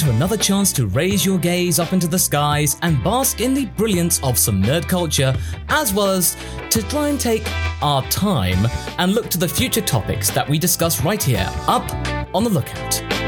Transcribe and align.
to 0.00 0.10
another 0.10 0.36
chance 0.36 0.72
to 0.72 0.86
raise 0.86 1.26
your 1.26 1.38
gaze 1.38 1.78
up 1.78 1.92
into 1.92 2.06
the 2.06 2.18
skies 2.18 2.78
and 2.80 3.02
bask 3.04 3.42
in 3.42 3.52
the 3.52 3.66
brilliance 3.66 4.18
of 4.22 4.38
some 4.38 4.62
nerd 4.62 4.88
culture, 4.88 5.36
as 5.68 5.92
well 5.92 6.08
as 6.08 6.38
to 6.70 6.82
try 6.88 7.08
and 7.08 7.20
take 7.20 7.46
our 7.82 8.02
time 8.08 8.66
and 8.98 9.12
look 9.12 9.28
to 9.28 9.36
the 9.36 9.48
future 9.48 9.82
topics 9.82 10.30
that 10.30 10.48
we 10.48 10.58
discuss 10.58 11.04
right 11.04 11.22
here, 11.22 11.46
up 11.68 11.84
on 12.34 12.44
the 12.44 12.50
lookout. 12.50 13.19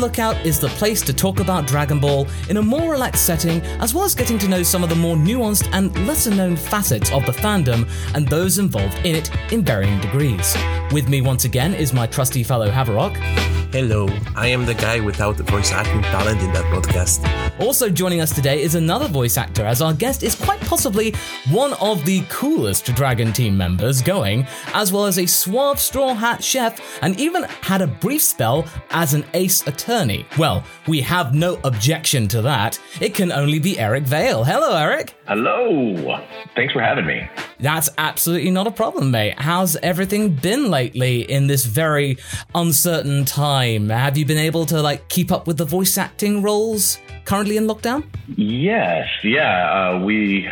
Lookout 0.00 0.46
is 0.46 0.58
the 0.58 0.68
place 0.70 1.02
to 1.02 1.12
talk 1.12 1.40
about 1.40 1.66
Dragon 1.66 2.00
Ball 2.00 2.26
in 2.48 2.56
a 2.56 2.62
more 2.62 2.90
relaxed 2.90 3.26
setting, 3.26 3.60
as 3.80 3.92
well 3.92 4.04
as 4.04 4.14
getting 4.14 4.38
to 4.38 4.48
know 4.48 4.62
some 4.62 4.82
of 4.82 4.88
the 4.88 4.94
more 4.94 5.14
nuanced 5.14 5.68
and 5.72 5.94
lesser 6.06 6.30
known 6.30 6.56
facets 6.56 7.12
of 7.12 7.26
the 7.26 7.32
fandom 7.32 7.86
and 8.14 8.26
those 8.26 8.58
involved 8.58 8.96
in 9.04 9.14
it 9.14 9.30
in 9.52 9.62
varying 9.62 10.00
degrees. 10.00 10.56
With 10.90 11.10
me 11.10 11.20
once 11.20 11.44
again 11.44 11.74
is 11.74 11.92
my 11.92 12.06
trusty 12.06 12.42
fellow 12.42 12.70
Haverock. 12.70 13.49
Hello, 13.72 14.08
I 14.34 14.48
am 14.48 14.66
the 14.66 14.74
guy 14.74 14.98
without 14.98 15.36
the 15.36 15.44
voice 15.44 15.70
acting 15.70 16.02
talent 16.02 16.40
in 16.40 16.52
that 16.52 16.64
podcast. 16.64 17.20
Also 17.60 17.88
joining 17.88 18.20
us 18.20 18.34
today 18.34 18.62
is 18.62 18.74
another 18.74 19.06
voice 19.06 19.36
actor, 19.36 19.64
as 19.64 19.80
our 19.80 19.94
guest 19.94 20.24
is 20.24 20.34
quite 20.34 20.60
possibly 20.62 21.14
one 21.50 21.74
of 21.74 22.04
the 22.04 22.22
coolest 22.28 22.86
Dragon 22.96 23.32
Team 23.32 23.56
members 23.56 24.02
going, 24.02 24.44
as 24.74 24.92
well 24.92 25.06
as 25.06 25.20
a 25.20 25.26
suave 25.26 25.78
straw 25.78 26.14
hat 26.14 26.42
chef, 26.42 26.80
and 27.00 27.20
even 27.20 27.44
had 27.44 27.80
a 27.80 27.86
brief 27.86 28.22
spell 28.22 28.66
as 28.90 29.14
an 29.14 29.24
ace 29.34 29.64
attorney. 29.68 30.26
Well, 30.36 30.64
we 30.88 31.00
have 31.02 31.32
no 31.32 31.60
objection 31.62 32.26
to 32.28 32.42
that. 32.42 32.80
It 33.00 33.14
can 33.14 33.30
only 33.30 33.60
be 33.60 33.78
Eric 33.78 34.02
Vale. 34.02 34.42
Hello, 34.42 34.76
Eric. 34.76 35.14
Hello. 35.28 36.18
Thanks 36.56 36.72
for 36.72 36.82
having 36.82 37.06
me. 37.06 37.30
That's 37.60 37.88
absolutely 37.98 38.50
not 38.50 38.66
a 38.66 38.72
problem, 38.72 39.12
mate. 39.12 39.38
How's 39.38 39.76
everything 39.76 40.30
been 40.30 40.70
lately 40.70 41.20
in 41.30 41.46
this 41.46 41.66
very 41.66 42.16
uncertain 42.52 43.24
time? 43.26 43.59
Have 43.60 44.16
you 44.16 44.24
been 44.24 44.38
able 44.38 44.64
to 44.66 44.80
like 44.80 45.08
keep 45.08 45.30
up 45.30 45.46
with 45.46 45.58
the 45.58 45.64
voice 45.64 45.98
acting 45.98 46.42
roles 46.42 46.98
currently 47.24 47.56
in 47.56 47.66
lockdown? 47.66 48.04
Yes, 48.36 49.06
yeah. 49.22 49.70
Uh, 49.70 50.04
we, 50.04 50.46
uh, 50.46 50.50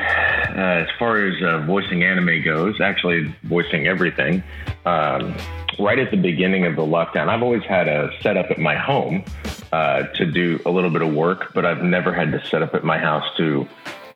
as 0.54 0.88
far 0.98 1.24
as 1.24 1.42
uh, 1.42 1.64
voicing 1.66 2.04
anime 2.04 2.42
goes, 2.42 2.80
actually 2.80 3.34
voicing 3.44 3.86
everything. 3.86 4.42
Um, 4.84 5.34
right 5.78 5.98
at 5.98 6.10
the 6.10 6.16
beginning 6.16 6.66
of 6.66 6.76
the 6.76 6.82
lockdown, 6.82 7.28
I've 7.28 7.42
always 7.42 7.62
had 7.64 7.88
a 7.88 8.10
setup 8.20 8.50
at 8.50 8.58
my 8.58 8.76
home 8.76 9.24
uh, 9.72 10.02
to 10.02 10.26
do 10.26 10.60
a 10.66 10.70
little 10.70 10.90
bit 10.90 11.02
of 11.02 11.14
work, 11.14 11.52
but 11.54 11.64
I've 11.64 11.82
never 11.82 12.12
had 12.12 12.30
to 12.32 12.44
set 12.46 12.62
up 12.62 12.74
at 12.74 12.84
my 12.84 12.98
house 12.98 13.24
to 13.38 13.66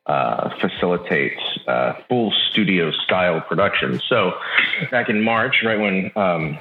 uh, 0.06 0.50
facilitate 0.60 1.38
uh, 1.66 1.94
full 2.08 2.32
studio 2.50 2.90
style 2.90 3.40
production. 3.40 4.00
So 4.08 4.32
back 4.90 5.08
in 5.08 5.22
March, 5.22 5.62
right 5.64 5.78
when 5.78 6.10
um, 6.16 6.58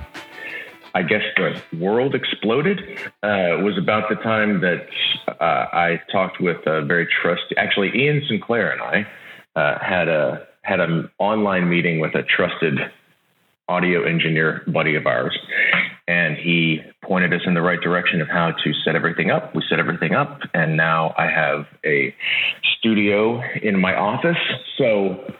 I 0.93 1.03
guess 1.03 1.21
the 1.37 1.61
world 1.77 2.15
exploded, 2.15 2.79
uh, 3.23 3.61
was 3.63 3.77
about 3.77 4.09
the 4.09 4.15
time 4.15 4.61
that 4.61 4.87
uh, 5.27 5.33
I 5.39 6.01
talked 6.11 6.41
with 6.41 6.57
a 6.65 6.83
very 6.83 7.07
trusty, 7.21 7.55
actually 7.57 7.91
Ian 7.95 8.23
Sinclair 8.27 8.71
and 8.71 8.81
I 8.81 9.07
uh, 9.59 9.79
had 9.79 10.07
a 10.07 10.47
had 10.63 10.79
an 10.79 11.09
online 11.17 11.69
meeting 11.69 11.99
with 11.99 12.13
a 12.13 12.21
trusted 12.23 12.77
audio 13.67 14.03
engineer 14.03 14.61
buddy 14.67 14.95
of 14.95 15.07
ours, 15.07 15.37
and 16.07 16.37
he 16.37 16.81
pointed 17.03 17.33
us 17.33 17.41
in 17.45 17.53
the 17.53 17.61
right 17.61 17.79
direction 17.81 18.21
of 18.21 18.27
how 18.27 18.51
to 18.51 18.73
set 18.85 18.95
everything 18.95 19.31
up. 19.31 19.55
We 19.55 19.63
set 19.69 19.79
everything 19.79 20.13
up, 20.13 20.41
and 20.53 20.77
now 20.77 21.13
I 21.17 21.27
have 21.27 21.65
a 21.85 22.13
studio 22.77 23.41
in 23.61 23.79
my 23.79 23.95
office. 23.95 24.37
So 24.77 25.33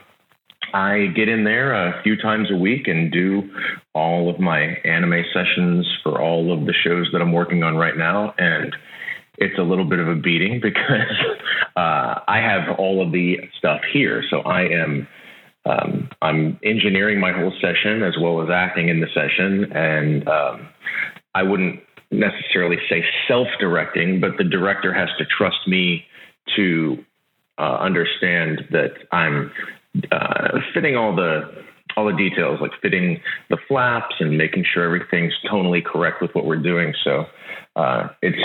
I 0.74 1.08
get 1.16 1.30
in 1.30 1.44
there 1.44 1.74
a 1.74 2.02
few 2.04 2.16
times 2.16 2.50
a 2.52 2.56
week 2.56 2.88
and 2.88 3.12
do 3.12 3.50
all 3.94 4.30
of 4.30 4.40
my 4.40 4.62
anime 4.86 5.24
sessions 5.34 5.88
for 6.04 6.22
all 6.22 6.54
of 6.54 6.66
the 6.66 6.74
shows 6.74 7.10
that 7.12 7.22
I'm 7.22 7.34
working 7.34 7.64
on 7.64 7.76
right 7.76 7.98
now. 7.98 8.34
And 8.38 8.76
it's 9.38 9.58
a 9.58 9.64
little 9.64 9.86
bit 9.86 10.00
of 10.00 10.08
a 10.08 10.16
beating 10.16 10.60
because 10.64 11.12
uh, 11.76 12.20
I 12.28 12.38
have 12.38 12.78
all 12.78 13.06
of 13.06 13.12
the 13.12 13.38
stuff 13.58 13.82
here. 13.92 14.24
So 14.30 14.40
I 14.40 14.62
am. 14.64 15.08
Um, 15.64 16.10
I'm 16.24 16.60
engineering 16.64 17.20
my 17.20 17.32
whole 17.32 17.54
session 17.62 18.02
as 18.02 18.16
well 18.20 18.42
as 18.42 18.50
acting 18.50 18.90
in 18.90 19.00
the 19.00 19.06
session, 19.14 19.72
and 19.72 20.28
um, 20.28 20.68
I 21.36 21.44
wouldn't 21.44 21.82
necessarily 22.10 22.78
say 22.90 23.06
self-directing, 23.28 24.20
but 24.20 24.38
the 24.40 24.44
director 24.44 24.92
has 24.92 25.10
to 25.20 25.26
trust 25.26 25.68
me 25.68 26.04
to 26.56 27.06
uh, 27.60 27.78
understand 27.80 28.62
that 28.72 28.94
I'm 29.12 29.52
uh, 30.12 30.60
fitting 30.74 30.96
all 30.96 31.16
the 31.16 31.64
all 31.98 32.06
the 32.06 32.16
details, 32.16 32.60
like 32.62 32.72
fitting 32.82 33.20
the 33.50 33.58
flaps 33.68 34.16
and 34.20 34.38
making 34.38 34.66
sure 34.74 34.84
everything's 34.86 35.34
tonally 35.52 35.84
correct 35.84 36.22
with 36.22 36.34
what 36.34 36.46
we're 36.46 36.56
doing. 36.56 36.94
So 37.04 37.26
uh, 37.76 38.10
it's 38.22 38.42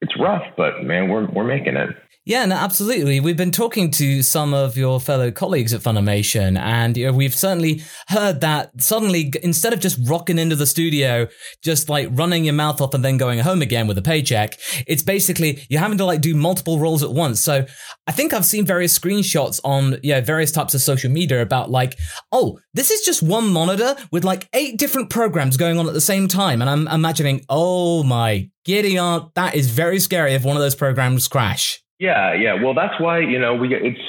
it's 0.00 0.18
rough, 0.18 0.44
but 0.56 0.84
man, 0.84 1.08
we're 1.08 1.26
we're 1.26 1.44
making 1.44 1.76
it. 1.76 1.90
Yeah, 2.28 2.44
no, 2.44 2.56
absolutely. 2.56 3.20
We've 3.20 3.36
been 3.36 3.52
talking 3.52 3.92
to 3.92 4.20
some 4.20 4.52
of 4.52 4.76
your 4.76 5.00
fellow 5.00 5.30
colleagues 5.30 5.72
at 5.72 5.80
Funimation, 5.80 6.58
and 6.58 6.96
you 6.96 7.06
know, 7.06 7.12
we've 7.12 7.36
certainly 7.36 7.82
heard 8.08 8.40
that 8.40 8.82
suddenly, 8.82 9.32
instead 9.44 9.72
of 9.72 9.78
just 9.78 9.96
rocking 10.08 10.36
into 10.36 10.56
the 10.56 10.66
studio, 10.66 11.28
just 11.62 11.88
like 11.88 12.08
running 12.10 12.44
your 12.44 12.54
mouth 12.54 12.80
off 12.80 12.94
and 12.94 13.04
then 13.04 13.16
going 13.16 13.38
home 13.38 13.62
again 13.62 13.86
with 13.86 13.96
a 13.96 14.02
paycheck, 14.02 14.58
it's 14.88 15.04
basically 15.04 15.64
you're 15.70 15.80
having 15.80 15.98
to 15.98 16.04
like 16.04 16.20
do 16.20 16.34
multiple 16.34 16.80
roles 16.80 17.04
at 17.04 17.12
once. 17.12 17.40
So 17.40 17.64
I 18.08 18.10
think 18.10 18.34
I've 18.34 18.44
seen 18.44 18.66
various 18.66 18.98
screenshots 18.98 19.60
on 19.62 20.00
yeah 20.02 20.20
various 20.20 20.50
types 20.50 20.74
of 20.74 20.80
social 20.80 21.12
media 21.12 21.40
about 21.40 21.70
like, 21.70 21.96
oh, 22.32 22.58
this 22.74 22.90
is 22.90 23.02
just 23.02 23.22
one 23.22 23.52
monitor 23.52 23.94
with 24.10 24.24
like 24.24 24.48
eight 24.52 24.78
different 24.78 25.10
programs 25.10 25.56
going 25.56 25.78
on 25.78 25.86
at 25.86 25.94
the 25.94 26.00
same 26.00 26.26
time, 26.26 26.60
and 26.60 26.68
I'm 26.68 26.88
imagining, 26.88 27.42
oh 27.48 28.02
my 28.02 28.50
giddy 28.64 28.98
aunt, 28.98 29.32
that 29.36 29.54
is 29.54 29.70
very 29.70 30.00
scary 30.00 30.34
if 30.34 30.44
one 30.44 30.56
of 30.56 30.60
those 30.60 30.74
programs 30.74 31.28
crash. 31.28 31.85
Yeah, 31.98 32.34
yeah. 32.34 32.62
Well, 32.62 32.74
that's 32.74 33.00
why 33.00 33.20
you 33.20 33.38
know 33.38 33.54
we 33.54 33.74
it's 33.74 34.00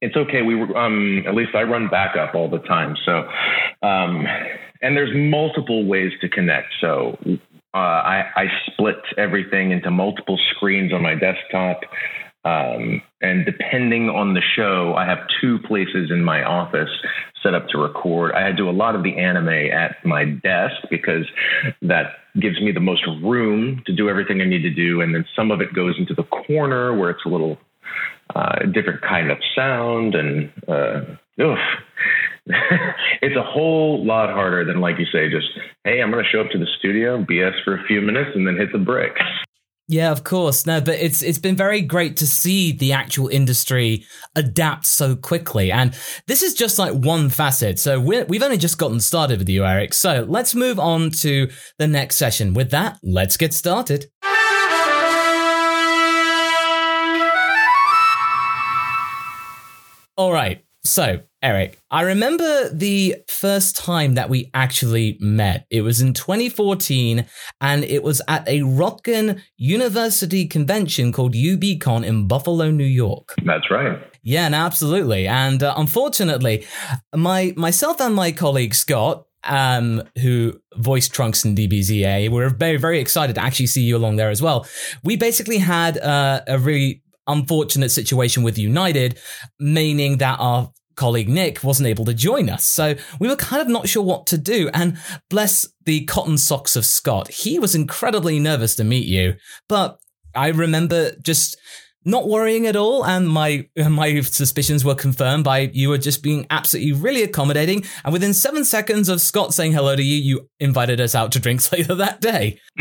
it's 0.00 0.16
okay. 0.16 0.42
We 0.42 0.60
um 0.74 1.24
at 1.26 1.34
least 1.34 1.54
I 1.54 1.62
run 1.62 1.88
backup 1.88 2.34
all 2.34 2.48
the 2.48 2.58
time. 2.60 2.96
So 3.04 3.28
um 3.86 4.26
and 4.82 4.96
there's 4.96 5.14
multiple 5.14 5.86
ways 5.86 6.12
to 6.20 6.28
connect. 6.28 6.68
So 6.80 7.18
uh, 7.74 7.76
I 7.76 8.24
I 8.36 8.44
split 8.66 9.00
everything 9.16 9.70
into 9.72 9.90
multiple 9.90 10.38
screens 10.54 10.92
on 10.92 11.02
my 11.02 11.14
desktop. 11.14 11.80
Um, 12.44 13.00
and 13.20 13.46
depending 13.46 14.08
on 14.08 14.34
the 14.34 14.42
show, 14.56 14.94
I 14.96 15.06
have 15.06 15.18
two 15.40 15.58
places 15.60 16.10
in 16.10 16.24
my 16.24 16.42
office 16.42 16.90
set 17.42 17.54
up 17.54 17.68
to 17.68 17.78
record. 17.78 18.32
I 18.34 18.52
do 18.52 18.68
a 18.68 18.72
lot 18.72 18.94
of 18.94 19.02
the 19.02 19.16
anime 19.16 19.48
at 19.48 20.04
my 20.04 20.24
desk 20.24 20.74
because 20.90 21.26
that 21.82 22.14
gives 22.40 22.60
me 22.60 22.72
the 22.72 22.80
most 22.80 23.04
room 23.22 23.82
to 23.86 23.92
do 23.92 24.08
everything 24.08 24.40
I 24.40 24.44
need 24.44 24.62
to 24.62 24.70
do. 24.70 25.00
And 25.00 25.14
then 25.14 25.24
some 25.36 25.50
of 25.50 25.60
it 25.60 25.74
goes 25.74 25.96
into 25.98 26.14
the 26.14 26.24
corner 26.24 26.96
where 26.96 27.10
it's 27.10 27.24
a 27.26 27.28
little 27.28 27.58
uh, 28.34 28.66
different 28.72 29.02
kind 29.02 29.30
of 29.30 29.38
sound. 29.54 30.14
And 30.14 30.52
uh, 30.68 31.42
oof. 31.42 31.58
it's 33.22 33.36
a 33.36 33.42
whole 33.42 34.04
lot 34.04 34.30
harder 34.30 34.64
than, 34.64 34.80
like 34.80 34.98
you 34.98 35.06
say, 35.06 35.30
just, 35.30 35.46
hey, 35.84 36.02
I'm 36.02 36.10
going 36.10 36.24
to 36.24 36.30
show 36.30 36.40
up 36.40 36.50
to 36.50 36.58
the 36.58 36.66
studio, 36.78 37.22
BS 37.22 37.62
for 37.64 37.76
a 37.76 37.84
few 37.84 38.00
minutes, 38.00 38.30
and 38.34 38.46
then 38.46 38.56
hit 38.56 38.72
the 38.72 38.78
bricks. 38.78 39.22
Yeah, 39.92 40.10
of 40.10 40.24
course. 40.24 40.64
No, 40.64 40.80
but 40.80 40.94
it's 40.94 41.20
it's 41.20 41.38
been 41.38 41.54
very 41.54 41.82
great 41.82 42.16
to 42.16 42.26
see 42.26 42.72
the 42.72 42.94
actual 42.94 43.28
industry 43.28 44.06
adapt 44.34 44.86
so 44.86 45.14
quickly, 45.14 45.70
and 45.70 45.94
this 46.26 46.42
is 46.42 46.54
just 46.54 46.78
like 46.78 46.94
one 46.94 47.28
facet. 47.28 47.78
So 47.78 48.00
we 48.00 48.22
we've 48.22 48.42
only 48.42 48.56
just 48.56 48.78
gotten 48.78 49.00
started 49.00 49.38
with 49.38 49.50
you, 49.50 49.66
Eric. 49.66 49.92
So 49.92 50.24
let's 50.26 50.54
move 50.54 50.78
on 50.78 51.10
to 51.20 51.50
the 51.78 51.86
next 51.86 52.16
session. 52.16 52.54
With 52.54 52.70
that, 52.70 53.00
let's 53.02 53.36
get 53.36 53.52
started. 53.52 54.06
All 60.16 60.32
right. 60.32 60.64
So, 60.84 61.20
Eric, 61.42 61.80
I 61.90 62.02
remember 62.02 62.68
the 62.68 63.16
first 63.26 63.76
time 63.76 64.14
that 64.14 64.30
we 64.30 64.48
actually 64.54 65.16
met. 65.18 65.66
It 65.70 65.80
was 65.80 66.00
in 66.00 66.14
2014, 66.14 67.26
and 67.60 67.82
it 67.82 68.04
was 68.04 68.22
at 68.28 68.48
a 68.48 68.62
Rockin 68.62 69.42
University 69.56 70.46
convention 70.46 71.10
called 71.10 71.34
UBCon 71.34 72.04
in 72.04 72.28
Buffalo, 72.28 72.70
New 72.70 72.84
York. 72.84 73.34
That's 73.44 73.68
right. 73.72 73.98
Yeah, 74.22 74.48
no, 74.50 74.58
absolutely. 74.58 75.26
And 75.26 75.64
uh, 75.64 75.74
unfortunately, 75.76 76.64
my 77.12 77.52
myself 77.56 78.00
and 78.00 78.14
my 78.14 78.30
colleague 78.30 78.74
Scott, 78.74 79.26
um, 79.42 80.04
who 80.20 80.60
voiced 80.76 81.12
Trunks 81.12 81.44
in 81.44 81.56
DBZA, 81.56 82.22
we 82.22 82.28
were 82.28 82.50
very, 82.50 82.76
very 82.76 83.00
excited 83.00 83.34
to 83.34 83.42
actually 83.42 83.66
see 83.66 83.82
you 83.82 83.96
along 83.96 84.14
there 84.14 84.30
as 84.30 84.40
well. 84.40 84.64
We 85.02 85.16
basically 85.16 85.58
had 85.58 85.98
uh, 85.98 86.42
a 86.46 86.56
really 86.56 87.02
unfortunate 87.26 87.90
situation 87.90 88.44
with 88.44 88.58
United, 88.58 89.18
meaning 89.58 90.18
that 90.18 90.38
our 90.38 90.70
colleague 90.96 91.28
Nick 91.28 91.62
wasn't 91.62 91.88
able 91.88 92.04
to 92.04 92.14
join 92.14 92.48
us. 92.48 92.64
So 92.64 92.94
we 93.18 93.28
were 93.28 93.36
kind 93.36 93.62
of 93.62 93.68
not 93.68 93.88
sure 93.88 94.02
what 94.02 94.26
to 94.28 94.38
do. 94.38 94.70
And 94.72 94.98
bless 95.28 95.66
the 95.84 96.04
cotton 96.04 96.38
socks 96.38 96.76
of 96.76 96.86
Scott, 96.86 97.28
he 97.28 97.58
was 97.58 97.74
incredibly 97.74 98.38
nervous 98.38 98.76
to 98.76 98.84
meet 98.84 99.06
you. 99.06 99.34
But 99.68 99.98
I 100.34 100.48
remember 100.48 101.12
just 101.22 101.56
not 102.04 102.28
worrying 102.28 102.66
at 102.66 102.76
all, 102.76 103.04
and 103.04 103.28
my 103.28 103.68
my 103.76 104.20
suspicions 104.20 104.84
were 104.84 104.94
confirmed 104.94 105.44
by 105.44 105.70
you 105.72 105.88
were 105.88 105.98
just 105.98 106.22
being 106.22 106.46
absolutely 106.50 106.92
really 106.92 107.22
accommodating. 107.22 107.84
And 108.04 108.12
within 108.12 108.34
seven 108.34 108.64
seconds 108.64 109.08
of 109.08 109.20
Scott 109.20 109.54
saying 109.54 109.72
hello 109.72 109.96
to 109.96 110.02
you, 110.02 110.16
you 110.16 110.48
invited 110.60 111.00
us 111.00 111.14
out 111.14 111.32
to 111.32 111.40
drinks 111.40 111.72
later 111.72 111.94
that 111.94 112.20
day. 112.20 112.60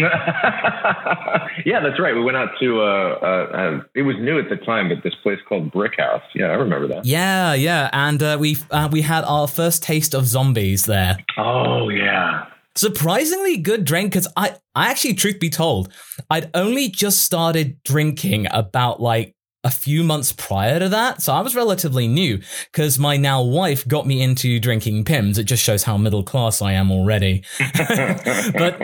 yeah, 1.66 1.80
that's 1.82 2.00
right. 2.00 2.14
We 2.16 2.24
went 2.24 2.38
out 2.38 2.50
to 2.60 2.82
uh, 2.82 3.20
uh, 3.22 3.26
uh, 3.54 3.84
it 3.96 4.04
was 4.04 4.16
new 4.20 4.40
at 4.40 4.50
the 4.50 4.58
time, 4.58 4.90
but 4.90 5.04
this 5.04 5.16
place 5.24 5.40
called 5.48 5.72
Brick 5.72 5.98
House. 5.98 6.24
Yeah, 6.34 6.48
I 6.48 6.54
remember 6.54 6.88
that. 6.88 7.06
Yeah, 7.06 7.54
yeah, 7.54 7.90
and 7.94 8.22
uh, 8.22 8.38
we 8.40 8.58
uh, 8.70 8.90
we 8.92 9.02
had 9.02 9.24
our 9.26 9.48
first 9.48 9.84
taste 9.84 10.14
of 10.14 10.26
zombies 10.26 10.86
there. 10.86 11.18
Oh 11.38 11.90
yeah, 11.90 12.46
surprisingly 12.76 13.58
good 13.58 13.86
drink 13.86 14.12
because 14.12 14.28
I, 14.36 14.56
I 14.76 14.90
actually, 14.90 15.14
truth 15.14 15.40
be 15.40 15.50
told, 15.50 15.94
I'd 16.30 16.50
only 16.54 16.90
just 16.90 17.24
started 17.24 17.82
drinking 17.84 18.48
about 18.52 19.02
like 19.02 19.36
a 19.64 19.70
few 19.70 20.04
months 20.04 20.32
prior 20.32 20.80
to 20.80 20.90
that. 20.90 21.22
So 21.22 21.34
I 21.34 21.42
was 21.42 21.56
relatively 21.56 22.08
new 22.08 22.40
because 22.72 22.98
my 22.98 23.18
now 23.18 23.44
wife 23.44 23.88
got 23.88 24.08
me 24.08 24.22
into 24.22 24.60
drinking 24.60 25.06
Pimm's. 25.06 25.38
It 25.38 25.44
just 25.44 25.64
shows 25.64 25.84
how 25.84 25.98
middle 25.98 26.24
class 26.24 26.62
I 26.62 26.74
am 26.74 26.92
already. 26.92 27.44
but 27.60 28.78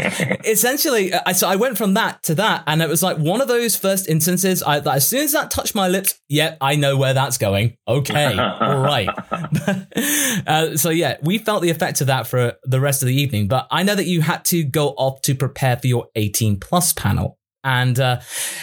essentially, 0.46 1.14
I, 1.14 1.32
so 1.32 1.48
I 1.48 1.56
went 1.56 1.78
from 1.78 1.96
that 1.96 2.22
to 2.24 2.36
that. 2.36 2.64
And 2.68 2.82
it 2.82 2.90
was 2.90 3.02
like 3.02 3.18
one 3.18 3.42
of 3.42 3.48
those 3.48 3.76
first 3.76 4.08
instances 4.08 4.62
I, 4.62 4.80
that 4.80 4.96
as 4.96 5.08
soon 5.08 5.22
as 5.22 5.32
that 5.32 5.50
touched 5.50 5.74
my 5.74 5.88
lips, 5.88 6.20
yeah, 6.30 6.56
I 6.62 6.76
know 6.76 6.96
where 6.96 7.14
that's 7.14 7.38
going. 7.38 7.78
Okay. 7.88 8.38
all 8.38 8.80
right. 8.80 9.10
uh, 10.48 10.78
so 10.78 10.90
yeah, 10.90 11.18
we 11.24 11.40
felt 11.40 11.64
the 11.64 11.72
effects 11.72 12.02
of 12.02 12.08
that 12.08 12.28
for 12.28 12.54
the 12.64 12.80
rest 12.80 13.02
of 13.02 13.08
the 13.08 13.16
evening. 13.16 13.48
But 13.48 13.68
I 13.72 13.82
know 13.82 13.96
that 13.96 14.06
you 14.06 14.22
had 14.22 14.46
to 14.46 14.64
go 14.64 14.90
off 14.90 15.22
to 15.24 15.34
prepare 15.34 15.78
for 15.78 15.88
your 15.88 16.08
18 16.16 16.60
plus 16.60 16.94
panel. 16.94 17.40
And 17.68 18.00
uh, 18.00 18.22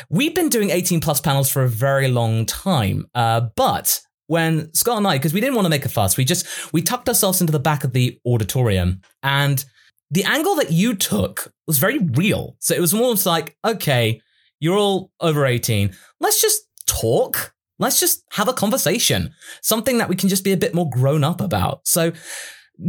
we've 0.08 0.34
been 0.34 0.48
doing 0.48 0.70
18 0.70 1.00
plus 1.00 1.20
panels 1.20 1.50
for 1.50 1.62
a 1.62 1.68
very 1.68 2.08
long 2.08 2.46
time. 2.46 3.04
Uh, 3.14 3.42
but 3.54 4.00
when 4.28 4.72
Scott 4.72 4.96
and 4.96 5.06
I, 5.06 5.18
because 5.18 5.34
we 5.34 5.42
didn't 5.42 5.56
want 5.56 5.66
to 5.66 5.70
make 5.70 5.84
a 5.84 5.90
fuss, 5.90 6.16
we 6.16 6.24
just 6.24 6.72
we 6.72 6.80
tucked 6.80 7.06
ourselves 7.06 7.42
into 7.42 7.52
the 7.52 7.58
back 7.58 7.84
of 7.84 7.92
the 7.92 8.18
auditorium, 8.26 9.02
and 9.22 9.62
the 10.10 10.24
angle 10.24 10.54
that 10.54 10.72
you 10.72 10.94
took 10.94 11.52
was 11.66 11.76
very 11.76 11.98
real. 11.98 12.56
So 12.60 12.74
it 12.74 12.80
was 12.80 12.94
almost 12.94 13.26
like, 13.26 13.58
okay, 13.62 14.22
you're 14.58 14.78
all 14.78 15.10
over 15.20 15.44
18. 15.44 15.94
Let's 16.18 16.40
just 16.40 16.62
talk. 16.86 17.52
Let's 17.78 18.00
just 18.00 18.24
have 18.32 18.48
a 18.48 18.54
conversation. 18.54 19.34
Something 19.60 19.98
that 19.98 20.08
we 20.08 20.16
can 20.16 20.30
just 20.30 20.44
be 20.44 20.52
a 20.52 20.56
bit 20.56 20.74
more 20.74 20.88
grown 20.88 21.24
up 21.24 21.42
about. 21.42 21.86
So 21.86 22.12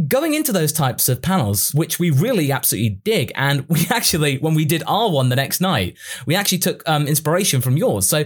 going 0.08 0.34
into 0.34 0.52
those 0.52 0.72
types 0.72 1.08
of 1.08 1.22
panels, 1.22 1.74
which 1.74 1.98
we 1.98 2.10
really 2.10 2.50
absolutely 2.50 3.00
dig. 3.04 3.32
And 3.34 3.68
we 3.68 3.86
actually, 3.90 4.38
when 4.38 4.54
we 4.54 4.64
did 4.64 4.82
our 4.86 5.10
one 5.10 5.28
the 5.28 5.36
next 5.36 5.60
night, 5.60 5.96
we 6.26 6.34
actually 6.34 6.58
took 6.58 6.82
um, 6.88 7.06
inspiration 7.06 7.60
from 7.60 7.76
yours. 7.76 8.08
So, 8.08 8.24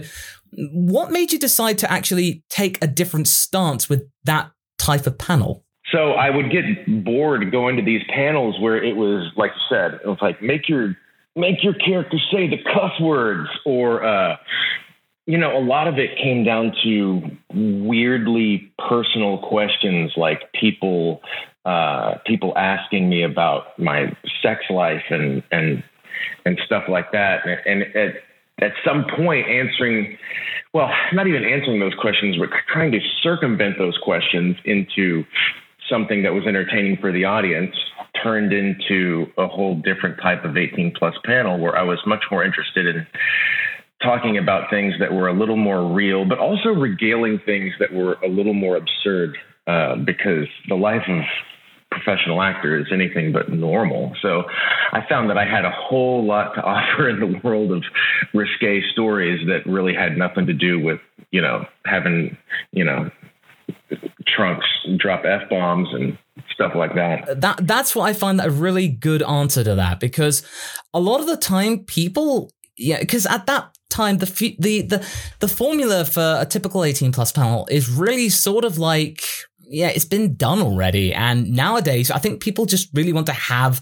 what 0.53 1.11
made 1.11 1.31
you 1.31 1.39
decide 1.39 1.77
to 1.77 1.91
actually 1.91 2.43
take 2.49 2.83
a 2.83 2.87
different 2.87 3.27
stance 3.27 3.87
with 3.87 4.03
that 4.25 4.51
type 4.77 5.07
of 5.07 5.17
panel? 5.17 5.63
So 5.93 6.11
I 6.11 6.29
would 6.29 6.51
get 6.51 6.63
bored 7.03 7.51
going 7.51 7.75
to 7.77 7.83
these 7.83 8.01
panels 8.13 8.59
where 8.59 8.81
it 8.81 8.95
was 8.95 9.31
like 9.35 9.51
you 9.51 9.75
said, 9.75 9.99
it 10.03 10.07
was 10.07 10.17
like 10.21 10.41
make 10.41 10.69
your 10.69 10.95
make 11.35 11.63
your 11.63 11.73
character 11.73 12.17
say 12.31 12.49
the 12.49 12.57
cuss 12.57 12.99
words 12.99 13.49
or 13.65 14.03
uh, 14.03 14.37
you 15.25 15.37
know, 15.37 15.57
a 15.57 15.63
lot 15.63 15.87
of 15.87 15.99
it 15.99 16.17
came 16.21 16.43
down 16.43 16.73
to 16.83 17.21
weirdly 17.53 18.71
personal 18.89 19.37
questions 19.37 20.11
like 20.17 20.51
people 20.53 21.21
uh, 21.65 22.15
people 22.25 22.57
asking 22.57 23.09
me 23.09 23.23
about 23.23 23.77
my 23.77 24.15
sex 24.41 24.61
life 24.69 25.03
and 25.09 25.43
and 25.51 25.83
and 26.45 26.59
stuff 26.65 26.83
like 26.89 27.11
that. 27.11 27.45
And, 27.45 27.83
and 27.83 27.95
at 27.95 28.15
at 28.59 28.71
some 28.85 29.05
point, 29.15 29.47
answering 29.47 30.17
well, 30.73 30.89
not 31.13 31.27
even 31.27 31.43
answering 31.43 31.79
those 31.79 31.95
questions, 31.99 32.37
but 32.37 32.49
trying 32.71 32.91
to 32.93 32.99
circumvent 33.21 33.77
those 33.77 33.97
questions 34.03 34.55
into 34.63 35.25
something 35.89 36.23
that 36.23 36.33
was 36.33 36.43
entertaining 36.47 36.97
for 37.01 37.11
the 37.11 37.25
audience 37.25 37.75
turned 38.23 38.53
into 38.53 39.25
a 39.37 39.47
whole 39.47 39.75
different 39.75 40.17
type 40.21 40.45
of 40.45 40.55
18 40.55 40.93
plus 40.97 41.15
panel 41.25 41.59
where 41.59 41.77
I 41.77 41.83
was 41.83 41.99
much 42.05 42.23
more 42.31 42.43
interested 42.43 42.87
in 42.87 43.05
talking 44.01 44.37
about 44.37 44.69
things 44.69 44.93
that 44.99 45.11
were 45.11 45.27
a 45.27 45.33
little 45.33 45.57
more 45.57 45.93
real, 45.93 46.25
but 46.25 46.39
also 46.39 46.69
regaling 46.69 47.39
things 47.45 47.73
that 47.79 47.93
were 47.93 48.13
a 48.23 48.27
little 48.27 48.53
more 48.53 48.77
absurd 48.77 49.37
uh, 49.67 49.95
because 49.97 50.47
the 50.67 50.75
life 50.75 51.03
of 51.07 51.23
professional 51.91 52.41
actor 52.41 52.79
is 52.79 52.87
anything 52.91 53.31
but 53.31 53.49
normal. 53.49 54.15
So 54.21 54.43
I 54.93 55.01
found 55.07 55.29
that 55.29 55.37
I 55.37 55.45
had 55.45 55.65
a 55.65 55.71
whole 55.71 56.25
lot 56.25 56.55
to 56.55 56.61
offer 56.63 57.09
in 57.09 57.19
the 57.19 57.39
world 57.43 57.71
of 57.71 57.83
risque 58.33 58.81
stories 58.93 59.45
that 59.47 59.69
really 59.69 59.93
had 59.93 60.17
nothing 60.17 60.47
to 60.47 60.53
do 60.53 60.79
with, 60.79 60.99
you 61.31 61.41
know, 61.41 61.65
having, 61.85 62.37
you 62.71 62.85
know, 62.85 63.09
trunks 64.25 64.65
drop 64.97 65.25
F 65.25 65.49
bombs 65.49 65.89
and 65.91 66.17
stuff 66.53 66.73
like 66.75 66.95
that. 66.95 67.41
That 67.41 67.67
that's 67.67 67.95
what 67.95 68.05
I 68.05 68.13
find 68.13 68.39
a 68.41 68.49
really 68.49 68.87
good 68.87 69.21
answer 69.23 69.63
to 69.63 69.75
that 69.75 69.99
because 69.99 70.43
a 70.93 70.99
lot 70.99 71.19
of 71.19 71.27
the 71.27 71.37
time 71.37 71.79
people 71.79 72.51
yeah 72.77 72.99
because 72.99 73.25
at 73.25 73.45
that 73.47 73.77
time 73.89 74.19
the 74.19 74.55
the 74.59 74.81
the 74.83 75.07
the 75.39 75.47
formula 75.47 76.05
for 76.05 76.37
a 76.39 76.45
typical 76.45 76.83
18 76.83 77.11
plus 77.11 77.31
panel 77.31 77.67
is 77.69 77.89
really 77.89 78.29
sort 78.29 78.63
of 78.63 78.77
like 78.77 79.21
yeah, 79.71 79.87
it's 79.87 80.05
been 80.05 80.35
done 80.35 80.61
already. 80.61 81.13
And 81.13 81.51
nowadays, 81.51 82.11
I 82.11 82.19
think 82.19 82.41
people 82.41 82.65
just 82.65 82.89
really 82.93 83.13
want 83.13 83.27
to 83.27 83.33
have 83.33 83.81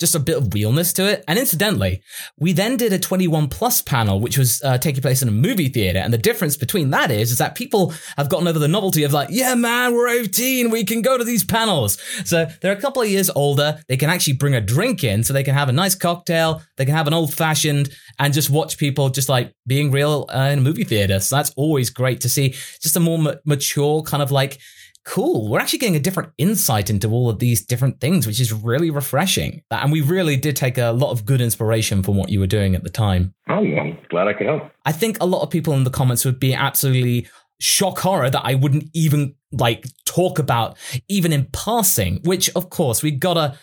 just 0.00 0.14
a 0.14 0.18
bit 0.18 0.38
of 0.38 0.52
realness 0.52 0.94
to 0.94 1.06
it. 1.06 1.22
And 1.28 1.38
incidentally, 1.38 2.02
we 2.38 2.54
then 2.54 2.78
did 2.78 2.92
a 2.92 2.98
21 2.98 3.48
plus 3.48 3.82
panel, 3.82 4.18
which 4.18 4.38
was 4.38 4.60
uh, 4.64 4.78
taking 4.78 5.02
place 5.02 5.20
in 5.20 5.28
a 5.28 5.32
movie 5.32 5.68
theater. 5.68 5.98
And 5.98 6.12
the 6.12 6.18
difference 6.18 6.56
between 6.56 6.90
that 6.90 7.10
is, 7.10 7.30
is 7.30 7.38
that 7.38 7.54
people 7.54 7.92
have 8.16 8.30
gotten 8.30 8.48
over 8.48 8.58
the 8.58 8.66
novelty 8.66 9.04
of 9.04 9.12
like, 9.12 9.28
yeah, 9.30 9.54
man, 9.54 9.94
we're 9.94 10.08
18. 10.08 10.70
We 10.70 10.84
can 10.84 11.02
go 11.02 11.18
to 11.18 11.22
these 11.22 11.44
panels. 11.44 12.00
So 12.24 12.46
they're 12.62 12.72
a 12.72 12.80
couple 12.80 13.02
of 13.02 13.10
years 13.10 13.30
older. 13.30 13.78
They 13.88 13.98
can 13.98 14.08
actually 14.08 14.34
bring 14.34 14.54
a 14.54 14.60
drink 14.60 15.04
in 15.04 15.22
so 15.22 15.34
they 15.34 15.44
can 15.44 15.54
have 15.54 15.68
a 15.68 15.72
nice 15.72 15.94
cocktail. 15.94 16.62
They 16.78 16.86
can 16.86 16.94
have 16.94 17.06
an 17.06 17.14
old 17.14 17.34
fashioned 17.34 17.90
and 18.18 18.32
just 18.32 18.48
watch 18.48 18.78
people 18.78 19.10
just 19.10 19.28
like 19.28 19.54
being 19.66 19.90
real 19.90 20.26
uh, 20.34 20.48
in 20.50 20.60
a 20.60 20.62
movie 20.62 20.84
theater. 20.84 21.20
So 21.20 21.36
that's 21.36 21.52
always 21.56 21.90
great 21.90 22.22
to 22.22 22.30
see 22.30 22.54
just 22.80 22.96
a 22.96 23.00
more 23.00 23.18
ma- 23.18 23.34
mature 23.44 24.02
kind 24.02 24.22
of 24.22 24.32
like, 24.32 24.58
cool. 25.04 25.48
We're 25.48 25.60
actually 25.60 25.78
getting 25.80 25.96
a 25.96 26.00
different 26.00 26.32
insight 26.38 26.90
into 26.90 27.08
all 27.10 27.28
of 27.30 27.38
these 27.38 27.64
different 27.64 28.00
things, 28.00 28.26
which 28.26 28.40
is 28.40 28.52
really 28.52 28.90
refreshing. 28.90 29.62
And 29.70 29.90
we 29.90 30.00
really 30.00 30.36
did 30.36 30.56
take 30.56 30.78
a 30.78 30.90
lot 30.90 31.10
of 31.10 31.24
good 31.24 31.40
inspiration 31.40 32.02
from 32.02 32.16
what 32.16 32.28
you 32.28 32.40
were 32.40 32.46
doing 32.46 32.74
at 32.74 32.84
the 32.84 32.90
time. 32.90 33.34
Oh, 33.48 33.64
I'm 33.64 33.98
glad 34.08 34.28
I 34.28 34.32
could 34.34 34.46
help. 34.46 34.70
I 34.84 34.92
think 34.92 35.18
a 35.20 35.26
lot 35.26 35.42
of 35.42 35.50
people 35.50 35.74
in 35.74 35.84
the 35.84 35.90
comments 35.90 36.24
would 36.24 36.40
be 36.40 36.54
absolutely 36.54 37.28
shock 37.60 37.98
horror 38.00 38.30
that 38.30 38.42
I 38.44 38.54
wouldn't 38.54 38.90
even 38.94 39.34
like 39.52 39.86
talk 40.06 40.38
about 40.38 40.76
even 41.08 41.32
in 41.32 41.46
passing, 41.52 42.20
which 42.24 42.50
of 42.56 42.70
course 42.70 43.02
we 43.02 43.10
gotta 43.10 43.58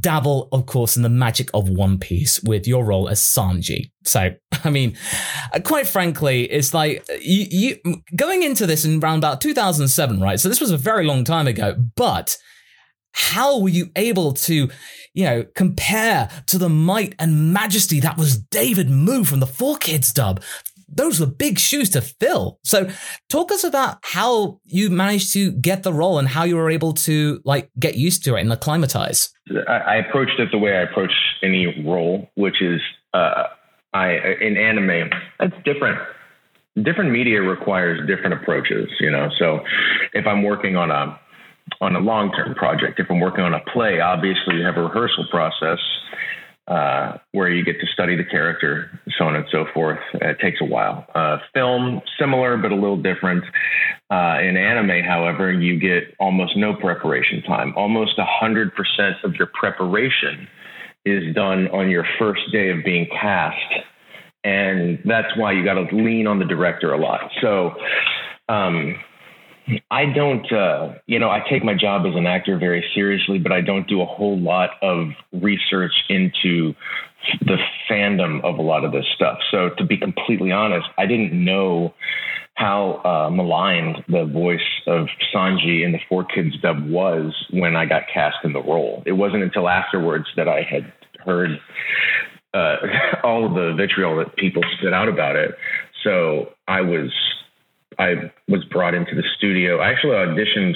dabble, 0.00 0.48
of 0.52 0.66
course, 0.66 0.96
in 0.96 1.02
the 1.02 1.08
magic 1.08 1.50
of 1.52 1.68
One 1.68 1.98
Piece 1.98 2.42
with 2.42 2.66
your 2.66 2.84
role 2.84 3.08
as 3.08 3.20
Sanji. 3.20 3.90
So, 4.04 4.30
I 4.64 4.70
mean, 4.70 4.96
uh, 5.52 5.60
quite 5.60 5.86
frankly, 5.86 6.44
it's 6.44 6.72
like 6.72 7.04
uh, 7.10 7.14
you, 7.20 7.76
you 7.84 8.02
going 8.16 8.42
into 8.42 8.66
this 8.66 8.84
in 8.84 9.02
around 9.02 9.18
about 9.18 9.40
2007, 9.40 10.20
right? 10.20 10.40
So 10.40 10.48
this 10.48 10.60
was 10.60 10.70
a 10.70 10.76
very 10.76 11.04
long 11.04 11.24
time 11.24 11.46
ago, 11.46 11.74
but 11.96 12.36
how 13.12 13.58
were 13.58 13.68
you 13.68 13.90
able 13.94 14.32
to, 14.32 14.70
you 15.12 15.24
know, 15.24 15.44
compare 15.54 16.30
to 16.46 16.56
the 16.56 16.70
might 16.70 17.14
and 17.18 17.52
majesty 17.52 18.00
that 18.00 18.16
was 18.16 18.38
David 18.38 18.88
Moo 18.88 19.24
from 19.24 19.40
the 19.40 19.46
Four 19.46 19.76
Kids 19.76 20.12
dub? 20.12 20.42
Those 20.92 21.20
were 21.20 21.26
big 21.26 21.58
shoes 21.58 21.90
to 21.90 22.00
fill. 22.00 22.58
So 22.64 22.88
talk 23.28 23.50
us 23.50 23.64
about 23.64 23.98
how 24.02 24.60
you 24.64 24.90
managed 24.90 25.32
to 25.32 25.52
get 25.52 25.82
the 25.82 25.92
role 25.92 26.18
and 26.18 26.28
how 26.28 26.44
you 26.44 26.56
were 26.56 26.70
able 26.70 26.92
to 26.92 27.40
like 27.44 27.70
get 27.78 27.96
used 27.96 28.24
to 28.24 28.36
it 28.36 28.42
and 28.42 28.52
acclimatize. 28.52 29.30
I, 29.68 29.96
approached 29.96 30.38
it 30.38 30.50
the 30.52 30.58
way 30.58 30.76
I 30.76 30.82
approach 30.82 31.12
any 31.42 31.82
role, 31.84 32.28
which 32.34 32.62
is 32.62 32.80
uh, 33.14 33.44
I 33.92 34.10
in 34.40 34.56
anime. 34.56 35.10
That's 35.38 35.54
different. 35.64 35.98
Different 36.82 37.10
media 37.10 37.42
requires 37.42 38.00
different 38.06 38.34
approaches, 38.34 38.88
you 39.00 39.10
know. 39.10 39.28
So 39.38 39.60
if 40.14 40.26
I'm 40.26 40.42
working 40.42 40.76
on 40.76 40.90
a 40.90 41.18
on 41.80 41.96
a 41.96 42.00
long 42.00 42.32
term 42.32 42.54
project, 42.54 42.98
if 42.98 43.10
I'm 43.10 43.20
working 43.20 43.44
on 43.44 43.54
a 43.54 43.60
play, 43.72 44.00
obviously 44.00 44.56
you 44.56 44.64
have 44.64 44.76
a 44.76 44.82
rehearsal 44.82 45.26
process 45.30 45.78
uh, 46.68 47.18
where 47.32 47.50
you 47.50 47.64
get 47.64 47.80
to 47.80 47.86
study 47.92 48.16
the 48.16 48.24
character, 48.24 49.00
so 49.18 49.24
on 49.24 49.34
and 49.34 49.44
so 49.50 49.66
forth. 49.74 49.98
It 50.14 50.38
takes 50.40 50.60
a 50.60 50.64
while. 50.64 51.06
Uh, 51.14 51.38
film, 51.52 52.00
similar 52.18 52.56
but 52.56 52.70
a 52.70 52.74
little 52.74 52.96
different. 52.96 53.44
Uh, 54.10 54.38
in 54.40 54.56
anime, 54.56 55.04
however, 55.04 55.52
you 55.52 55.78
get 55.78 56.14
almost 56.20 56.56
no 56.56 56.74
preparation 56.74 57.42
time. 57.42 57.72
Almost 57.76 58.18
100% 58.18 58.70
of 59.24 59.34
your 59.34 59.48
preparation 59.54 60.46
is 61.04 61.34
done 61.34 61.68
on 61.68 61.90
your 61.90 62.06
first 62.18 62.42
day 62.52 62.70
of 62.70 62.84
being 62.84 63.06
cast. 63.06 63.56
And 64.44 64.98
that's 65.04 65.36
why 65.36 65.52
you 65.52 65.64
got 65.64 65.74
to 65.74 65.96
lean 65.96 66.26
on 66.26 66.38
the 66.38 66.44
director 66.44 66.92
a 66.92 66.98
lot. 66.98 67.30
So, 67.40 67.74
um, 68.48 68.96
I 69.90 70.06
don't, 70.06 70.50
uh, 70.52 70.94
you 71.06 71.18
know, 71.18 71.30
I 71.30 71.40
take 71.48 71.64
my 71.64 71.74
job 71.74 72.04
as 72.06 72.14
an 72.16 72.26
actor 72.26 72.58
very 72.58 72.84
seriously, 72.94 73.38
but 73.38 73.52
I 73.52 73.60
don't 73.60 73.86
do 73.86 74.00
a 74.00 74.06
whole 74.06 74.38
lot 74.38 74.70
of 74.82 75.08
research 75.32 75.92
into 76.08 76.74
the 77.40 77.56
fandom 77.88 78.42
of 78.42 78.58
a 78.58 78.62
lot 78.62 78.84
of 78.84 78.92
this 78.92 79.04
stuff. 79.14 79.38
So 79.50 79.70
to 79.78 79.84
be 79.84 79.96
completely 79.96 80.50
honest, 80.50 80.88
I 80.98 81.06
didn't 81.06 81.32
know 81.32 81.94
how 82.54 83.00
uh, 83.04 83.30
maligned 83.30 84.04
the 84.08 84.24
voice 84.24 84.60
of 84.86 85.06
Sanji 85.34 85.84
in 85.84 85.92
the 85.92 86.00
Four 86.08 86.24
Kids 86.24 86.58
dub 86.60 86.84
was 86.88 87.32
when 87.50 87.76
I 87.76 87.86
got 87.86 88.02
cast 88.12 88.38
in 88.44 88.52
the 88.52 88.62
role. 88.62 89.02
It 89.06 89.12
wasn't 89.12 89.42
until 89.42 89.68
afterwards 89.68 90.26
that 90.36 90.48
I 90.48 90.62
had 90.62 90.92
heard 91.24 91.58
uh, 92.52 92.76
all 93.24 93.46
of 93.46 93.54
the 93.54 93.74
vitriol 93.76 94.16
that 94.18 94.36
people 94.36 94.62
spit 94.78 94.92
out 94.92 95.08
about 95.08 95.36
it. 95.36 95.52
So 96.04 96.50
I 96.68 96.82
was 96.82 97.10
I 97.98 98.30
was 98.48 98.64
brought 98.64 98.94
into 98.94 99.14
the 99.14 99.24
studio. 99.36 99.78
I 99.78 99.90
actually 99.90 100.12
auditioned 100.12 100.74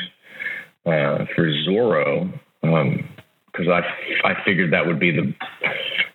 uh, 0.87 1.27
for 1.35 1.51
Zoro 1.65 2.31
because 2.63 3.67
um, 3.67 3.73
I 3.73 3.83
I 4.25 4.45
figured 4.45 4.73
that 4.73 4.87
would 4.87 5.01
be 5.01 5.11
the 5.11 5.35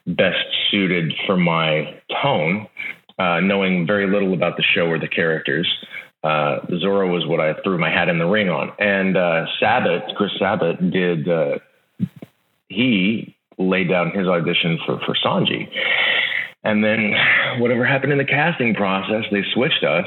best 0.07 0.45
suited 0.69 1.13
for 1.25 1.37
my 1.37 2.01
tone, 2.21 2.67
uh, 3.19 3.39
knowing 3.39 3.85
very 3.85 4.07
little 4.11 4.33
about 4.33 4.57
the 4.57 4.63
show 4.63 4.87
or 4.87 4.99
the 4.99 5.07
characters. 5.07 5.67
Uh, 6.23 6.59
Zoro 6.79 7.11
was 7.11 7.25
what 7.25 7.39
I 7.39 7.53
threw 7.63 7.77
my 7.77 7.89
hat 7.89 8.07
in 8.07 8.19
the 8.19 8.25
ring 8.25 8.49
on, 8.49 8.71
and 8.79 9.17
uh, 9.17 9.45
Sabat, 9.59 10.15
Chris 10.15 10.31
Sabat, 10.37 10.91
did 10.91 11.27
uh, 11.27 11.57
he 12.69 13.35
laid 13.57 13.89
down 13.89 14.11
his 14.11 14.27
audition 14.27 14.79
for 14.85 14.99
for 15.05 15.15
Sanji, 15.25 15.67
and 16.63 16.83
then 16.83 17.13
whatever 17.59 17.85
happened 17.85 18.11
in 18.11 18.17
the 18.19 18.25
casting 18.25 18.75
process, 18.75 19.23
they 19.31 19.43
switched 19.53 19.83
us, 19.83 20.05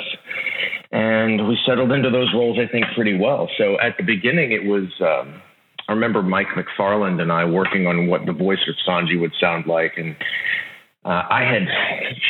and 0.95 1.49
we 1.49 1.59
settled 1.67 1.91
into 1.91 2.09
those 2.09 2.33
roles, 2.33 2.57
I 2.57 2.71
think, 2.71 2.87
pretty 2.95 3.19
well. 3.19 3.51
So 3.59 3.79
at 3.81 3.97
the 3.97 4.05
beginning, 4.05 4.53
it 4.53 4.65
was. 4.65 4.85
Um, 5.01 5.43
I 5.87 5.93
remember 5.93 6.23
Mike 6.23 6.47
McFarland 6.57 7.21
and 7.21 7.31
I 7.31 7.45
working 7.45 7.87
on 7.87 8.07
what 8.07 8.25
the 8.25 8.33
voice 8.33 8.61
of 8.69 8.75
Sanji 8.89 9.21
would 9.21 9.33
sound 9.39 9.67
like, 9.67 9.99
and 9.99 10.17
uh, 11.05 11.25
I 11.29 11.43
had 11.43 11.67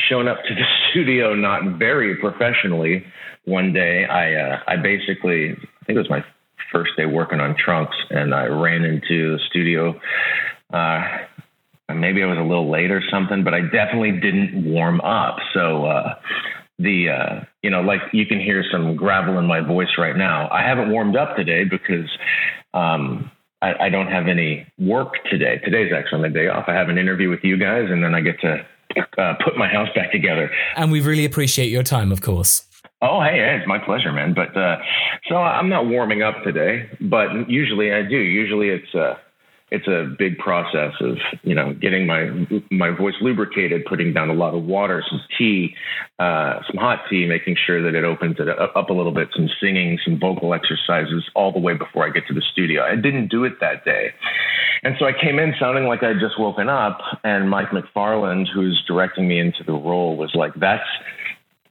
shown 0.08 0.26
up 0.26 0.38
to 0.48 0.54
the 0.54 0.64
studio 0.90 1.34
not 1.34 1.78
very 1.78 2.16
professionally. 2.16 3.04
One 3.44 3.74
day, 3.74 4.06
I 4.06 4.34
uh, 4.34 4.60
I 4.66 4.76
basically 4.76 5.50
I 5.50 5.84
think 5.84 5.96
it 5.96 5.98
was 5.98 6.10
my 6.10 6.24
first 6.72 6.92
day 6.96 7.04
working 7.04 7.40
on 7.40 7.54
Trunks, 7.62 7.96
and 8.08 8.34
I 8.34 8.46
ran 8.46 8.82
into 8.82 9.36
the 9.36 9.38
studio. 9.50 10.00
Uh, 10.72 11.02
maybe 11.94 12.22
I 12.22 12.26
was 12.26 12.38
a 12.38 12.42
little 12.42 12.70
late 12.70 12.90
or 12.90 13.02
something, 13.10 13.44
but 13.44 13.52
I 13.52 13.60
definitely 13.60 14.12
didn't 14.12 14.64
warm 14.64 15.02
up. 15.02 15.36
So 15.52 15.84
uh, 15.84 16.14
the 16.78 17.08
uh, 17.08 17.40
you 17.62 17.70
know 17.70 17.80
like 17.80 18.00
you 18.12 18.26
can 18.26 18.40
hear 18.40 18.64
some 18.70 18.96
gravel 18.96 19.38
in 19.38 19.46
my 19.46 19.60
voice 19.60 19.96
right 19.98 20.16
now. 20.16 20.48
I 20.50 20.62
haven't 20.62 20.90
warmed 20.90 21.16
up 21.16 21.36
today 21.36 21.64
because 21.64 22.08
um, 22.72 23.30
I, 23.62 23.86
I 23.86 23.88
don't 23.88 24.08
have 24.08 24.28
any 24.28 24.66
work 24.78 25.14
today. 25.30 25.60
Today's 25.64 25.92
actually 25.92 26.22
my 26.22 26.28
day 26.28 26.48
off. 26.48 26.64
I 26.68 26.74
have 26.74 26.88
an 26.88 26.98
interview 26.98 27.30
with 27.30 27.40
you 27.42 27.56
guys, 27.56 27.86
and 27.90 28.02
then 28.02 28.14
I 28.14 28.20
get 28.20 28.40
to 28.40 28.66
uh, 29.18 29.34
put 29.44 29.56
my 29.56 29.68
house 29.68 29.88
back 29.94 30.12
together. 30.12 30.50
And 30.76 30.90
we 30.90 31.00
really 31.00 31.24
appreciate 31.24 31.70
your 31.70 31.82
time, 31.82 32.12
of 32.12 32.20
course. 32.20 32.66
Oh, 33.02 33.20
hey, 33.20 33.56
it's 33.58 33.68
my 33.68 33.78
pleasure, 33.78 34.12
man. 34.12 34.34
But 34.34 34.56
uh, 34.56 34.76
so 35.28 35.36
I'm 35.36 35.68
not 35.68 35.86
warming 35.86 36.22
up 36.22 36.42
today, 36.42 36.88
but 37.00 37.48
usually 37.48 37.92
I 37.92 38.02
do. 38.02 38.16
Usually 38.16 38.68
it's 38.68 38.94
uh, 38.94 39.14
it's 39.74 39.88
a 39.88 40.14
big 40.16 40.38
process 40.38 40.92
of 41.00 41.18
you 41.42 41.54
know 41.54 41.74
getting 41.74 42.06
my 42.06 42.30
my 42.70 42.90
voice 42.90 43.14
lubricated, 43.20 43.84
putting 43.86 44.12
down 44.12 44.30
a 44.30 44.32
lot 44.32 44.54
of 44.54 44.62
water, 44.62 45.02
some 45.08 45.20
tea, 45.36 45.74
uh, 46.20 46.60
some 46.66 46.76
hot 46.76 47.00
tea, 47.10 47.26
making 47.26 47.56
sure 47.66 47.82
that 47.82 47.96
it 47.96 48.04
opens 48.04 48.36
it 48.38 48.48
up 48.48 48.88
a 48.88 48.92
little 48.92 49.12
bit, 49.12 49.28
some 49.34 49.48
singing, 49.60 49.98
some 50.04 50.18
vocal 50.18 50.54
exercises, 50.54 51.24
all 51.34 51.52
the 51.52 51.58
way 51.58 51.74
before 51.74 52.06
I 52.06 52.10
get 52.10 52.26
to 52.28 52.34
the 52.34 52.42
studio. 52.52 52.82
I 52.82 52.94
didn't 52.94 53.28
do 53.28 53.42
it 53.42 53.54
that 53.60 53.84
day, 53.84 54.14
and 54.84 54.94
so 54.98 55.06
I 55.06 55.12
came 55.12 55.38
in 55.40 55.54
sounding 55.58 55.84
like 55.84 56.02
I'd 56.04 56.20
just 56.20 56.38
woken 56.38 56.68
up, 56.68 57.00
and 57.24 57.50
Mike 57.50 57.70
McFarland, 57.70 58.46
who's 58.54 58.82
directing 58.86 59.26
me 59.26 59.40
into 59.40 59.64
the 59.64 59.72
role, 59.72 60.16
was 60.16 60.34
like, 60.34 60.54
"That's." 60.54 60.88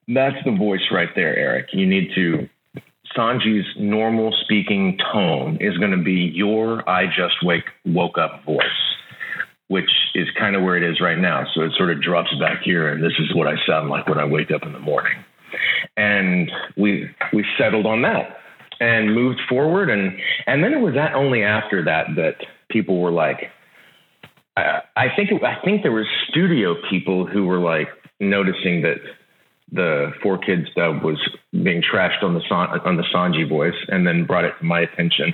That's 0.05 0.35
the 0.43 0.51
voice 0.51 0.81
right 0.91 1.07
there, 1.15 1.33
Eric. 1.33 1.67
You 1.71 1.87
need 1.87 2.09
to 2.15 2.49
Sanji's 3.15 3.67
normal 3.77 4.33
speaking 4.43 4.97
tone 5.11 5.57
is 5.59 5.77
going 5.77 5.91
to 5.91 6.03
be 6.03 6.31
your 6.33 6.87
I 6.89 7.05
just 7.07 7.35
wake 7.43 7.65
woke 7.85 8.17
up 8.17 8.43
voice, 8.45 8.65
which 9.67 9.89
is 10.15 10.27
kind 10.37 10.55
of 10.55 10.63
where 10.63 10.77
it 10.77 10.83
is 10.83 10.99
right 11.01 11.17
now. 11.17 11.45
So 11.53 11.61
it 11.61 11.73
sort 11.77 11.91
of 11.91 12.01
drops 12.01 12.33
back 12.39 12.61
here, 12.63 12.87
and 12.89 13.03
this 13.03 13.13
is 13.19 13.33
what 13.35 13.47
I 13.47 13.55
sound 13.67 13.89
like 13.89 14.07
when 14.07 14.19
I 14.19 14.25
wake 14.25 14.51
up 14.51 14.63
in 14.63 14.73
the 14.73 14.79
morning. 14.79 15.23
And 15.97 16.51
we 16.77 17.09
we 17.31 17.45
settled 17.57 17.85
on 17.85 18.01
that 18.03 18.37
and 18.79 19.13
moved 19.13 19.39
forward, 19.47 19.89
and 19.89 20.17
and 20.47 20.63
then 20.63 20.73
it 20.73 20.79
was 20.79 20.95
that 20.95 21.13
only 21.13 21.43
after 21.43 21.83
that 21.85 22.07
that 22.15 22.35
people 22.69 22.99
were 22.99 23.11
like, 23.11 23.51
I, 24.57 24.81
I 24.95 25.05
think 25.15 25.31
it, 25.31 25.43
I 25.43 25.63
think 25.63 25.83
there 25.83 25.91
were 25.91 26.07
studio 26.29 26.75
people 26.89 27.27
who 27.27 27.45
were 27.45 27.59
like 27.59 27.87
noticing 28.19 28.81
that 28.81 28.97
the 29.71 30.11
four 30.21 30.37
kids 30.37 30.67
dub 30.75 31.03
was 31.03 31.17
being 31.51 31.81
trashed 31.81 32.23
on 32.23 32.33
the 32.33 32.41
on 32.49 32.97
the 32.97 33.03
Sanji 33.13 33.47
voice, 33.47 33.73
and 33.87 34.05
then 34.05 34.25
brought 34.25 34.45
it 34.45 34.53
to 34.59 34.65
my 34.65 34.81
attention. 34.81 35.33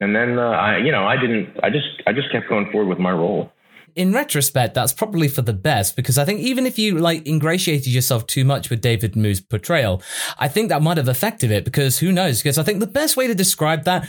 And 0.00 0.14
then 0.14 0.38
uh, 0.38 0.50
I, 0.50 0.78
you 0.78 0.92
know, 0.92 1.06
I 1.06 1.16
didn't. 1.16 1.56
I 1.62 1.70
just 1.70 2.02
I 2.06 2.12
just 2.12 2.30
kept 2.30 2.48
going 2.48 2.70
forward 2.70 2.88
with 2.88 2.98
my 2.98 3.12
role. 3.12 3.50
In 3.96 4.12
retrospect, 4.12 4.74
that's 4.74 4.92
probably 4.92 5.28
for 5.28 5.42
the 5.42 5.52
best 5.52 5.94
because 5.94 6.18
I 6.18 6.24
think 6.24 6.40
even 6.40 6.66
if 6.66 6.80
you 6.80 6.98
like 6.98 7.24
ingratiated 7.28 7.86
yourself 7.86 8.26
too 8.26 8.44
much 8.44 8.68
with 8.68 8.80
David 8.80 9.14
Moo's 9.14 9.40
portrayal, 9.40 10.02
I 10.36 10.48
think 10.48 10.68
that 10.68 10.82
might 10.82 10.96
have 10.96 11.06
affected 11.06 11.52
it 11.52 11.64
because 11.64 12.00
who 12.00 12.10
knows? 12.10 12.42
Because 12.42 12.58
I 12.58 12.64
think 12.64 12.80
the 12.80 12.88
best 12.88 13.16
way 13.16 13.28
to 13.28 13.36
describe 13.36 13.84
that 13.84 14.08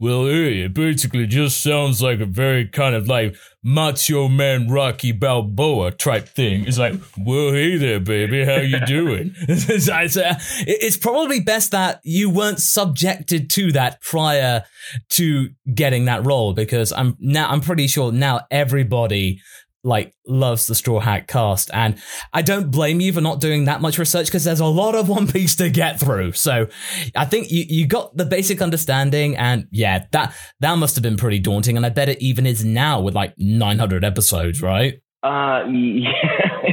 well, 0.00 0.28
eh, 0.28 0.64
it 0.64 0.74
basically 0.74 1.26
just 1.26 1.60
sounds 1.60 2.00
like 2.00 2.20
a 2.20 2.26
very 2.26 2.66
kind 2.66 2.94
of 2.94 3.08
like 3.08 3.34
macho 3.64 4.28
man 4.28 4.68
Rocky 4.68 5.10
Balboa 5.10 5.90
type 5.90 6.28
thing. 6.28 6.66
It's 6.66 6.78
like, 6.78 6.94
well, 7.16 7.52
hey 7.52 7.76
there, 7.76 7.98
baby, 7.98 8.44
how 8.44 8.56
you 8.56 8.84
doing? 8.86 9.34
Uh, 9.88 10.34
it's 10.66 10.96
probably 10.96 11.40
best 11.40 11.70
that 11.72 12.00
you 12.04 12.30
weren't 12.30 12.60
subjected 12.60 13.50
to 13.50 13.72
that 13.72 14.00
prior 14.00 14.64
to 15.10 15.48
getting 15.74 16.04
that 16.06 16.24
role 16.24 16.52
because 16.52 16.92
I'm 16.92 17.16
now 17.18 17.48
I'm 17.48 17.60
pretty 17.60 17.86
sure 17.86 18.12
now 18.12 18.46
everybody 18.50 19.40
like 19.84 20.14
loves 20.26 20.66
the 20.66 20.74
Straw 20.74 21.00
Hat 21.00 21.28
cast, 21.28 21.70
and 21.72 21.96
I 22.32 22.42
don't 22.42 22.70
blame 22.70 23.00
you 23.00 23.12
for 23.12 23.20
not 23.20 23.40
doing 23.40 23.64
that 23.64 23.80
much 23.80 23.98
research 23.98 24.26
because 24.26 24.44
there's 24.44 24.60
a 24.60 24.66
lot 24.66 24.94
of 24.94 25.08
One 25.08 25.26
Piece 25.26 25.56
to 25.56 25.70
get 25.70 26.00
through. 26.00 26.32
So 26.32 26.68
I 27.14 27.24
think 27.24 27.50
you 27.50 27.64
you 27.68 27.86
got 27.86 28.16
the 28.16 28.24
basic 28.24 28.60
understanding, 28.60 29.36
and 29.36 29.66
yeah, 29.70 30.06
that 30.12 30.34
that 30.60 30.74
must 30.76 30.96
have 30.96 31.02
been 31.02 31.16
pretty 31.16 31.38
daunting, 31.38 31.76
and 31.76 31.86
I 31.86 31.90
bet 31.90 32.08
it 32.08 32.20
even 32.20 32.46
is 32.46 32.64
now 32.64 33.00
with 33.00 33.14
like 33.14 33.34
900 33.38 34.04
episodes, 34.04 34.62
right? 34.62 35.00
Uh, 35.22 35.64
yeah, 35.68 36.12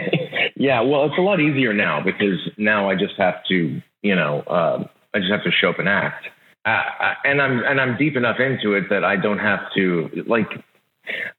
yeah. 0.56 0.82
Well, 0.82 1.06
it's 1.06 1.18
a 1.18 1.22
lot 1.22 1.40
easier 1.40 1.74
now 1.74 2.02
because 2.04 2.40
now 2.58 2.90
I 2.90 2.96
just 2.96 3.16
have 3.18 3.44
to, 3.50 3.82
you 4.02 4.16
know, 4.16 4.42
uh, 4.42 4.84
I 5.14 5.20
just 5.20 5.32
have 5.32 5.44
to 5.44 5.52
show 5.52 5.70
up 5.70 5.80
and 5.80 5.90
act. 5.90 6.28
Uh, 6.66 6.82
and 7.24 7.42
I'm 7.42 7.64
and 7.64 7.80
I'm 7.80 7.96
deep 7.98 8.16
enough 8.16 8.40
into 8.40 8.74
it 8.74 8.86
that 8.90 9.04
I 9.04 9.16
don't 9.18 9.38
have 9.38 9.60
to 9.76 10.10
like 10.28 10.50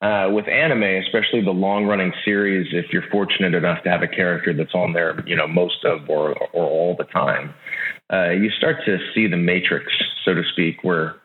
uh, 0.02 0.28
with 0.32 0.48
anime, 0.48 0.82
especially 0.82 1.42
the 1.42 1.50
long 1.50 1.86
running 1.86 2.12
series, 2.24 2.68
if 2.72 2.92
you're 2.92 3.08
fortunate 3.10 3.54
enough 3.54 3.82
to 3.84 3.90
have 3.90 4.02
a 4.02 4.08
character 4.08 4.52
that's 4.52 4.74
on 4.74 4.92
there, 4.92 5.22
you 5.26 5.36
know, 5.36 5.46
most 5.46 5.84
of 5.84 6.08
or, 6.08 6.36
or 6.52 6.64
all 6.64 6.96
the 6.96 7.04
time, 7.04 7.54
uh, 8.12 8.30
you 8.30 8.50
start 8.50 8.76
to 8.86 8.98
see 9.14 9.26
the 9.26 9.36
matrix, 9.36 9.86
so 10.24 10.34
to 10.34 10.42
speak, 10.52 10.82
where 10.82 11.16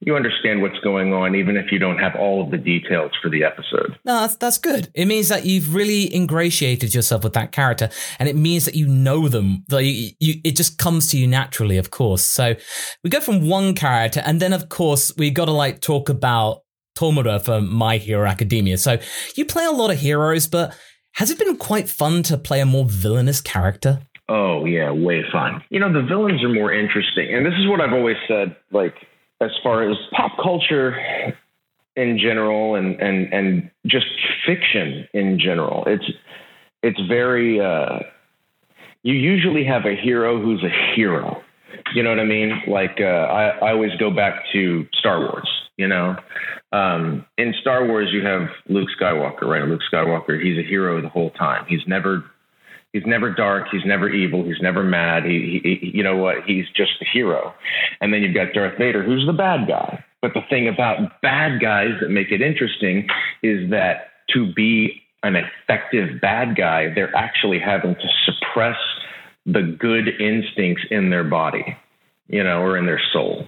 you 0.00 0.16
understand 0.16 0.62
what's 0.62 0.78
going 0.80 1.12
on, 1.12 1.34
even 1.34 1.56
if 1.56 1.70
you 1.70 1.78
don't 1.78 1.98
have 1.98 2.14
all 2.16 2.42
of 2.42 2.50
the 2.50 2.56
details 2.56 3.12
for 3.22 3.28
the 3.28 3.44
episode. 3.44 3.98
No, 4.04 4.20
that's, 4.20 4.36
that's 4.36 4.58
good. 4.58 4.90
It 4.94 5.06
means 5.06 5.28
that 5.28 5.44
you've 5.44 5.74
really 5.74 6.14
ingratiated 6.14 6.94
yourself 6.94 7.24
with 7.24 7.34
that 7.34 7.52
character, 7.52 7.90
and 8.18 8.28
it 8.28 8.36
means 8.36 8.64
that 8.64 8.74
you 8.74 8.86
know 8.86 9.28
them. 9.28 9.64
Like 9.70 9.84
you, 9.84 10.10
you, 10.18 10.40
it 10.44 10.56
just 10.56 10.78
comes 10.78 11.08
to 11.10 11.18
you 11.18 11.26
naturally, 11.26 11.76
of 11.76 11.90
course. 11.90 12.22
So 12.22 12.54
we 13.04 13.10
go 13.10 13.20
from 13.20 13.48
one 13.48 13.74
character, 13.74 14.22
and 14.24 14.40
then 14.40 14.52
of 14.52 14.68
course 14.68 15.12
we 15.16 15.30
got 15.30 15.46
to 15.46 15.52
like 15.52 15.80
talk 15.80 16.08
about 16.08 16.62
Tomura 17.00 17.42
for 17.42 17.62
My 17.62 17.96
Hero 17.96 18.28
Academia. 18.28 18.76
So 18.76 18.98
you 19.34 19.46
play 19.46 19.64
a 19.64 19.70
lot 19.70 19.90
of 19.90 19.98
heroes, 19.98 20.46
but 20.46 20.76
has 21.12 21.30
it 21.30 21.38
been 21.38 21.56
quite 21.56 21.88
fun 21.88 22.22
to 22.24 22.36
play 22.36 22.60
a 22.60 22.66
more 22.66 22.84
villainous 22.84 23.40
character? 23.40 24.00
Oh 24.28 24.66
yeah, 24.66 24.92
way 24.92 25.24
fun. 25.32 25.62
You 25.70 25.80
know, 25.80 25.92
the 25.92 26.06
villains 26.06 26.44
are 26.44 26.48
more 26.50 26.72
interesting. 26.72 27.34
And 27.34 27.46
this 27.46 27.54
is 27.54 27.66
what 27.68 27.80
I've 27.80 27.94
always 27.94 28.18
said, 28.28 28.54
like 28.70 28.94
as 29.40 29.50
far 29.62 29.90
as 29.90 29.96
pop 30.14 30.32
culture 30.42 30.94
in 31.96 32.18
general 32.18 32.74
and 32.74 33.00
and 33.00 33.32
and 33.32 33.70
just 33.86 34.06
fiction 34.46 35.08
in 35.14 35.38
general. 35.38 35.84
It's 35.86 36.04
it's 36.82 37.00
very 37.08 37.60
uh 37.60 38.00
you 39.02 39.14
usually 39.14 39.64
have 39.64 39.86
a 39.86 39.96
hero 39.96 40.40
who's 40.40 40.62
a 40.62 40.94
hero. 40.94 41.42
You 41.94 42.02
know 42.02 42.10
what 42.10 42.20
I 42.20 42.24
mean? 42.24 42.62
Like 42.66 42.98
uh, 43.00 43.04
I, 43.04 43.48
I 43.58 43.72
always 43.72 43.92
go 43.98 44.10
back 44.10 44.44
to 44.52 44.86
Star 44.98 45.20
Wars. 45.20 45.48
You 45.76 45.88
know, 45.88 46.16
um, 46.72 47.24
in 47.38 47.54
Star 47.60 47.86
Wars, 47.86 48.10
you 48.12 48.24
have 48.26 48.48
Luke 48.68 48.88
Skywalker, 49.00 49.42
right? 49.42 49.62
Luke 49.64 49.80
Skywalker, 49.90 50.42
he's 50.42 50.58
a 50.58 50.68
hero 50.68 51.00
the 51.00 51.08
whole 51.08 51.30
time. 51.30 51.64
He's 51.68 51.80
never 51.86 52.24
He's 52.92 53.06
never 53.06 53.32
dark. 53.32 53.68
He's 53.70 53.84
never 53.86 54.08
evil. 54.08 54.44
He's 54.44 54.60
never 54.60 54.82
mad. 54.82 55.24
He, 55.24 55.60
he, 55.62 55.78
he, 55.80 55.96
you 55.98 56.02
know 56.02 56.16
what? 56.16 56.38
He's 56.44 56.66
just 56.76 56.92
the 56.98 57.06
hero. 57.10 57.54
And 58.00 58.12
then 58.12 58.22
you've 58.22 58.34
got 58.34 58.52
Darth 58.52 58.78
Vader, 58.78 59.02
who's 59.04 59.24
the 59.26 59.32
bad 59.32 59.68
guy. 59.68 60.04
But 60.20 60.34
the 60.34 60.40
thing 60.50 60.66
about 60.66 61.20
bad 61.22 61.60
guys 61.60 61.90
that 62.00 62.10
make 62.10 62.32
it 62.32 62.42
interesting 62.42 63.06
is 63.42 63.70
that 63.70 64.10
to 64.34 64.52
be 64.52 65.02
an 65.22 65.36
effective 65.36 66.20
bad 66.20 66.56
guy, 66.56 66.92
they're 66.92 67.14
actually 67.14 67.60
having 67.60 67.94
to 67.94 68.08
suppress 68.24 68.76
the 69.46 69.76
good 69.78 70.08
instincts 70.20 70.84
in 70.90 71.10
their 71.10 71.24
body, 71.24 71.76
you 72.28 72.44
know, 72.44 72.60
or 72.62 72.76
in 72.76 72.86
their 72.86 73.00
soul. 73.12 73.46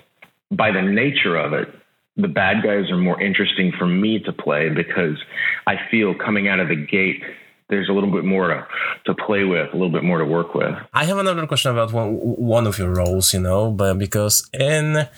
By 0.51 0.71
the 0.71 0.83
nature 0.83 1.37
of 1.37 1.53
it, 1.53 1.69
the 2.17 2.29
bad 2.29 2.63
guys 2.63 2.91
are 2.91 2.99
more 2.99 3.21
interesting 3.21 3.73
for 3.79 3.87
me 3.87 4.19
to 4.21 4.33
play 4.33 4.69
because 4.69 5.17
I 5.67 5.77
feel 5.91 6.15
coming 6.15 6.49
out 6.49 6.61
of 6.61 6.69
the 6.69 6.77
gate 6.77 7.23
there's 7.73 7.89
a 7.89 7.93
little 7.93 8.11
bit 8.11 8.25
more 8.25 8.49
to, 8.49 8.67
to 9.07 9.15
play 9.15 9.45
with, 9.45 9.69
a 9.73 9.77
little 9.77 9.91
bit 9.91 10.05
more 10.05 10.19
to 10.19 10.27
work 10.27 10.55
with. 10.55 10.75
I 10.93 11.05
have 11.05 11.17
another 11.17 11.47
question 11.47 11.71
about 11.71 11.91
one, 11.91 12.13
one 12.55 12.67
of 12.67 12.79
your 12.79 12.93
roles, 12.93 13.33
you 13.33 13.41
know, 13.41 13.71
but 13.71 13.95
because 13.95 14.47
in 14.53 15.09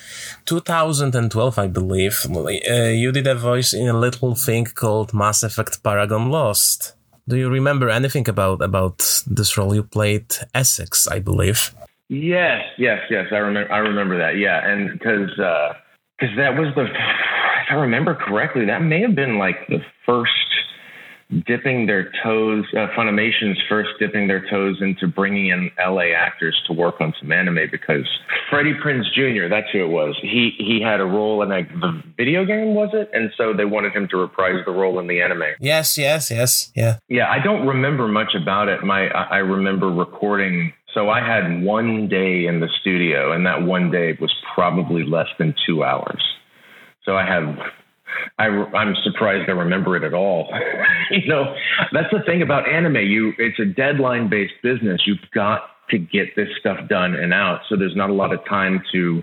2012, 0.44 1.58
I 1.58 1.66
believe, 1.66 2.24
uh, 2.30 2.82
you 3.02 3.10
did 3.10 3.26
a 3.26 3.34
voice 3.34 3.74
in 3.74 3.88
a 3.88 3.98
little 3.98 4.36
thing 4.36 4.66
called 4.66 5.12
Mass 5.12 5.42
Effect 5.42 5.82
Paragon 5.82 6.30
Lost. 6.30 6.94
Do 7.26 7.36
you 7.36 7.48
remember 7.48 7.88
anything 7.88 8.28
about 8.28 8.60
about 8.60 9.22
this 9.26 9.56
role 9.56 9.74
you 9.74 9.82
played 9.82 10.26
Essex, 10.54 11.08
I 11.08 11.20
believe? 11.20 11.74
Yes, 12.08 12.62
yes, 12.76 13.00
yes. 13.10 13.26
I 13.32 13.38
remember. 13.38 13.72
I 13.72 13.78
remember 13.78 14.18
that. 14.18 14.36
Yeah, 14.36 14.60
and 14.64 14.92
because 14.92 15.30
because 15.30 16.34
uh, 16.34 16.36
that 16.36 16.58
was 16.58 16.74
the, 16.76 16.84
if 16.84 17.70
I 17.70 17.74
remember 17.74 18.14
correctly, 18.14 18.66
that 18.66 18.82
may 18.82 19.00
have 19.00 19.14
been 19.14 19.38
like 19.38 19.56
the 19.68 19.80
first 20.04 20.32
dipping 21.46 21.86
their 21.86 22.10
toes, 22.22 22.64
uh, 22.74 22.86
Funimation's 22.96 23.58
first 23.68 23.90
dipping 23.98 24.28
their 24.28 24.48
toes 24.48 24.78
into 24.80 25.06
bringing 25.06 25.48
in 25.48 25.70
LA 25.78 26.14
actors 26.16 26.60
to 26.66 26.72
work 26.72 27.00
on 27.00 27.14
some 27.20 27.32
anime 27.32 27.68
because 27.70 28.06
Freddie 28.50 28.74
Prinze 28.74 29.12
Jr., 29.14 29.48
that's 29.48 29.66
who 29.72 29.84
it 29.84 29.88
was. 29.88 30.16
He 30.22 30.52
he 30.58 30.80
had 30.82 31.00
a 31.00 31.04
role 31.04 31.42
in 31.42 31.52
a, 31.52 31.62
the 31.62 32.02
video 32.16 32.44
game, 32.44 32.74
was 32.74 32.90
it? 32.92 33.10
And 33.12 33.30
so 33.36 33.52
they 33.52 33.64
wanted 33.64 33.92
him 33.92 34.08
to 34.08 34.16
reprise 34.16 34.62
the 34.64 34.72
role 34.72 34.98
in 34.98 35.06
the 35.06 35.20
anime. 35.20 35.42
Yes, 35.60 35.98
yes, 35.98 36.30
yes, 36.30 36.70
yeah. 36.74 36.98
Yeah, 37.08 37.30
I 37.30 37.42
don't 37.42 37.66
remember 37.66 38.08
much 38.08 38.34
about 38.34 38.68
it. 38.68 38.82
My 38.82 39.08
I 39.08 39.38
remember 39.38 39.88
recording. 39.88 40.72
So 40.92 41.10
I 41.10 41.20
had 41.20 41.64
one 41.64 42.08
day 42.08 42.46
in 42.46 42.60
the 42.60 42.68
studio, 42.80 43.32
and 43.32 43.44
that 43.46 43.62
one 43.62 43.90
day 43.90 44.16
was 44.20 44.32
probably 44.54 45.04
less 45.04 45.26
than 45.38 45.54
two 45.66 45.82
hours. 45.82 46.22
So 47.04 47.16
I 47.16 47.26
have 47.26 47.56
I, 48.38 48.46
am 48.46 48.94
surprised 49.02 49.48
I 49.48 49.52
remember 49.52 49.96
it 49.96 50.04
at 50.04 50.14
all. 50.14 50.52
you 51.10 51.28
know, 51.28 51.54
that's 51.92 52.10
the 52.12 52.20
thing 52.26 52.42
about 52.42 52.68
anime. 52.68 52.96
You, 52.96 53.32
it's 53.38 53.58
a 53.58 53.64
deadline 53.64 54.28
based 54.28 54.54
business. 54.62 55.02
You've 55.06 55.18
got 55.34 55.62
to 55.90 55.98
get 55.98 56.34
this 56.36 56.48
stuff 56.58 56.88
done 56.88 57.14
and 57.14 57.32
out. 57.32 57.60
So 57.68 57.76
there's 57.76 57.96
not 57.96 58.10
a 58.10 58.14
lot 58.14 58.32
of 58.32 58.40
time 58.48 58.82
to, 58.92 59.22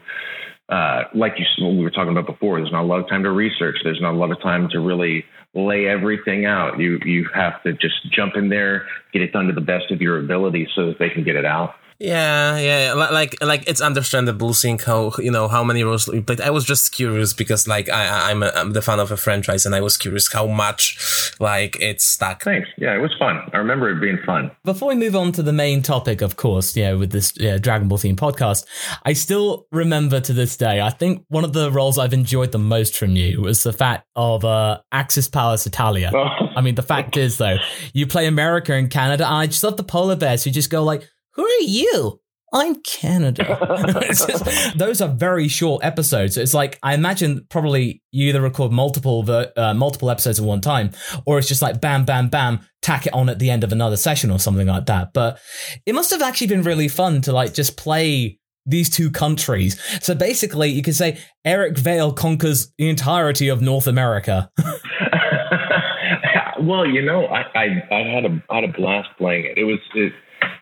uh, 0.69 1.03
like 1.13 1.33
you, 1.38 1.67
we 1.67 1.83
were 1.83 1.91
talking 1.91 2.12
about 2.12 2.27
before. 2.27 2.60
There's 2.60 2.71
not 2.71 2.83
a 2.83 2.88
lot 2.88 3.00
of 3.00 3.10
time 3.10 3.24
to 3.24 3.31
research. 3.31 3.77
There's 3.83 4.01
not 4.01 4.13
a 4.13 4.17
lot 4.17 4.31
of 4.31 4.41
time 4.41 4.69
to 4.69 4.79
really 4.79 5.25
lay 5.53 5.88
everything 5.88 6.45
out. 6.45 6.79
You 6.79 6.98
you 7.03 7.27
have 7.36 7.62
to 7.63 7.74
just 7.74 8.10
jump 8.12 8.36
in 8.36 8.50
there, 8.50 8.88
get 9.12 9.21
it 9.21 9.33
done 9.33 9.48
to 9.48 9.53
the 9.53 9.62
best 9.62 9.91
of 9.91 10.01
your 10.01 10.19
ability, 10.19 10.67
so 10.75 10.88
that 10.88 11.00
they 11.00 11.10
can 11.10 11.24
get 11.24 11.36
it 11.36 11.45
out. 11.45 11.75
Yeah, 12.01 12.58
yeah, 12.58 12.93
like 12.93 13.36
like 13.43 13.67
it's 13.67 13.79
understandable 13.79 14.55
seeing 14.55 14.79
how 14.79 15.12
you 15.20 15.29
know 15.29 15.48
how 15.48 15.63
many 15.63 15.84
roles 15.84 16.08
you 16.08 16.24
played. 16.24 16.41
I 16.41 16.50
was 16.50 16.65
just 16.65 16.91
curious 16.91 17.31
because 17.31 17.67
like 17.67 17.89
I 17.89 18.31
I'm, 18.31 18.41
a, 18.41 18.51
I'm 18.55 18.74
the 18.74 18.81
fan 18.81 19.00
of 19.00 19.12
a 19.12 19.17
franchise 19.17 19.67
and 19.67 19.75
I 19.75 19.81
was 19.81 19.98
curious 19.98 20.34
how 20.34 20.48
much 20.48 21.36
like 21.39 21.79
it's 21.79 22.03
stuck. 22.03 22.41
Thanks. 22.41 22.70
Yeah, 22.79 22.96
it 22.96 23.01
was 23.01 23.13
fun. 23.20 23.48
I 23.53 23.58
remember 23.58 23.88
it 23.91 24.01
being 24.01 24.17
fun. 24.25 24.50
Before 24.63 24.89
we 24.89 24.96
move 24.96 25.15
on 25.15 25.31
to 25.34 25.43
the 25.43 25.53
main 25.53 25.84
topic, 25.84 26.22
of 26.22 26.38
course, 26.38 26.75
you 26.75 26.86
know, 26.86 26.98
with 26.98 27.12
this 27.12 27.33
yeah, 27.37 27.59
Dragon 27.59 27.87
Ball 27.87 28.00
theme 28.00 28.16
podcast, 28.16 28.66
I 29.05 29.14
still 29.14 29.68
remember 29.72 30.20
to 30.22 30.33
this 30.33 30.57
day. 30.57 30.81
I 30.81 30.90
think 30.90 31.24
one 31.27 31.44
of 31.44 31.53
the 31.53 31.72
roles 31.72 32.00
I've 32.00 32.14
enjoyed 32.14 32.51
the 32.51 32.57
most 32.57 32.98
from 32.98 33.16
you 33.16 33.42
was 33.42 33.61
the 33.61 33.74
fact 33.74 34.07
of 34.16 34.44
uh, 34.44 34.79
Axis 34.92 35.27
Powers 35.27 35.66
Hetalia. 35.66 36.11
Oh. 36.16 36.48
I 36.55 36.61
mean, 36.61 36.74
the 36.74 36.81
fact 36.81 37.16
is 37.16 37.37
though, 37.37 37.57
you 37.94 38.07
play 38.07 38.25
America 38.25 38.74
and 38.74 38.90
Canada, 38.90 39.27
and 39.27 39.35
I 39.35 39.46
just 39.46 39.64
love 39.64 39.77
the 39.77 39.83
polar 39.83 40.16
bears 40.16 40.44
who 40.44 40.50
just 40.50 40.72
go 40.72 40.83
like 40.83 41.07
who 41.33 41.46
are 41.46 41.61
you? 41.61 42.20
I'm 42.53 42.81
Canada. 42.81 43.57
just, 44.07 44.77
those 44.77 45.00
are 45.00 45.07
very 45.07 45.48
short 45.48 45.85
episodes. 45.85 46.35
It's 46.35 46.53
like 46.53 46.77
I 46.83 46.94
imagine 46.94 47.46
probably 47.50 48.03
you 48.11 48.27
either 48.29 48.41
record 48.41 48.74
multiple 48.74 49.25
uh, 49.29 49.74
multiple 49.74 50.09
episodes 50.09 50.39
at 50.39 50.46
one 50.46 50.59
time, 50.59 50.91
or 51.25 51.39
it's 51.39 51.48
just 51.48 51.61
like 51.61 51.79
bam, 51.79 52.03
bam, 52.03 52.27
bam, 52.27 52.59
tack 52.81 53.07
it 53.07 53.13
on 53.13 53.29
at 53.29 53.39
the 53.39 53.50
end 53.50 53.63
of 53.63 53.72
another 53.72 53.96
session 53.96 54.31
or 54.31 54.39
something 54.39 54.67
like 54.67 54.87
that. 54.87 55.13
But 55.13 55.39
it 55.85 55.96
must 55.96 56.11
have 56.11 56.22
actually 56.22 56.48
been 56.48 56.63
really 56.63 56.89
fun 56.89 57.22
to 57.22 57.31
like 57.31 57.53
just 57.53 57.77
play 57.77 58.37
these 58.65 58.89
two 58.89 59.09
countries. 59.09 59.81
So 60.01 60.13
basically, 60.13 60.72
you 60.72 60.81
could 60.81 60.96
say 60.96 61.20
Eric 61.46 61.77
Vale 61.77 62.11
conquers 62.11 62.74
the 62.77 62.89
entirety 62.89 63.48
of 63.48 63.61
North 63.61 63.87
America. 63.87 64.51
well, 66.61 66.85
you 66.85 67.01
know, 67.01 67.27
I, 67.27 67.44
I 67.55 67.65
I 67.91 68.00
had 68.13 68.25
a 68.25 68.44
I 68.50 68.55
had 68.55 68.65
a 68.65 68.74
blast 68.74 69.07
playing 69.17 69.46
it. 69.46 69.57
It 69.57 69.63
was. 69.63 69.79
It, 69.96 70.11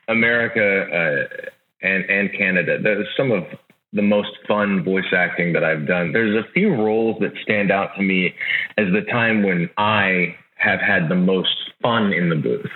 America 0.09 0.85
uh, 0.91 1.49
and 1.81 2.09
and 2.09 2.31
Canada. 2.37 2.81
That 2.81 2.99
is 2.99 3.07
some 3.15 3.31
of 3.31 3.43
the 3.93 4.01
most 4.01 4.29
fun 4.47 4.83
voice 4.83 5.11
acting 5.15 5.53
that 5.53 5.63
I've 5.63 5.87
done. 5.87 6.11
There's 6.11 6.35
a 6.35 6.51
few 6.51 6.69
roles 6.75 7.17
that 7.21 7.31
stand 7.41 7.71
out 7.71 7.89
to 7.97 8.03
me 8.03 8.35
as 8.77 8.85
the 8.93 9.01
time 9.09 9.43
when 9.43 9.69
I 9.77 10.35
have 10.57 10.79
had 10.79 11.09
the 11.09 11.15
most 11.15 11.55
fun 11.81 12.13
in 12.13 12.29
the 12.29 12.35
booth, 12.35 12.69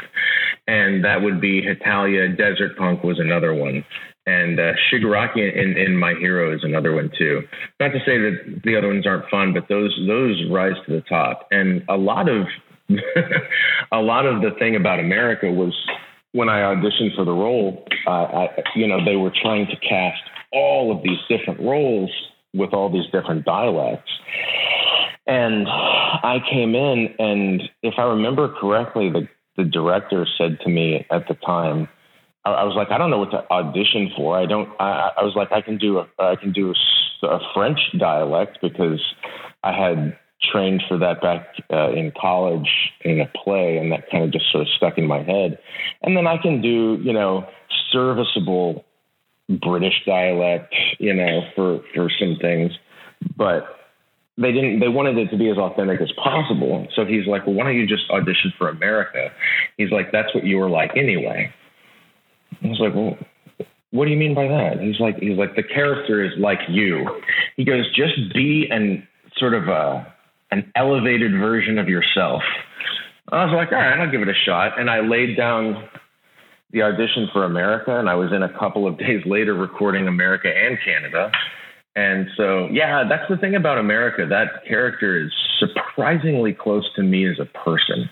and 0.68 1.04
that 1.04 1.22
would 1.22 1.42
be 1.42 1.62
Hetalia. 1.62 2.30
Desert 2.36 2.78
Punk 2.78 3.04
was 3.04 3.20
another 3.20 3.54
one. 3.54 3.86
And 4.26 4.58
uh, 4.58 4.72
Shigaraki 4.90 5.54
in, 5.54 5.78
in 5.78 5.98
My 5.98 6.14
Hero 6.14 6.56
is 6.56 6.64
another 6.64 6.94
one 6.96 7.12
too. 7.18 7.42
Not 7.82 7.90
to 7.90 8.00
say 8.06 8.18
that 8.18 8.62
the 8.64 8.78
other 8.78 8.88
ones 8.88 9.06
aren't 9.06 9.30
fun, 9.30 9.54
but 9.54 9.68
those 9.68 9.94
those 10.08 10.42
rise 10.50 10.78
to 10.86 10.94
the 10.94 11.02
top. 11.02 11.48
And 11.52 11.84
a 11.90 11.98
lot 11.98 12.30
of 12.30 12.48
a 13.92 14.00
lot 14.00 14.26
of 14.26 14.42
the 14.42 14.52
thing 14.60 14.78
about 14.78 15.02
America 15.02 15.52
was 15.52 15.76
when 16.34 16.50
I 16.50 16.62
auditioned 16.62 17.16
for 17.16 17.26
the 17.26 17.32
role, 17.32 17.86
uh, 18.06 18.10
I, 18.10 18.48
you 18.76 18.88
know, 18.88 19.04
they 19.04 19.16
were 19.16 19.32
trying 19.42 19.68
to 19.68 19.76
cast 19.78 20.22
all 20.52 20.96
of 20.96 21.04
these 21.04 21.20
different 21.30 21.60
roles 21.62 22.12
with 22.54 22.74
all 22.74 22.92
these 22.92 23.10
different 23.12 23.46
dialects. 23.46 24.12
And 25.26 25.68
I 25.68 26.40
came 26.52 26.76
in, 26.76 27.16
and 27.18 27.64
if 27.82 27.94
I 27.98 28.04
remember 28.04 28.54
correctly, 28.60 29.10
the, 29.10 29.28
the 29.58 29.64
director 29.64 30.28
said 30.38 30.60
to 30.64 30.70
me 30.70 31.06
at 31.10 31.28
the 31.28 31.36
time, 31.36 31.88
I, 32.46 32.66
was 32.66 32.76
like, 32.76 32.92
I 32.92 32.98
don't 32.98 33.10
know 33.10 33.20
what 33.20 33.32
to 33.32 33.50
audition 33.50 34.12
for. 34.18 34.38
I 34.38 34.46
don't. 34.46 34.70
I, 34.80 35.12
I 35.18 35.24
was 35.24 35.34
like, 35.34 35.54
I 35.54 35.62
can 35.62 35.78
do 35.78 36.00
a, 36.00 36.08
I 36.20 36.36
can 36.36 36.52
do 36.52 36.74
a, 37.24 37.28
a 37.28 37.40
French 37.54 37.80
dialect 37.98 38.58
because 38.62 39.02
I 39.64 39.72
had 39.72 40.18
trained 40.52 40.84
for 40.88 40.98
that 40.98 41.22
back 41.22 41.48
uh, 41.72 41.92
in 41.92 42.12
college 42.20 42.70
in 43.02 43.20
a 43.20 43.28
play, 43.44 43.78
and 43.78 43.92
that 43.92 44.10
kind 44.10 44.24
of 44.24 44.32
just 44.32 44.52
sort 44.52 44.62
of 44.62 44.68
stuck 44.76 44.98
in 44.98 45.08
my 45.08 45.24
head. 45.24 45.58
And 46.02 46.16
then 46.18 46.28
I 46.28 46.38
can 46.38 46.62
do, 46.62 47.00
you 47.02 47.14
know, 47.14 47.48
serviceable 47.92 48.86
British 49.50 50.06
dialect, 50.06 50.74
you 51.00 51.14
know, 51.14 51.42
for 51.56 51.82
for 51.94 52.10
some 52.20 52.38
things, 52.42 52.72
but 53.36 53.80
they 54.38 54.52
didn't. 54.52 54.80
They 54.80 54.88
wanted 54.88 55.18
it 55.18 55.30
to 55.30 55.38
be 55.38 55.50
as 55.50 55.58
authentic 55.58 56.02
as 56.02 56.12
possible. 56.14 56.88
So 56.96 57.06
he's 57.06 57.28
like, 57.28 57.46
"Well, 57.46 57.56
why 57.56 57.66
don't 57.66 57.76
you 57.76 57.88
just 57.88 58.10
audition 58.10 58.54
for 58.58 58.70
America?" 58.70 59.32
He's 59.78 59.92
like, 59.92 60.12
"That's 60.12 60.34
what 60.34 60.44
you 60.44 60.58
were 60.58 60.70
like 60.70 60.96
anyway." 60.96 61.54
I 62.64 62.68
was 62.68 62.80
like, 62.80 62.94
"Well." 62.96 63.18
What 63.92 64.06
do 64.06 64.12
you 64.12 64.18
mean 64.18 64.34
by 64.34 64.48
that? 64.48 64.82
He's 64.82 65.00
like, 65.00 65.20
he's 65.20 65.38
like, 65.38 65.56
the 65.56 65.62
character 65.62 66.24
is 66.26 66.32
like 66.40 66.58
you. 66.68 67.06
He 67.58 67.64
goes, 67.64 67.86
just 67.96 68.34
be 68.34 68.68
and 68.72 69.06
sort 69.38 69.54
of 69.54 69.68
a 69.68 70.13
an 70.54 70.72
elevated 70.76 71.32
version 71.32 71.80
of 71.80 71.90
yourself. 71.90 72.44
I 73.32 73.46
was 73.46 73.54
like, 73.56 73.72
all 73.72 73.80
right, 73.80 74.00
I'll 74.00 74.12
give 74.12 74.22
it 74.22 74.30
a 74.30 74.38
shot. 74.46 74.80
And 74.80 74.88
I 74.88 75.00
laid 75.00 75.36
down 75.36 75.90
the 76.72 76.84
audition 76.84 77.28
for 77.34 77.44
America, 77.44 77.98
and 77.98 78.08
I 78.08 78.14
was 78.14 78.32
in 78.32 78.44
a 78.44 78.60
couple 78.60 78.88
of 78.88 78.98
days 79.04 79.24
later 79.26 79.56
recording 79.56 80.08
America 80.08 80.48
and 80.48 80.78
Canada. 80.86 81.32
And 81.96 82.28
so, 82.38 82.68
yeah, 82.72 83.04
that's 83.10 83.28
the 83.30 83.38
thing 83.38 83.56
about 83.56 83.80
America. 83.80 84.26
That 84.30 84.66
character 84.68 85.26
is 85.26 85.32
surprisingly 85.60 86.54
close 86.54 86.88
to 86.96 87.04
me 87.04 87.28
as 87.28 87.40
a 87.40 87.46
person. 87.46 88.10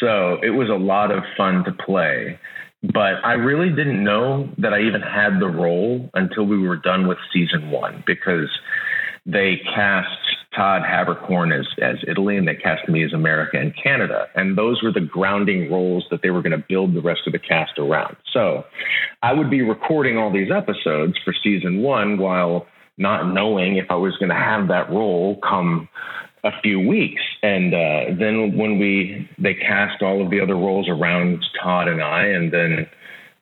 So 0.00 0.38
it 0.42 0.50
was 0.50 0.68
a 0.68 0.74
lot 0.74 1.10
of 1.10 1.22
fun 1.36 1.64
to 1.64 1.72
play. 1.72 2.38
But 2.82 3.24
I 3.24 3.32
really 3.32 3.70
didn't 3.70 4.02
know 4.04 4.48
that 4.58 4.74
I 4.74 4.80
even 4.80 5.00
had 5.00 5.40
the 5.40 5.48
role 5.48 6.10
until 6.14 6.44
we 6.44 6.58
were 6.58 6.76
done 6.76 7.08
with 7.08 7.18
season 7.32 7.70
one 7.70 8.04
because 8.06 8.50
they 9.24 9.60
cast 9.74 10.33
Todd 10.54 10.82
Haberkorn 10.82 11.58
as, 11.58 11.66
as 11.82 11.96
Italy, 12.06 12.36
and 12.36 12.46
they 12.46 12.54
cast 12.54 12.88
me 12.88 13.04
as 13.04 13.12
America 13.12 13.58
and 13.58 13.74
Canada. 13.80 14.26
And 14.34 14.56
those 14.56 14.82
were 14.82 14.92
the 14.92 15.00
grounding 15.00 15.70
roles 15.70 16.06
that 16.10 16.22
they 16.22 16.30
were 16.30 16.42
going 16.42 16.52
to 16.58 16.64
build 16.68 16.94
the 16.94 17.00
rest 17.00 17.22
of 17.26 17.32
the 17.32 17.38
cast 17.38 17.78
around. 17.78 18.16
So 18.32 18.64
I 19.22 19.32
would 19.32 19.50
be 19.50 19.62
recording 19.62 20.18
all 20.18 20.32
these 20.32 20.50
episodes 20.50 21.14
for 21.24 21.34
season 21.42 21.82
one 21.82 22.18
while 22.18 22.66
not 22.96 23.32
knowing 23.32 23.76
if 23.76 23.86
I 23.90 23.96
was 23.96 24.16
going 24.18 24.30
to 24.30 24.36
have 24.36 24.68
that 24.68 24.90
role 24.90 25.38
come 25.48 25.88
a 26.44 26.50
few 26.62 26.78
weeks. 26.78 27.22
And 27.42 27.74
uh, 27.74 28.14
then 28.18 28.56
when 28.56 28.78
we 28.78 29.28
they 29.38 29.54
cast 29.54 30.02
all 30.02 30.22
of 30.24 30.30
the 30.30 30.40
other 30.40 30.54
roles 30.54 30.88
around 30.88 31.44
Todd 31.62 31.88
and 31.88 32.02
I, 32.02 32.26
and 32.26 32.52
then 32.52 32.86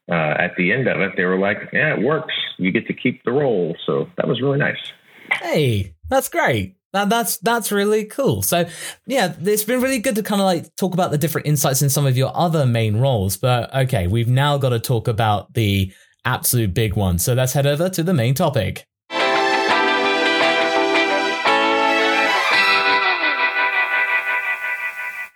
uh, 0.08 0.34
at 0.38 0.52
the 0.56 0.72
end 0.72 0.88
of 0.88 1.00
it, 1.00 1.12
they 1.16 1.24
were 1.24 1.38
like, 1.38 1.58
"Yeah, 1.72 1.94
it 1.94 2.02
works. 2.02 2.34
You 2.58 2.70
get 2.70 2.86
to 2.86 2.94
keep 2.94 3.24
the 3.24 3.32
role." 3.32 3.76
So 3.86 4.08
that 4.16 4.26
was 4.26 4.40
really 4.40 4.58
nice. 4.58 4.92
Hey, 5.40 5.94
that's 6.08 6.28
great. 6.28 6.74
That, 6.92 7.08
that's 7.08 7.38
that's 7.38 7.72
really 7.72 8.04
cool. 8.04 8.42
So 8.42 8.66
yeah, 9.06 9.34
it's 9.40 9.64
been 9.64 9.80
really 9.80 9.98
good 9.98 10.16
to 10.16 10.22
kind 10.22 10.40
of 10.40 10.44
like 10.44 10.74
talk 10.76 10.92
about 10.92 11.10
the 11.10 11.18
different 11.18 11.46
insights 11.46 11.80
in 11.82 11.88
some 11.88 12.06
of 12.06 12.16
your 12.16 12.30
other 12.34 12.66
main 12.66 12.98
roles. 12.98 13.36
But 13.36 13.74
okay, 13.74 14.06
we've 14.06 14.28
now 14.28 14.58
got 14.58 14.70
to 14.70 14.78
talk 14.78 15.08
about 15.08 15.54
the 15.54 15.92
absolute 16.24 16.74
big 16.74 16.94
one. 16.94 17.18
So 17.18 17.32
let's 17.32 17.54
head 17.54 17.66
over 17.66 17.88
to 17.88 18.02
the 18.02 18.14
main 18.14 18.34
topic. 18.34 18.86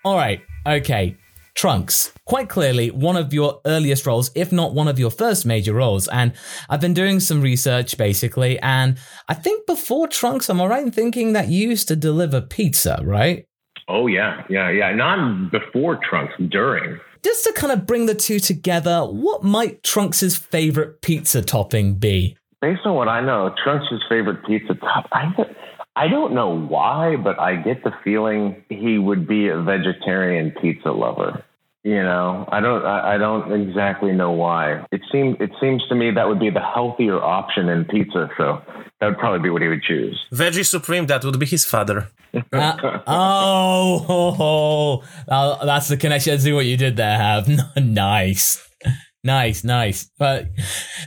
All 0.05 0.17
right, 0.17 0.41
okay. 0.67 1.17
Trunks, 1.57 2.13
quite 2.27 2.51
clearly 2.51 2.91
one 2.91 3.17
of 3.17 3.33
your 3.33 3.63
earliest 3.65 4.05
roles, 4.07 4.31
if 4.35 4.53
not 4.53 4.75
one 4.75 4.89
of 4.89 4.99
your 4.99 5.11
first 5.11 5.47
major 5.47 5.73
roles. 5.73 6.07
And 6.07 6.35
I've 6.69 6.83
been 6.83 6.93
doing 6.93 7.19
some 7.19 7.41
research 7.41 7.97
basically, 7.97 8.59
and 8.61 8.99
I 9.27 9.33
think 9.33 9.67
before 9.67 10.07
Trunks, 10.07 10.51
I'm 10.51 10.61
I 10.61 10.67
right 10.67 10.85
in 10.85 10.93
thinking 10.93 11.33
that 11.33 11.49
you 11.49 11.71
used 11.71 11.89
to 11.89 11.97
deliver 11.97 12.43
pizza, 12.43 13.01
right? 13.03 13.47
Oh 13.89 14.07
yeah, 14.07 14.43
yeah, 14.51 14.71
yeah. 14.71 14.95
Not 14.95 15.51
before 15.51 15.99
Trunks, 16.09 16.35
during. 16.51 17.01
Just 17.25 17.45
to 17.45 17.53
kind 17.55 17.73
of 17.73 17.87
bring 17.87 18.05
the 18.05 18.15
two 18.15 18.39
together, 18.39 19.05
what 19.05 19.43
might 19.43 19.83
Trunks's 19.83 20.37
favorite 20.37 21.01
pizza 21.01 21.41
topping 21.41 21.95
be? 21.95 22.37
Based 22.61 22.83
on 22.85 22.95
what 22.95 23.09
I 23.09 23.23
know, 23.23 23.55
Trunks's 23.65 24.03
favorite 24.11 24.45
pizza 24.47 24.75
top, 24.75 25.09
I 25.13 25.33
I 25.97 26.09
don't 26.09 26.35
know 26.35 26.55
why, 26.55 27.17
but 27.17 27.39
I 27.41 27.57
get 27.57 27.83
the 27.83 27.93
feeling 28.05 28.63
he 28.69 28.99
would 28.99 29.27
be 29.27 29.49
a 29.49 29.61
vegetarian 29.61 30.53
pizza 30.61 30.91
lover. 30.91 31.43
You 31.85 32.03
know, 32.03 32.49
I 32.51 32.61
don't, 32.61 32.85
I 32.85 33.17
don't 33.17 33.53
exactly 33.53 34.13
know 34.13 34.33
why. 34.33 34.85
It 34.91 35.03
seems, 35.11 35.37
it 35.41 35.53
seems 35.61 35.87
to 35.89 35.95
me 35.95 36.11
that 36.11 36.29
would 36.29 36.41
be 36.41 36.51
the 36.51 36.61
healthier 36.61 37.23
option 37.23 37.69
in 37.69 37.85
pizza. 37.85 38.29
So 38.37 38.61
that 39.01 39.07
would 39.07 39.19
probably 39.19 39.39
be 39.39 39.51
what 39.51 39.63
he 39.63 39.69
would 39.69 39.83
choose. 39.83 40.21
Veggie 40.33 40.67
Supreme, 40.67 41.07
that 41.07 41.25
would 41.25 41.39
be 41.39 41.47
his 41.47 41.65
father. 41.65 42.09
uh, 42.53 43.01
oh, 43.07 44.07
oh, 44.41 45.05
oh, 45.29 45.65
that's 45.65 45.89
the 45.89 45.97
connection. 45.97 46.35
I 46.35 46.39
See 46.39 46.53
what 46.53 46.67
you 46.67 46.77
did 46.77 46.97
there, 46.97 47.17
have 47.17 47.49
nice. 47.77 48.66
Nice, 49.27 49.65
nice. 49.65 50.09
But 50.19 50.51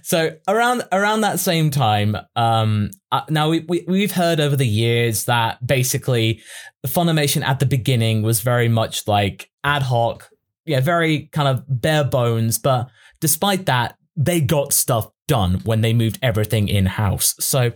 so 0.04 0.36
around 0.46 0.84
around 0.92 1.22
that 1.22 1.40
same 1.40 1.72
time, 1.72 2.18
um, 2.36 2.92
uh, 3.14 3.22
now 3.30 3.50
we, 3.50 3.62
we 3.62 3.86
we've 3.88 4.12
heard 4.12 4.42
over 4.42 4.58
the 4.58 4.68
years 4.68 5.24
that 5.24 5.66
basically 5.66 6.42
Funimation 6.86 7.44
at 7.46 7.60
the 7.60 7.66
beginning 7.66 8.22
was 8.22 8.42
very 8.42 8.68
much 8.68 9.08
like 9.08 9.50
ad 9.64 9.84
hoc, 9.84 10.30
yeah, 10.66 10.82
very 10.82 11.30
kind 11.32 11.48
of 11.48 11.64
bare 11.70 12.04
bones. 12.04 12.60
But 12.60 12.90
despite 13.22 13.68
that, 13.68 13.96
they 14.18 14.42
got 14.42 14.74
stuff 14.74 15.10
done 15.30 15.62
when 15.64 15.80
they 15.80 15.94
moved 15.94 16.20
everything 16.22 16.68
in 16.68 16.88
house. 16.88 17.36
So, 17.40 17.72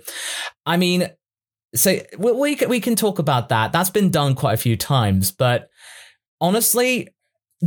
I 0.65 0.75
mean, 0.75 1.09
so 1.73 2.01
we, 2.17 2.31
we 2.33 2.55
can, 2.57 2.67
we 2.67 2.81
can 2.81 2.97
talk 2.97 3.17
about 3.17 3.47
that. 3.47 3.71
That's 3.71 3.91
been 3.91 4.11
done 4.11 4.35
quite 4.35 4.55
a 4.55 4.57
few 4.57 4.75
times, 4.75 5.31
but 5.31 5.69
honestly, 6.41 7.07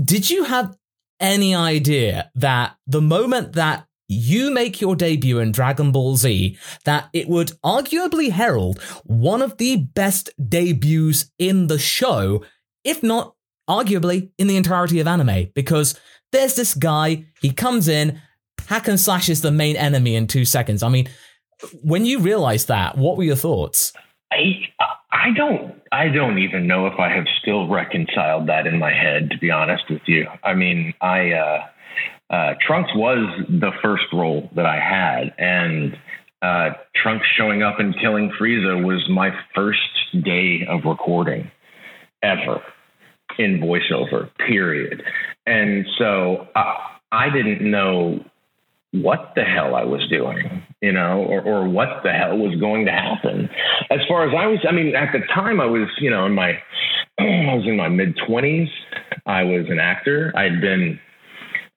did 0.05 0.29
you 0.29 0.45
have 0.45 0.77
any 1.20 1.55
idea 1.55 2.31
that 2.35 2.76
the 2.87 3.00
moment 3.00 3.55
that 3.55 3.87
you 4.09 4.52
make 4.52 4.81
your 4.81 4.94
debut 4.94 5.38
in 5.38 5.52
Dragon 5.52 5.90
Ball 5.92 6.16
Z, 6.16 6.57
that 6.85 7.09
it 7.12 7.29
would 7.29 7.52
arguably 7.64 8.31
herald 8.31 8.81
one 9.05 9.42
of 9.42 9.57
the 9.57 9.76
best 9.76 10.31
debuts 10.48 11.31
in 11.38 11.66
the 11.66 11.79
show, 11.79 12.44
if 12.85 13.02
not 13.02 13.35
arguably 13.68 14.31
in 14.38 14.46
the 14.46 14.57
entirety 14.57 15.00
of 15.00 15.09
anime, 15.09 15.50
because 15.55 15.98
there's 16.33 16.55
this 16.55 16.74
guy, 16.74 17.24
he 17.40 17.52
comes 17.52 17.88
in, 17.88 18.20
hack 18.68 18.88
and 18.88 19.00
slashes 19.00 19.42
the 19.42 19.50
main 19.50 19.76
enemy 19.76 20.14
in 20.14 20.26
two 20.26 20.44
seconds. 20.44 20.83
I 20.83 20.88
mean, 20.88 21.09
when 21.83 22.05
you 22.05 22.20
realized 22.20 22.68
that, 22.68 22.96
what 22.96 23.16
were 23.16 23.24
your 23.24 23.37
thoughts? 23.37 23.92
I 24.31 24.68
I 25.11 25.31
don't 25.35 25.74
I 25.92 26.09
don't 26.09 26.38
even 26.38 26.66
know 26.66 26.87
if 26.87 26.99
I 26.99 27.09
have 27.14 27.27
still 27.40 27.68
reconciled 27.68 28.49
that 28.49 28.66
in 28.66 28.79
my 28.79 28.92
head 28.92 29.31
to 29.31 29.38
be 29.38 29.51
honest 29.51 29.85
with 29.88 30.03
you. 30.07 30.27
I 30.42 30.55
mean, 30.55 30.94
I 31.01 31.33
uh, 31.33 31.66
uh, 32.31 32.55
Trunks 32.66 32.90
was 32.94 33.44
the 33.49 33.70
first 33.83 34.05
role 34.12 34.51
that 34.57 34.66
I 34.66 34.81
had 34.81 35.35
and 35.38 35.96
uh, 36.42 36.70
Trunks 36.94 37.27
showing 37.37 37.62
up 37.62 37.81
and 37.81 37.94
killing 38.01 38.31
Frieza 38.38 38.85
was 38.85 39.09
my 39.09 39.31
first 39.55 39.81
day 40.25 40.66
of 40.68 40.85
recording 40.85 41.51
ever 42.22 42.62
in 43.38 43.61
voiceover, 43.61 44.31
period. 44.38 45.03
And 45.46 45.87
so 45.99 46.49
I, 46.55 46.96
I 47.12 47.31
didn't 47.31 47.68
know 47.68 48.25
what 49.02 49.32
the 49.35 49.44
hell 49.44 49.74
I 49.74 49.85
was 49.85 50.06
doing, 50.09 50.62
you 50.80 50.92
know, 50.92 51.24
or, 51.24 51.42
or 51.42 51.68
what 51.68 52.02
the 52.02 52.12
hell 52.12 52.37
was 52.37 52.59
going 52.59 52.87
to 52.87 52.92
happen. 52.92 53.48
As 53.90 54.00
far 54.09 54.28
as 54.28 54.35
I 54.37 54.46
was, 54.46 54.59
I 54.68 54.72
mean, 54.72 54.94
at 54.94 55.12
the 55.12 55.20
time 55.35 55.61
I 55.61 55.66
was, 55.66 55.88
you 55.98 56.11
know, 56.11 56.26
in 56.26 56.32
my, 56.32 56.52
I 57.18 57.54
was 57.54 57.64
in 57.66 57.76
my 57.76 57.88
mid 57.88 58.16
twenties. 58.26 58.68
I 59.26 59.42
was 59.42 59.66
an 59.68 59.78
actor. 59.80 60.32
I'd 60.37 60.61
been 60.61 60.98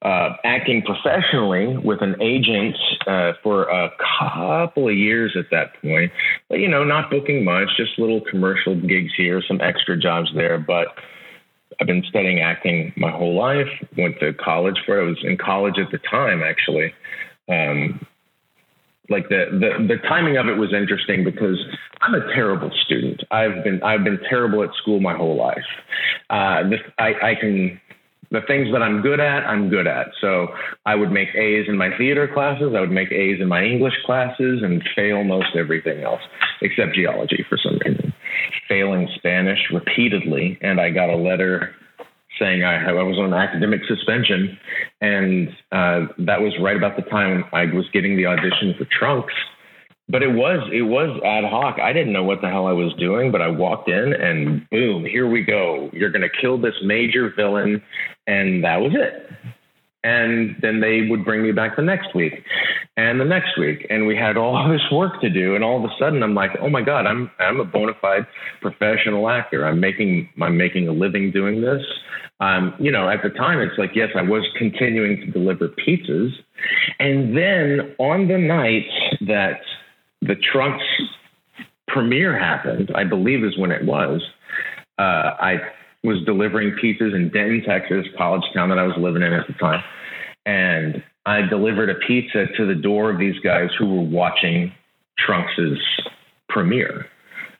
uh, 0.02 0.30
acting 0.44 0.82
professionally 0.82 1.76
with 1.76 2.00
an 2.00 2.20
agent 2.22 2.76
uh, 3.06 3.32
for 3.42 3.64
a 3.64 3.90
couple 4.18 4.88
of 4.88 4.94
years 4.94 5.36
at 5.38 5.46
that 5.50 5.80
point, 5.82 6.10
but 6.48 6.58
you 6.58 6.68
know, 6.68 6.84
not 6.84 7.10
booking 7.10 7.44
much, 7.44 7.68
just 7.76 7.98
little 7.98 8.22
commercial 8.30 8.74
gigs 8.74 9.12
here, 9.16 9.42
some 9.46 9.60
extra 9.60 9.98
jobs 9.98 10.30
there, 10.34 10.58
but 10.58 10.88
I've 11.80 11.86
been 11.86 12.04
studying 12.08 12.40
acting 12.40 12.92
my 12.96 13.10
whole 13.10 13.34
life. 13.34 13.68
Went 13.96 14.20
to 14.20 14.32
college 14.34 14.76
for 14.84 15.00
it. 15.00 15.04
I 15.04 15.08
was 15.08 15.18
in 15.24 15.38
college 15.38 15.78
at 15.78 15.90
the 15.90 15.98
time, 15.98 16.42
actually. 16.42 16.92
Um, 17.48 18.06
like 19.08 19.28
the, 19.28 19.46
the 19.50 19.86
the 19.88 19.96
timing 20.08 20.36
of 20.36 20.46
it 20.46 20.56
was 20.56 20.72
interesting 20.72 21.24
because 21.24 21.58
I'm 22.00 22.14
a 22.14 22.32
terrible 22.32 22.70
student. 22.84 23.22
I've 23.30 23.64
been 23.64 23.82
I've 23.82 24.04
been 24.04 24.20
terrible 24.28 24.62
at 24.62 24.70
school 24.80 25.00
my 25.00 25.16
whole 25.16 25.36
life. 25.36 25.66
Uh, 26.30 26.62
I, 26.98 27.14
I 27.22 27.34
can 27.40 27.80
the 28.30 28.40
things 28.46 28.68
that 28.72 28.82
I'm 28.82 29.02
good 29.02 29.18
at, 29.18 29.44
I'm 29.44 29.68
good 29.68 29.88
at. 29.88 30.08
So 30.20 30.48
I 30.86 30.94
would 30.94 31.10
make 31.10 31.34
A's 31.34 31.66
in 31.68 31.76
my 31.76 31.90
theater 31.98 32.28
classes. 32.32 32.72
I 32.76 32.80
would 32.80 32.92
make 32.92 33.10
A's 33.10 33.40
in 33.40 33.48
my 33.48 33.64
English 33.64 33.94
classes 34.06 34.62
and 34.62 34.82
fail 34.94 35.24
most 35.24 35.56
everything 35.56 36.04
else 36.04 36.20
except 36.62 36.94
geology 36.94 37.44
for 37.48 37.58
some 37.58 37.78
reason. 37.84 38.09
Failing 38.70 39.06
Spanish 39.16 39.58
repeatedly. 39.70 40.58
And 40.62 40.80
I 40.80 40.88
got 40.88 41.10
a 41.10 41.16
letter 41.16 41.74
saying 42.38 42.64
I, 42.64 42.88
I 42.88 43.02
was 43.02 43.18
on 43.18 43.34
academic 43.34 43.82
suspension. 43.86 44.56
And 45.02 45.48
uh, 45.72 46.06
that 46.18 46.40
was 46.40 46.54
right 46.62 46.76
about 46.76 46.96
the 46.96 47.02
time 47.02 47.44
I 47.52 47.66
was 47.66 47.84
getting 47.92 48.16
the 48.16 48.24
audition 48.24 48.74
for 48.78 48.86
Trunks 48.98 49.34
but 50.10 50.22
it 50.22 50.32
was 50.32 50.68
it 50.72 50.82
was 50.82 51.20
ad 51.24 51.44
hoc. 51.44 51.78
I 51.80 51.92
didn't 51.92 52.12
know 52.12 52.24
what 52.24 52.40
the 52.40 52.48
hell 52.48 52.66
I 52.66 52.72
was 52.72 52.92
doing, 52.98 53.30
but 53.30 53.40
I 53.40 53.48
walked 53.48 53.88
in 53.88 54.12
and 54.12 54.68
boom, 54.70 55.04
here 55.04 55.28
we 55.28 55.42
go. 55.42 55.88
You're 55.92 56.10
going 56.10 56.22
to 56.22 56.40
kill 56.40 56.58
this 56.58 56.74
major 56.82 57.32
villain, 57.34 57.82
and 58.26 58.64
that 58.64 58.80
was 58.80 58.92
it. 58.94 59.30
And 60.02 60.56
then 60.62 60.80
they 60.80 61.08
would 61.08 61.24
bring 61.24 61.42
me 61.42 61.52
back 61.52 61.76
the 61.76 61.82
next 61.82 62.14
week, 62.14 62.42
and 62.96 63.20
the 63.20 63.24
next 63.24 63.58
week, 63.58 63.86
and 63.90 64.06
we 64.06 64.16
had 64.16 64.36
all 64.36 64.68
this 64.72 64.80
work 64.90 65.20
to 65.20 65.28
do. 65.28 65.54
And 65.54 65.62
all 65.62 65.84
of 65.84 65.84
a 65.84 65.94
sudden, 65.98 66.22
I'm 66.22 66.34
like, 66.34 66.52
oh 66.60 66.70
my 66.70 66.82
god, 66.82 67.06
I'm 67.06 67.30
I'm 67.38 67.60
a 67.60 67.64
bona 67.64 67.92
fide 68.00 68.26
professional 68.60 69.28
actor. 69.28 69.66
I'm 69.66 69.80
making 69.80 70.28
I'm 70.40 70.56
making 70.56 70.88
a 70.88 70.92
living 70.92 71.30
doing 71.30 71.60
this. 71.60 71.82
Um, 72.40 72.74
you 72.78 72.90
know, 72.90 73.10
at 73.10 73.22
the 73.22 73.28
time, 73.28 73.60
it's 73.60 73.76
like 73.76 73.90
yes, 73.94 74.08
I 74.16 74.22
was 74.22 74.46
continuing 74.56 75.18
to 75.20 75.26
deliver 75.26 75.68
pizzas, 75.68 76.30
and 76.98 77.36
then 77.36 77.94
on 77.98 78.28
the 78.28 78.38
night 78.38 78.86
that 79.26 79.60
the 80.22 80.36
Trunks 80.52 80.84
premiere 81.88 82.38
happened, 82.38 82.90
I 82.94 83.04
believe 83.04 83.44
is 83.44 83.58
when 83.58 83.70
it 83.70 83.84
was. 83.84 84.22
Uh, 84.98 85.34
I 85.40 85.56
was 86.02 86.18
delivering 86.24 86.76
pizzas 86.82 87.14
in 87.14 87.30
Denton, 87.30 87.62
Texas, 87.66 88.06
college 88.16 88.44
town 88.54 88.70
that 88.70 88.78
I 88.78 88.84
was 88.84 88.96
living 88.98 89.22
in 89.22 89.32
at 89.32 89.46
the 89.46 89.52
time. 89.54 89.82
And 90.46 91.02
I 91.26 91.42
delivered 91.42 91.90
a 91.90 91.94
pizza 92.06 92.46
to 92.56 92.66
the 92.66 92.74
door 92.74 93.10
of 93.10 93.18
these 93.18 93.38
guys 93.40 93.68
who 93.78 93.86
were 93.86 94.02
watching 94.02 94.72
Trunks's 95.18 95.78
premiere 96.48 97.06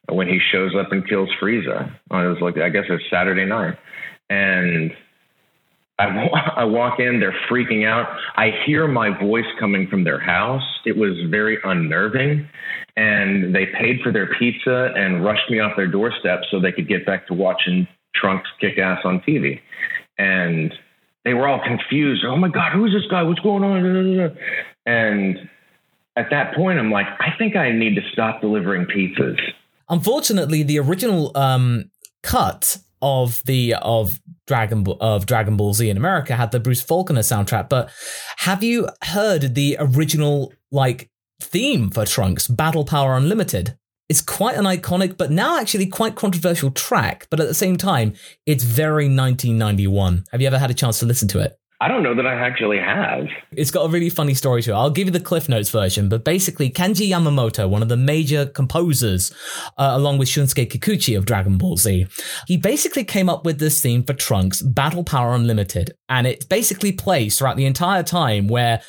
when 0.09 0.27
he 0.27 0.41
shows 0.51 0.73
up 0.75 0.93
and 0.93 1.07
kills 1.09 1.29
Frieza. 1.41 1.91
It 2.11 2.15
was 2.15 2.39
like, 2.41 2.57
I 2.59 2.71
guess 2.71 2.85
it's 2.89 3.05
Saturday 3.11 3.45
night. 3.45 3.77
And 4.31 4.93
I, 5.99 6.05
I 6.57 6.65
walk 6.65 6.99
in, 6.99 7.21
they're 7.21 7.37
freaking 7.51 7.87
out. 7.87 8.07
I 8.37 8.51
hear 8.67 8.89
my 8.89 9.17
voice 9.23 9.45
coming 9.59 9.87
from 9.89 10.05
their 10.05 10.19
house. 10.19 10.65
It 10.87 10.97
was 10.97 11.13
very 11.29 11.59
unnerving. 11.63 12.49
And 12.97 13.55
they 13.55 13.67
paid 13.67 14.01
for 14.03 14.13
their 14.13 14.35
pizza 14.39 14.93
and 14.97 15.25
rushed 15.25 15.51
me 15.51 15.61
off 15.61 15.73
their 15.77 15.87
doorstep 15.87 16.41
so 16.51 16.61
they 16.61 16.73
could 16.73 16.89
get 16.89 17.07
back 17.07 17.27
to 17.29 17.35
watching 17.35 17.87
Trunks 18.15 18.49
kick 18.61 18.79
ass 18.79 19.01
on 19.05 19.21
TV. 19.21 19.61
And 20.19 20.73
they 21.25 21.35
were 21.35 21.49
all 21.49 21.61
confused. 21.63 22.25
Oh 22.27 22.37
my 22.37 22.49
God, 22.49 22.73
who's 22.73 22.93
this 22.93 23.11
guy? 23.11 23.23
What's 23.23 23.41
going 23.41 23.65
on? 23.65 24.37
And 24.87 25.39
at 26.17 26.31
that 26.31 26.55
point, 26.55 26.79
I'm 26.79 26.91
like, 26.91 27.07
I 27.07 27.37
think 27.39 27.57
I 27.57 27.73
need 27.73 27.95
to 27.95 28.03
stop 28.13 28.41
delivering 28.41 28.87
pizzas. 28.87 29.39
unfortunately, 29.89 30.63
the 30.63 30.79
original 30.79 31.37
um, 31.37 31.91
cut 32.23 32.79
of 33.03 33.43
the 33.45 33.75
of 33.75 34.21
Dragon 34.47 34.85
of 35.01 35.27
Dragon 35.27 35.57
Ball 35.57 35.75
Z 35.75 35.89
in 35.89 35.97
America 35.97 36.37
had 36.37 36.53
the 36.53 36.61
Bruce 36.61 36.85
Faulconer 36.85 37.21
soundtrack. 37.21 37.69
But 37.69 37.91
have 38.39 38.63
you 38.63 38.89
heard 39.05 39.55
the 39.55 39.77
original 39.79 40.53
like 40.71 41.11
theme 41.41 41.91
for 41.91 42.05
Trunks, 42.05 42.49
Battle 42.49 42.85
Power 42.85 43.17
Unlimited? 43.17 43.77
It's 44.11 44.21
quite 44.21 44.57
an 44.57 44.65
iconic, 44.65 45.17
but 45.17 45.31
now 45.31 45.61
actually 45.61 45.87
quite 45.87 46.17
controversial 46.17 46.73
track. 46.73 47.29
But 47.31 47.39
at 47.39 47.47
the 47.47 47.55
same 47.55 47.77
time, 47.77 48.15
it's 48.45 48.65
very 48.65 49.05
1991. 49.05 50.25
Have 50.33 50.41
you 50.41 50.49
ever 50.49 50.59
had 50.59 50.69
a 50.69 50.75
chance 50.75 50.99
to 50.99 51.07
listen 51.07 51.29
to 51.29 51.39
it? 51.39 51.60
I 51.83 51.89
don't 51.89 52.03
know 52.03 52.15
that 52.15 52.27
I 52.27 52.35
actually 52.35 52.79
have. 52.79 53.29
It's 53.53 53.71
got 53.71 53.87
a 53.87 53.89
really 53.89 54.11
funny 54.11 54.35
story 54.35 54.61
to 54.63 54.73
it. 54.73 54.75
I'll 54.75 54.91
give 54.91 55.07
you 55.07 55.13
the 55.13 55.19
Cliff 55.19 55.49
Notes 55.49 55.71
version, 55.71 56.11
but 56.11 56.25
basically, 56.25 56.69
Kenji 56.69 57.09
Yamamoto, 57.09 57.71
one 57.71 57.81
of 57.81 57.89
the 57.89 57.97
major 57.97 58.45
composers, 58.45 59.33
uh, 59.79 59.93
along 59.95 60.19
with 60.19 60.29
Shunsuke 60.29 60.71
Kikuchi 60.71 61.17
of 61.17 61.25
Dragon 61.25 61.57
Ball 61.57 61.79
Z, 61.79 62.07
he 62.47 62.59
basically 62.59 63.03
came 63.03 63.31
up 63.31 63.47
with 63.47 63.61
this 63.61 63.81
theme 63.81 64.03
for 64.03 64.13
Trunks, 64.13 64.61
Battle 64.61 65.05
Power 65.05 65.33
Unlimited. 65.33 65.93
And 66.11 66.27
it 66.27 66.47
basically 66.51 66.93
plays 66.93 67.39
throughout 67.39 67.57
the 67.57 67.65
entire 67.65 68.03
time 68.03 68.49
where 68.49 68.83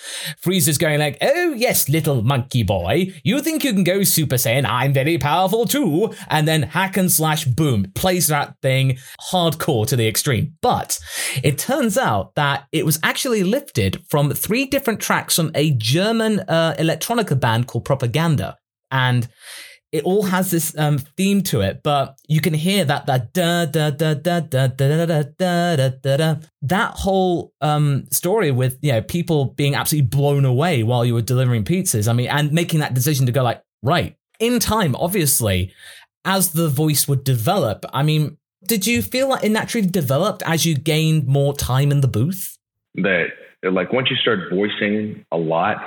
Frieza's 0.44 0.78
going 0.78 1.00
like, 1.00 1.18
Oh, 1.22 1.54
yes, 1.54 1.88
little 1.88 2.24
monkey 2.24 2.64
boy, 2.64 3.14
you 3.24 3.40
think 3.42 3.64
you 3.64 3.72
can 3.72 3.86
go 3.86 4.04
Super 4.04 4.36
Saiyan? 4.36 4.66
I'm 4.66 4.92
very 4.92 5.18
powerful 5.18 5.66
too. 5.66 6.14
And 6.30 6.46
then 6.46 6.64
hack 6.64 6.98
and 6.98 7.12
slash 7.12 7.46
boom, 7.46 7.92
plays 7.96 8.28
that 8.28 8.56
thing 8.62 8.98
hardcore 9.32 9.88
to 9.88 9.96
the 9.96 10.08
extreme. 10.08 10.56
But 10.62 11.00
it 11.42 11.58
turns 11.58 11.98
out 11.98 12.36
that 12.36 12.66
it 12.72 12.81
it 12.82 12.86
was 12.86 13.00
actually 13.04 13.44
lifted 13.44 14.04
from 14.10 14.32
three 14.32 14.66
different 14.66 15.00
tracks 15.00 15.36
from 15.36 15.52
a 15.54 15.70
German 15.70 16.40
uh, 16.40 16.74
electronica 16.80 17.40
band 17.40 17.68
called 17.68 17.86
Propaganda. 17.86 18.58
And 18.90 19.30
it 19.92 20.04
all 20.04 20.24
has 20.24 20.50
this 20.50 20.76
um, 20.80 20.98
theme 20.98 21.44
to 21.44 21.62
it, 21.62 21.84
but 21.84 22.18
you 22.28 22.42
can 22.42 22.56
hear 22.56 22.84
that 22.86 23.06
that 23.06 23.34
da 23.34 23.66
da 23.66 23.92
da 23.92 24.16
da 24.16 24.40
da 24.40 24.68
da 24.68 24.88
da 24.88 25.24
da 25.38 25.76
da 25.76 25.90
da 25.90 26.18
da 26.18 26.36
that 26.64 26.94
whole 26.96 27.54
um, 27.62 28.08
story 28.10 28.50
with 28.50 28.80
you 28.82 28.94
know 28.94 29.04
people 29.04 29.54
being 29.54 29.76
absolutely 29.76 30.08
blown 30.08 30.44
away 30.44 30.82
while 30.82 31.06
you 31.06 31.14
were 31.14 31.22
delivering 31.22 31.64
pizzas. 31.64 32.08
I 32.08 32.14
mean, 32.14 32.30
and 32.30 32.52
making 32.52 32.80
that 32.80 32.96
decision 32.96 33.28
to 33.28 33.32
go 33.32 33.44
like 33.44 33.62
right 33.84 34.16
in 34.40 34.58
time, 34.58 34.96
obviously, 34.96 35.72
as 36.26 36.54
the 36.54 36.68
voice 36.68 37.08
would 37.08 37.24
develop. 37.24 37.86
I 37.94 38.02
mean, 38.02 38.38
did 38.66 38.88
you 38.88 39.04
feel 39.04 39.30
like 39.30 39.44
it 39.44 39.50
naturally 39.50 39.88
developed 39.88 40.42
as 40.48 40.66
you 40.66 40.74
gained 40.74 41.28
more 41.28 41.54
time 41.54 41.92
in 41.92 42.02
the 42.02 42.08
booth? 42.08 42.51
That 42.96 43.28
like 43.64 43.94
once 43.94 44.10
you 44.10 44.16
start 44.18 44.40
voicing 44.52 45.26
a 45.32 45.38
lot, 45.38 45.78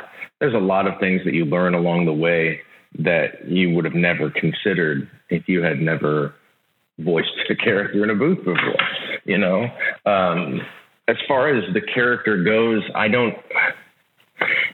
there's 0.41 0.55
a 0.55 0.59
lot 0.59 0.87
of 0.87 0.99
things 1.01 1.23
that 1.25 1.35
you 1.35 1.45
learn 1.45 1.75
along 1.75 2.07
the 2.07 2.13
way 2.13 2.61
that 2.99 3.49
you 3.49 3.71
would 3.71 3.85
have 3.85 3.95
never 3.95 4.31
considered 4.31 5.09
if 5.29 5.49
you 5.49 5.63
had 5.63 5.81
never 5.81 6.35
voiced 6.99 7.31
a 7.51 7.57
character 7.57 8.05
in 8.05 8.11
a 8.11 8.15
booth 8.15 8.39
before. 8.39 8.77
You 9.25 9.39
know, 9.39 9.67
um, 10.07 10.61
as 11.09 11.17
far 11.27 11.49
as 11.49 11.65
the 11.75 11.81
character 11.81 12.43
goes, 12.43 12.83
I 12.95 13.09
don't. 13.09 13.35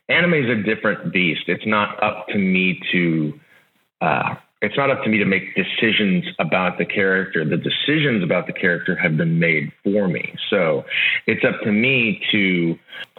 Anime 0.08 0.34
is 0.34 0.50
a 0.50 0.62
different 0.62 1.12
beast. 1.12 1.42
It's 1.46 1.66
not 1.66 2.02
up 2.02 2.26
to 2.28 2.38
me 2.38 2.80
to 2.92 3.40
uh, 4.00 4.34
it's 4.62 4.76
not 4.76 4.90
up 4.90 5.02
to 5.04 5.08
me 5.08 5.18
to 5.18 5.24
make 5.24 5.54
decisions 5.54 6.24
about 6.38 6.76
the 6.76 6.84
character. 6.84 7.44
The 7.44 7.56
decisions 7.56 8.22
about 8.22 8.46
the 8.46 8.52
character 8.52 8.94
have 8.94 9.16
been 9.16 9.38
made 9.38 9.72
for 9.82 10.06
me. 10.06 10.34
So 10.50 10.84
it's 11.26 11.44
up 11.44 11.60
to 11.62 11.72
me 11.72 12.20
to 12.32 12.78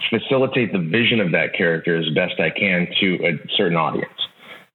facilitate 0.10 0.71
the 0.71 0.80
vision 0.80 1.19
of 1.19 1.32
that 1.32 1.54
character 1.58 1.97
as 1.97 2.06
best 2.13 2.39
I 2.39 2.51
can 2.51 2.88
to 2.99 3.15
a 3.25 3.49
certain 3.58 3.77
audience. 3.77 4.10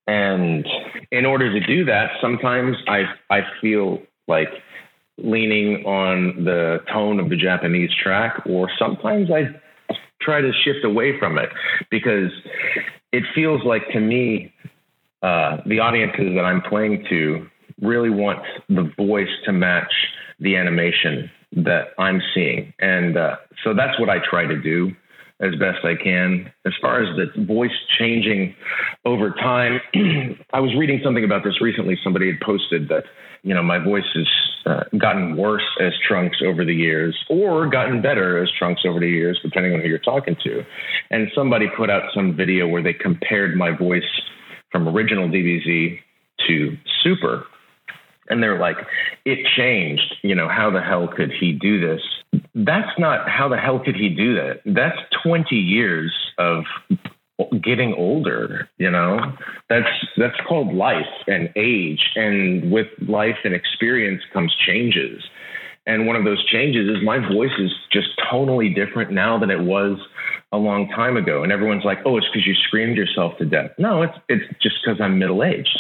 And 0.09 0.67
in 1.13 1.25
order 1.25 1.53
to 1.53 1.67
do 1.67 1.85
that, 1.85 2.11
sometimes 2.21 2.77
I 2.89 3.05
I 3.31 3.41
feel 3.61 4.03
like 4.29 4.49
leaning 5.19 5.85
on 5.87 6.45
the 6.45 6.79
tone 6.93 7.19
of 7.21 7.29
the 7.29 7.37
Japanese 7.37 7.91
track, 8.03 8.43
or 8.47 8.69
sometimes 8.79 9.31
I 9.31 9.61
try 10.21 10.41
to 10.41 10.53
shift 10.65 10.85
away 10.85 11.19
from 11.19 11.39
it 11.39 11.49
because 11.91 12.31
it 13.13 13.25
feels 13.35 13.63
like 13.65 13.89
to 13.93 14.01
me 14.01 14.53
uh, 15.23 15.59
the 15.67 15.81
audiences 15.81 16.35
that 16.35 16.45
I'm 16.45 16.63
playing 16.63 17.05
to 17.11 17.47
really 17.81 18.11
want 18.11 18.43
the 18.69 18.91
voice 18.97 19.29
to 19.45 19.53
match 19.53 19.93
the 20.41 20.57
animation 20.57 21.31
that 21.53 21.89
I'm 21.99 22.21
seeing. 22.35 22.73
And 22.81 23.17
uh, 23.17 23.37
so 23.65 23.75
that's 23.75 23.99
what 23.99 24.09
I 24.09 24.19
try 24.19 24.47
to 24.47 24.61
do 24.61 24.93
as 25.41 25.55
best 25.57 25.85
I 25.85 25.95
can. 26.03 26.51
As 26.65 26.73
far 26.81 27.03
as 27.03 27.09
the 27.17 27.45
voice 27.45 27.71
changing 27.99 28.55
over 29.05 29.31
time, 29.31 29.81
I 30.53 30.61
was 30.61 30.75
reading 30.77 31.01
something 31.05 31.25
about 31.25 31.45
this 31.45 31.61
recently. 31.61 31.99
Somebody 32.03 32.29
had 32.29 32.41
posted 32.41 32.89
that, 32.89 33.05
you 33.43 33.55
know, 33.55 33.63
my 33.63 33.79
voice 33.79 34.07
has 34.15 34.27
uh, 34.65 34.85
gotten 34.99 35.37
worse 35.37 35.67
as 35.81 35.93
Trunks 36.07 36.39
over 36.45 36.65
the 36.65 36.75
years 36.75 37.17
or 37.29 37.67
gotten 37.67 38.01
better 38.01 38.43
as 38.43 38.51
Trunks 38.59 38.83
over 38.87 38.99
the 38.99 39.09
years, 39.09 39.39
depending 39.43 39.75
on 39.75 39.81
who 39.81 39.89
you're 39.89 39.99
talking 39.99 40.37
to. 40.45 40.65
And 41.11 41.31
somebody 41.35 41.67
put 41.77 41.91
out 41.91 42.11
some 42.15 42.35
video 42.35 42.67
where 42.67 42.83
they 42.83 42.95
compared 42.95 43.57
my 43.57 43.77
voice 43.77 44.03
from 44.77 44.89
original 44.89 45.27
DBZ 45.27 45.99
to 46.47 46.77
Super. 47.03 47.47
And 48.29 48.43
they're 48.43 48.59
like, 48.59 48.77
it 49.25 49.39
changed. 49.57 50.17
You 50.23 50.35
know, 50.35 50.49
how 50.49 50.71
the 50.71 50.83
hell 50.83 51.09
could 51.09 51.33
he 51.33 51.53
do 51.53 51.81
this? 51.81 52.03
That's 52.55 52.99
not 52.99 53.27
how 53.27 53.49
the 53.49 53.57
hell 53.57 53.81
could 53.83 53.97
he 53.97 54.11
do 54.11 54.35
that? 54.35 54.61
That's 54.67 54.99
20 55.23 55.57
years 55.57 56.13
of 56.37 56.65
getting 57.63 57.93
older 57.99 58.67
you 58.79 58.91
know 58.91 59.21
that's 59.69 59.91
that's 60.17 60.41
called 60.49 60.75
life 60.75 61.05
and 61.27 61.51
age 61.55 62.01
and 62.17 62.73
with 62.73 62.87
life 63.07 63.37
and 63.45 63.53
experience 63.53 64.23
comes 64.33 64.57
changes 64.67 65.23
and 65.87 66.07
one 66.07 66.17
of 66.17 66.25
those 66.25 66.43
changes 66.47 66.89
is 66.89 67.05
my 67.05 67.19
voice 67.19 67.53
is 67.59 67.71
just 67.93 68.09
tonally 68.33 68.75
different 68.75 69.11
now 69.11 69.39
than 69.39 69.51
it 69.51 69.61
was 69.61 69.99
a 70.53 70.59
long 70.59 70.89
time 70.89 71.17
ago. 71.17 71.43
And 71.43 71.53
everyone's 71.53 71.85
like, 71.85 71.99
oh, 72.05 72.17
it's 72.17 72.27
because 72.33 72.47
you 72.47 72.55
screamed 72.67 72.97
yourself 72.97 73.37
to 73.39 73.45
death. 73.45 73.71
No, 73.79 74.03
it's 74.03 74.17
it's 74.29 74.45
just 74.63 74.77
because 74.85 75.01
I'm 75.01 75.19
middle 75.19 75.43
aged. 75.45 75.69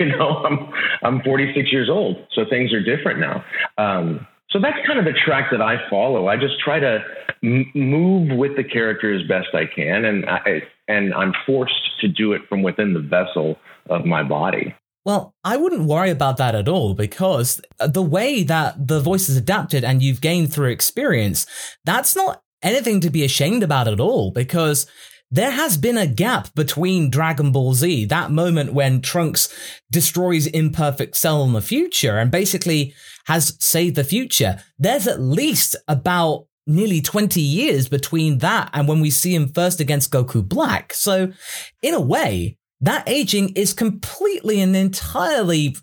You 0.00 0.06
know, 0.06 0.38
I'm 0.38 0.72
I'm 1.02 1.20
46 1.22 1.70
years 1.70 1.90
old, 1.90 2.16
so 2.32 2.46
things 2.48 2.72
are 2.72 2.80
different 2.82 3.20
now. 3.20 3.44
Um, 3.76 4.26
so 4.48 4.58
that's 4.58 4.78
kind 4.86 4.98
of 4.98 5.04
the 5.04 5.12
track 5.12 5.50
that 5.50 5.60
I 5.60 5.86
follow. 5.90 6.28
I 6.28 6.36
just 6.38 6.58
try 6.60 6.78
to 6.78 7.00
m- 7.42 7.70
move 7.74 8.38
with 8.38 8.56
the 8.56 8.64
character 8.64 9.14
as 9.14 9.20
best 9.28 9.48
I 9.52 9.66
can, 9.66 10.06
and 10.06 10.24
I, 10.24 10.62
and 10.88 11.12
I'm 11.12 11.34
forced 11.44 12.00
to 12.00 12.08
do 12.08 12.32
it 12.32 12.40
from 12.48 12.62
within 12.62 12.94
the 12.94 13.00
vessel 13.00 13.56
of 13.90 14.06
my 14.06 14.22
body. 14.22 14.74
Well, 15.04 15.34
I 15.42 15.56
wouldn't 15.56 15.86
worry 15.86 16.10
about 16.10 16.36
that 16.36 16.54
at 16.54 16.68
all 16.68 16.94
because 16.94 17.60
the 17.78 18.02
way 18.02 18.44
that 18.44 18.86
the 18.86 19.00
voice 19.00 19.28
is 19.28 19.36
adapted 19.36 19.84
and 19.84 20.02
you've 20.02 20.20
gained 20.20 20.52
through 20.52 20.70
experience, 20.70 21.46
that's 21.84 22.14
not 22.14 22.42
anything 22.62 23.00
to 23.00 23.10
be 23.10 23.24
ashamed 23.24 23.62
about 23.62 23.88
at 23.88 24.00
all 24.00 24.30
because 24.30 24.86
there 25.30 25.50
has 25.50 25.78
been 25.78 25.96
a 25.96 26.06
gap 26.06 26.54
between 26.54 27.08
Dragon 27.08 27.52
Ball 27.52 27.72
Z, 27.72 28.04
that 28.06 28.30
moment 28.30 28.74
when 28.74 29.00
Trunks 29.00 29.48
destroys 29.90 30.46
Imperfect 30.46 31.16
Cell 31.16 31.42
in 31.44 31.54
the 31.54 31.62
future 31.62 32.18
and 32.18 32.30
basically 32.30 32.94
has 33.24 33.56
saved 33.58 33.96
the 33.96 34.04
future. 34.04 34.62
There's 34.78 35.06
at 35.06 35.20
least 35.20 35.74
about 35.88 36.46
nearly 36.66 37.00
20 37.00 37.40
years 37.40 37.88
between 37.88 38.38
that 38.38 38.70
and 38.74 38.86
when 38.86 39.00
we 39.00 39.10
see 39.10 39.34
him 39.34 39.48
first 39.48 39.80
against 39.80 40.12
Goku 40.12 40.46
Black. 40.46 40.92
So, 40.92 41.32
in 41.80 41.94
a 41.94 42.00
way, 42.00 42.58
that 42.82 43.08
aging 43.08 43.50
is 43.50 43.72
completely 43.72 44.60
and 44.60 44.76
entirely 44.76 45.76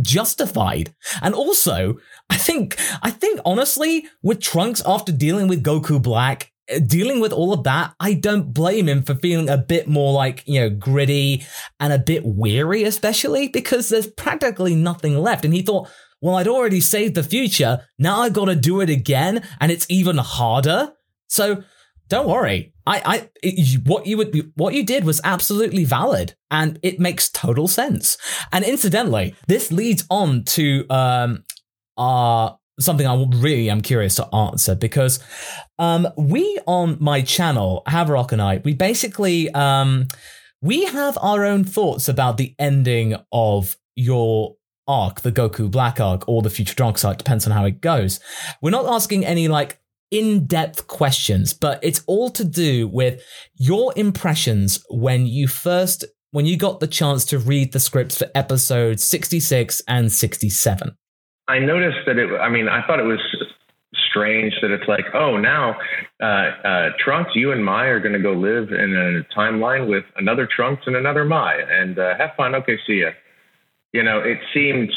justified. 0.00 0.94
And 1.20 1.34
also, 1.34 1.96
I 2.30 2.36
think, 2.36 2.76
I 3.02 3.10
think 3.10 3.40
honestly, 3.44 4.06
with 4.22 4.40
Trunks 4.40 4.82
after 4.86 5.12
dealing 5.12 5.48
with 5.48 5.62
Goku 5.62 6.00
Black, 6.02 6.52
eh, 6.68 6.80
dealing 6.80 7.20
with 7.20 7.32
all 7.32 7.52
of 7.52 7.64
that, 7.64 7.94
I 8.00 8.14
don't 8.14 8.52
blame 8.52 8.88
him 8.88 9.02
for 9.02 9.14
feeling 9.14 9.48
a 9.48 9.58
bit 9.58 9.88
more 9.88 10.12
like, 10.12 10.42
you 10.46 10.60
know, 10.60 10.70
gritty 10.70 11.44
and 11.78 11.92
a 11.92 11.98
bit 11.98 12.24
weary, 12.24 12.84
especially 12.84 13.48
because 13.48 13.88
there's 13.88 14.06
practically 14.06 14.74
nothing 14.74 15.18
left. 15.18 15.44
And 15.44 15.54
he 15.54 15.62
thought, 15.62 15.88
well, 16.20 16.36
I'd 16.36 16.48
already 16.48 16.80
saved 16.80 17.14
the 17.14 17.22
future. 17.22 17.86
Now 17.98 18.20
I 18.20 18.30
gotta 18.30 18.56
do 18.56 18.80
it 18.80 18.88
again, 18.88 19.46
and 19.60 19.70
it's 19.70 19.86
even 19.90 20.16
harder. 20.16 20.92
So 21.28 21.62
don't 22.08 22.28
worry. 22.28 22.72
I, 22.86 23.28
I, 23.44 23.78
what 23.84 24.06
you 24.06 24.16
would, 24.18 24.52
what 24.56 24.74
you 24.74 24.84
did 24.84 25.04
was 25.04 25.20
absolutely 25.24 25.84
valid, 25.84 26.34
and 26.50 26.78
it 26.82 27.00
makes 27.00 27.30
total 27.30 27.68
sense. 27.68 28.16
And 28.52 28.64
incidentally, 28.64 29.34
this 29.48 29.72
leads 29.72 30.04
on 30.10 30.44
to 30.44 30.86
um, 30.90 31.44
uh, 31.96 32.52
something 32.80 33.06
I 33.06 33.24
really 33.36 33.70
am 33.70 33.80
curious 33.80 34.16
to 34.16 34.34
answer 34.34 34.74
because 34.74 35.20
um, 35.78 36.08
we 36.16 36.58
on 36.66 36.96
my 37.00 37.22
channel, 37.22 37.82
Haverock 37.86 38.32
and 38.32 38.42
I, 38.42 38.60
we 38.64 38.74
basically 38.74 39.50
um, 39.50 40.08
we 40.60 40.84
have 40.86 41.18
our 41.20 41.44
own 41.44 41.64
thoughts 41.64 42.08
about 42.08 42.36
the 42.36 42.54
ending 42.58 43.16
of 43.32 43.76
your 43.96 44.56
arc, 44.86 45.20
the 45.20 45.32
Goku 45.32 45.70
Black 45.70 46.00
arc, 46.00 46.28
or 46.28 46.42
the 46.42 46.50
Future 46.50 46.74
Trunks 46.74 47.04
arc, 47.04 47.18
depends 47.18 47.46
on 47.46 47.52
how 47.52 47.64
it 47.64 47.80
goes. 47.80 48.20
We're 48.60 48.70
not 48.70 48.86
asking 48.86 49.24
any 49.24 49.48
like 49.48 49.78
in 50.10 50.46
depth 50.46 50.86
questions, 50.86 51.52
but 51.52 51.80
it's 51.82 52.02
all 52.06 52.30
to 52.30 52.44
do 52.44 52.88
with 52.88 53.22
your 53.56 53.92
impressions 53.96 54.84
when 54.88 55.26
you 55.26 55.48
first 55.48 56.04
when 56.30 56.46
you 56.46 56.56
got 56.56 56.80
the 56.80 56.88
chance 56.88 57.24
to 57.26 57.38
read 57.38 57.72
the 57.72 57.78
scripts 57.78 58.18
for 58.18 58.26
episodes 58.34 59.04
66 59.04 59.82
and 59.86 60.10
67? 60.10 60.96
I 61.48 61.58
noticed 61.58 61.98
that 62.06 62.18
it, 62.18 62.28
I 62.40 62.48
mean, 62.48 62.68
I 62.68 62.86
thought 62.86 62.98
it 62.98 63.04
was 63.04 63.20
strange 64.10 64.54
that 64.62 64.70
it's 64.70 64.88
like, 64.88 65.04
oh, 65.14 65.36
now 65.36 65.76
uh, 66.22 66.24
uh, 66.66 66.88
Trunks, 67.04 67.32
you 67.34 67.52
and 67.52 67.64
Mai 67.64 67.86
are 67.86 68.00
going 68.00 68.14
to 68.14 68.20
go 68.20 68.32
live 68.32 68.70
in 68.70 68.94
a 68.94 69.38
timeline 69.38 69.88
with 69.88 70.04
another 70.16 70.46
Trunks 70.46 70.82
and 70.86 70.96
another 70.96 71.24
Mai, 71.24 71.54
and 71.68 71.98
uh, 71.98 72.16
have 72.16 72.30
fun. 72.36 72.54
Okay, 72.54 72.78
see 72.86 73.00
ya. 73.00 73.10
You 73.92 74.02
know, 74.02 74.20
it 74.20 74.38
seemed 74.52 74.90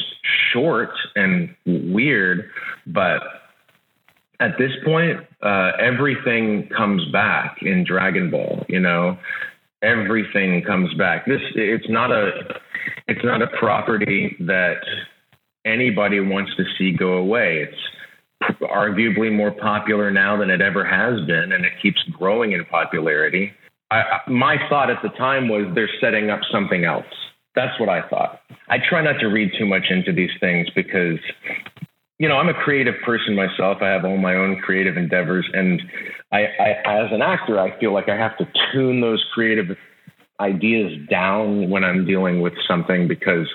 short 0.54 0.90
and 1.16 1.56
weird, 1.66 2.50
but 2.88 3.20
at 4.40 4.52
this 4.58 4.72
point, 4.86 5.20
uh, 5.44 5.72
everything 5.80 6.70
comes 6.76 7.04
back 7.12 7.58
in 7.62 7.84
Dragon 7.84 8.32
Ball. 8.32 8.66
You 8.70 8.80
know, 8.80 9.18
everything 9.82 10.64
comes 10.64 10.94
back. 10.96 11.26
This 11.26 11.42
it's 11.56 11.90
not 11.90 12.12
a 12.12 12.60
it's 13.08 13.24
not 13.24 13.42
a 13.42 13.48
property 13.60 14.36
that 14.40 14.82
anybody 15.68 16.20
wants 16.20 16.56
to 16.56 16.64
see 16.78 16.92
go 16.92 17.14
away. 17.14 17.68
It's 17.68 18.60
arguably 18.62 19.36
more 19.36 19.52
popular 19.52 20.12
now 20.12 20.38
than 20.38 20.50
it 20.50 20.62
ever 20.62 20.86
has 20.86 21.26
been, 21.26 21.52
and 21.52 21.66
it 21.66 21.74
keeps 21.82 22.02
growing 22.18 22.54
in 22.54 22.64
popularity. 22.66 23.52
I, 23.90 24.20
my 24.28 24.58
thought 24.70 24.90
at 24.90 25.02
the 25.02 25.10
time 25.10 25.48
was 25.48 25.66
they're 25.74 25.90
setting 26.02 26.30
up 26.30 26.42
something 26.52 26.84
else. 26.84 27.06
That's 27.56 27.80
what 27.80 27.90
I 27.90 28.08
thought. 28.10 28.42
I 28.70 28.78
try 28.78 29.02
not 29.02 29.20
to 29.22 29.28
read 29.28 29.52
too 29.58 29.66
much 29.66 29.86
into 29.90 30.14
these 30.14 30.30
things 30.40 30.68
because, 30.76 31.20
you 32.20 32.28
know, 32.28 32.36
I'm 32.38 32.50
a 32.50 32.54
creative 32.54 32.96
person 33.06 33.36
myself. 33.36 33.78
I 33.82 33.88
have 33.88 34.06
all 34.06 34.18
my 34.18 34.36
own 34.36 34.60
creative 34.62 34.98
endeavors, 34.98 35.50
and 35.54 35.82
I, 36.32 36.46
I 36.60 36.70
as 36.86 37.12
an 37.12 37.22
actor, 37.22 37.60
I 37.60 37.80
feel 37.80 37.94
like 37.94 38.10
I 38.10 38.18
have 38.18 38.38
to 38.38 38.48
tune 38.72 39.02
those 39.02 39.26
creative 39.34 39.76
ideas 40.40 40.92
down 41.10 41.70
when 41.70 41.84
I'm 41.84 42.06
dealing 42.06 42.42
with 42.42 42.54
something 42.68 43.08
because 43.08 43.48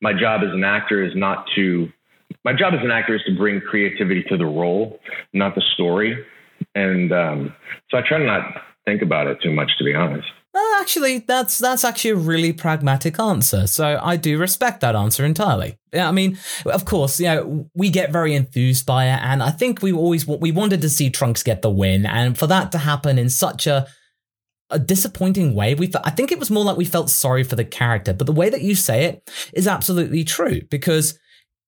my 0.00 0.12
job 0.12 0.40
as 0.42 0.52
an 0.52 0.64
actor 0.64 1.02
is 1.04 1.12
not 1.14 1.46
to 1.56 1.88
my 2.44 2.52
job 2.52 2.74
as 2.74 2.80
an 2.82 2.90
actor 2.90 3.14
is 3.14 3.22
to 3.26 3.36
bring 3.36 3.60
creativity 3.60 4.22
to 4.28 4.36
the 4.36 4.46
role, 4.46 5.00
not 5.32 5.54
the 5.54 5.62
story. 5.74 6.24
And 6.74 7.12
um, 7.12 7.54
so 7.90 7.98
I 7.98 8.02
try 8.06 8.18
to 8.18 8.24
not 8.24 8.62
think 8.84 9.02
about 9.02 9.26
it 9.26 9.38
too 9.42 9.52
much, 9.52 9.70
to 9.78 9.84
be 9.84 9.94
honest. 9.94 10.28
Well, 10.52 10.80
actually, 10.80 11.18
that's 11.18 11.58
that's 11.58 11.84
actually 11.84 12.10
a 12.10 12.16
really 12.16 12.52
pragmatic 12.52 13.20
answer. 13.20 13.68
So 13.68 14.00
I 14.02 14.16
do 14.16 14.36
respect 14.36 14.80
that 14.80 14.96
answer 14.96 15.24
entirely. 15.24 15.78
Yeah, 15.92 16.08
I 16.08 16.12
mean, 16.12 16.38
of 16.66 16.84
course, 16.84 17.20
you 17.20 17.26
know, 17.26 17.70
we 17.74 17.88
get 17.88 18.10
very 18.10 18.34
enthused 18.34 18.84
by 18.84 19.06
it, 19.06 19.20
and 19.22 19.44
I 19.44 19.50
think 19.50 19.80
we 19.80 19.92
always 19.92 20.26
we 20.26 20.50
wanted 20.50 20.82
to 20.82 20.88
see 20.88 21.08
Trunks 21.08 21.44
get 21.44 21.62
the 21.62 21.70
win, 21.70 22.04
and 22.04 22.36
for 22.36 22.48
that 22.48 22.72
to 22.72 22.78
happen 22.78 23.16
in 23.16 23.30
such 23.30 23.68
a 23.68 23.86
a 24.70 24.78
disappointing 24.78 25.54
way. 25.54 25.74
We, 25.74 25.90
I 26.04 26.10
think 26.10 26.32
it 26.32 26.38
was 26.38 26.50
more 26.50 26.64
like 26.64 26.76
we 26.76 26.84
felt 26.84 27.10
sorry 27.10 27.42
for 27.42 27.56
the 27.56 27.64
character, 27.64 28.12
but 28.12 28.26
the 28.26 28.32
way 28.32 28.50
that 28.50 28.62
you 28.62 28.74
say 28.74 29.04
it 29.04 29.30
is 29.52 29.66
absolutely 29.66 30.24
true 30.24 30.60
because, 30.70 31.18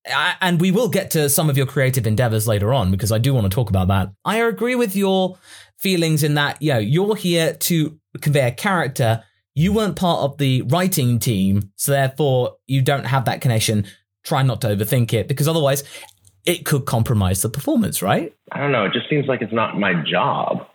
I, 0.08 0.34
and 0.40 0.60
we 0.60 0.70
will 0.70 0.88
get 0.88 1.10
to 1.12 1.28
some 1.28 1.50
of 1.50 1.56
your 1.56 1.66
creative 1.66 2.06
endeavors 2.06 2.48
later 2.48 2.72
on 2.72 2.90
because 2.90 3.12
I 3.12 3.18
do 3.18 3.34
want 3.34 3.44
to 3.44 3.54
talk 3.54 3.70
about 3.70 3.88
that. 3.88 4.12
I 4.24 4.38
agree 4.38 4.74
with 4.74 4.96
your 4.96 5.38
feelings 5.78 6.22
in 6.22 6.34
that, 6.34 6.60
you 6.62 6.72
know, 6.72 6.78
you're 6.78 7.16
here 7.16 7.54
to 7.54 7.98
convey 8.20 8.46
a 8.46 8.52
character. 8.52 9.24
You 9.54 9.72
weren't 9.72 9.96
part 9.96 10.20
of 10.20 10.38
the 10.38 10.62
writing 10.62 11.18
team, 11.18 11.72
so 11.76 11.92
therefore 11.92 12.56
you 12.66 12.82
don't 12.82 13.04
have 13.04 13.26
that 13.26 13.40
connection. 13.40 13.86
Try 14.24 14.42
not 14.42 14.60
to 14.62 14.68
overthink 14.68 15.12
it 15.12 15.28
because 15.28 15.48
otherwise 15.48 15.84
it 16.46 16.64
could 16.64 16.86
compromise 16.86 17.42
the 17.42 17.48
performance, 17.48 18.02
right? 18.02 18.34
I 18.50 18.60
don't 18.60 18.72
know. 18.72 18.84
It 18.84 18.92
just 18.92 19.08
seems 19.08 19.26
like 19.26 19.42
it's 19.42 19.52
not 19.52 19.78
my 19.78 19.94
job 19.94 20.66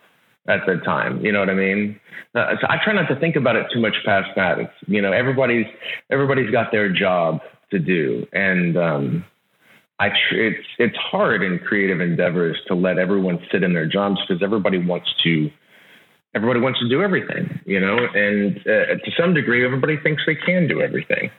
at 0.47 0.65
the 0.65 0.77
time. 0.77 1.23
You 1.23 1.31
know 1.31 1.39
what 1.39 1.49
I 1.49 1.53
mean? 1.53 1.99
Uh, 2.35 2.55
so 2.61 2.67
I 2.69 2.77
try 2.83 2.93
not 2.93 3.07
to 3.07 3.19
think 3.19 3.35
about 3.35 3.55
it 3.55 3.67
too 3.73 3.79
much 3.79 3.95
past 4.05 4.29
that. 4.35 4.59
It's, 4.59 4.73
you 4.87 5.01
know, 5.01 5.11
everybody's 5.11 5.65
everybody's 6.11 6.51
got 6.51 6.71
their 6.71 6.91
job 6.91 7.39
to 7.71 7.79
do, 7.79 8.25
and 8.33 8.77
um, 8.77 9.25
I 9.99 10.09
tr- 10.09 10.35
it's 10.35 10.67
it's 10.77 10.97
hard 10.97 11.41
in 11.41 11.59
creative 11.59 11.99
endeavors 11.99 12.57
to 12.67 12.75
let 12.75 12.97
everyone 12.97 13.39
sit 13.51 13.63
in 13.63 13.73
their 13.73 13.87
jobs 13.87 14.19
because 14.27 14.43
everybody 14.43 14.77
wants 14.77 15.07
to 15.23 15.49
everybody 16.35 16.59
wants 16.59 16.79
to 16.79 16.87
do 16.87 17.01
everything, 17.01 17.59
you 17.65 17.79
know, 17.79 17.97
and 18.13 18.57
uh, 18.59 18.95
to 19.03 19.11
some 19.17 19.33
degree, 19.33 19.65
everybody 19.65 19.97
thinks 19.97 20.21
they 20.25 20.35
can 20.35 20.67
do 20.67 20.81
everything. 20.81 21.31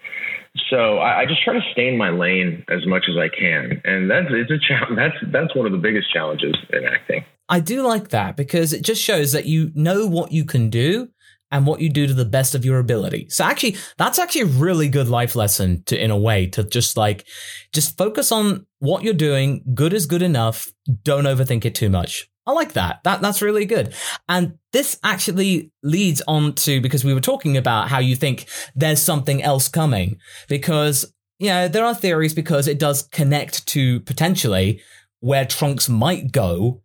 So 0.71 0.99
I, 0.99 1.21
I, 1.21 1.27
just 1.27 1.43
try 1.45 1.55
to 1.55 1.63
stay 1.73 1.87
in 1.87 1.97
my 1.97 2.11
lane 2.11 2.65
as 2.69 2.85
much 2.87 3.05
as 3.09 3.17
I 3.17 3.29
can, 3.29 3.81
and 3.85 4.11
that's 4.11 4.27
it's 4.31 4.51
a 4.51 4.59
challenge. 4.59 4.97
That's 4.97 5.33
that's 5.33 5.55
one 5.55 5.67
of 5.67 5.73
the 5.73 5.79
biggest 5.79 6.13
challenges 6.13 6.57
in 6.71 6.85
acting. 6.85 7.25
I 7.49 7.61
do 7.61 7.83
like 7.83 8.09
that 8.09 8.37
because 8.37 8.73
it 8.73 8.83
just 8.83 9.03
shows 9.03 9.33
that 9.33 9.47
you 9.47 9.71
know 9.75 10.07
what 10.07 10.33
you 10.33 10.45
can 10.45 10.71
do 10.71 11.09
and 11.51 11.67
what 11.67 11.81
you 11.81 11.89
do 11.89 12.07
to 12.07 12.15
the 12.15 12.25
best 12.25 12.55
of 12.55 12.65
your 12.65 12.79
ability. 12.79 13.29
So 13.31 13.45
actually, 13.45 13.77
that's 13.97 14.19
actually 14.19 14.43
a 14.43 14.47
really 14.47 14.89
good 14.89 15.09
life 15.09 15.35
lesson 15.35 15.83
to, 15.87 16.03
in 16.03 16.11
a 16.11 16.19
way, 16.19 16.47
to 16.49 16.63
just 16.63 16.97
like, 16.97 17.27
just 17.73 17.97
focus 17.97 18.31
on 18.31 18.67
what 18.81 19.03
you're 19.03 19.15
doing. 19.15 19.65
Good 19.75 19.95
is 19.95 20.07
good 20.07 20.23
enough. 20.23 20.71
Don't 21.05 21.25
overthink 21.25 21.65
it 21.65 21.75
too 21.75 21.89
much. 21.89 22.31
I 22.47 22.53
like 22.53 22.73
that. 22.73 23.01
That 23.05 23.21
that's 23.21 23.43
really 23.43 23.67
good. 23.67 23.95
And 24.27 24.59
this 24.73 24.99
actually 25.05 25.71
leads 25.83 26.23
on 26.27 26.55
to 26.55 26.81
because 26.81 27.05
we 27.05 27.13
were 27.13 27.21
talking 27.21 27.59
about 27.59 27.89
how 27.89 27.99
you 27.99 28.17
think 28.17 28.47
there's 28.75 29.03
something 29.03 29.43
else 29.43 29.69
coming 29.69 30.19
because 30.49 31.13
you 31.39 31.49
know 31.49 31.69
there 31.69 31.85
are 31.85 31.95
theories 31.95 32.33
because 32.33 32.67
it 32.67 32.79
does 32.79 33.03
connect 33.03 33.67
to 33.69 34.01
potentially 34.01 34.81
where 35.21 35.45
Trunks 35.45 35.91
might 35.91 36.33
go 36.33 36.81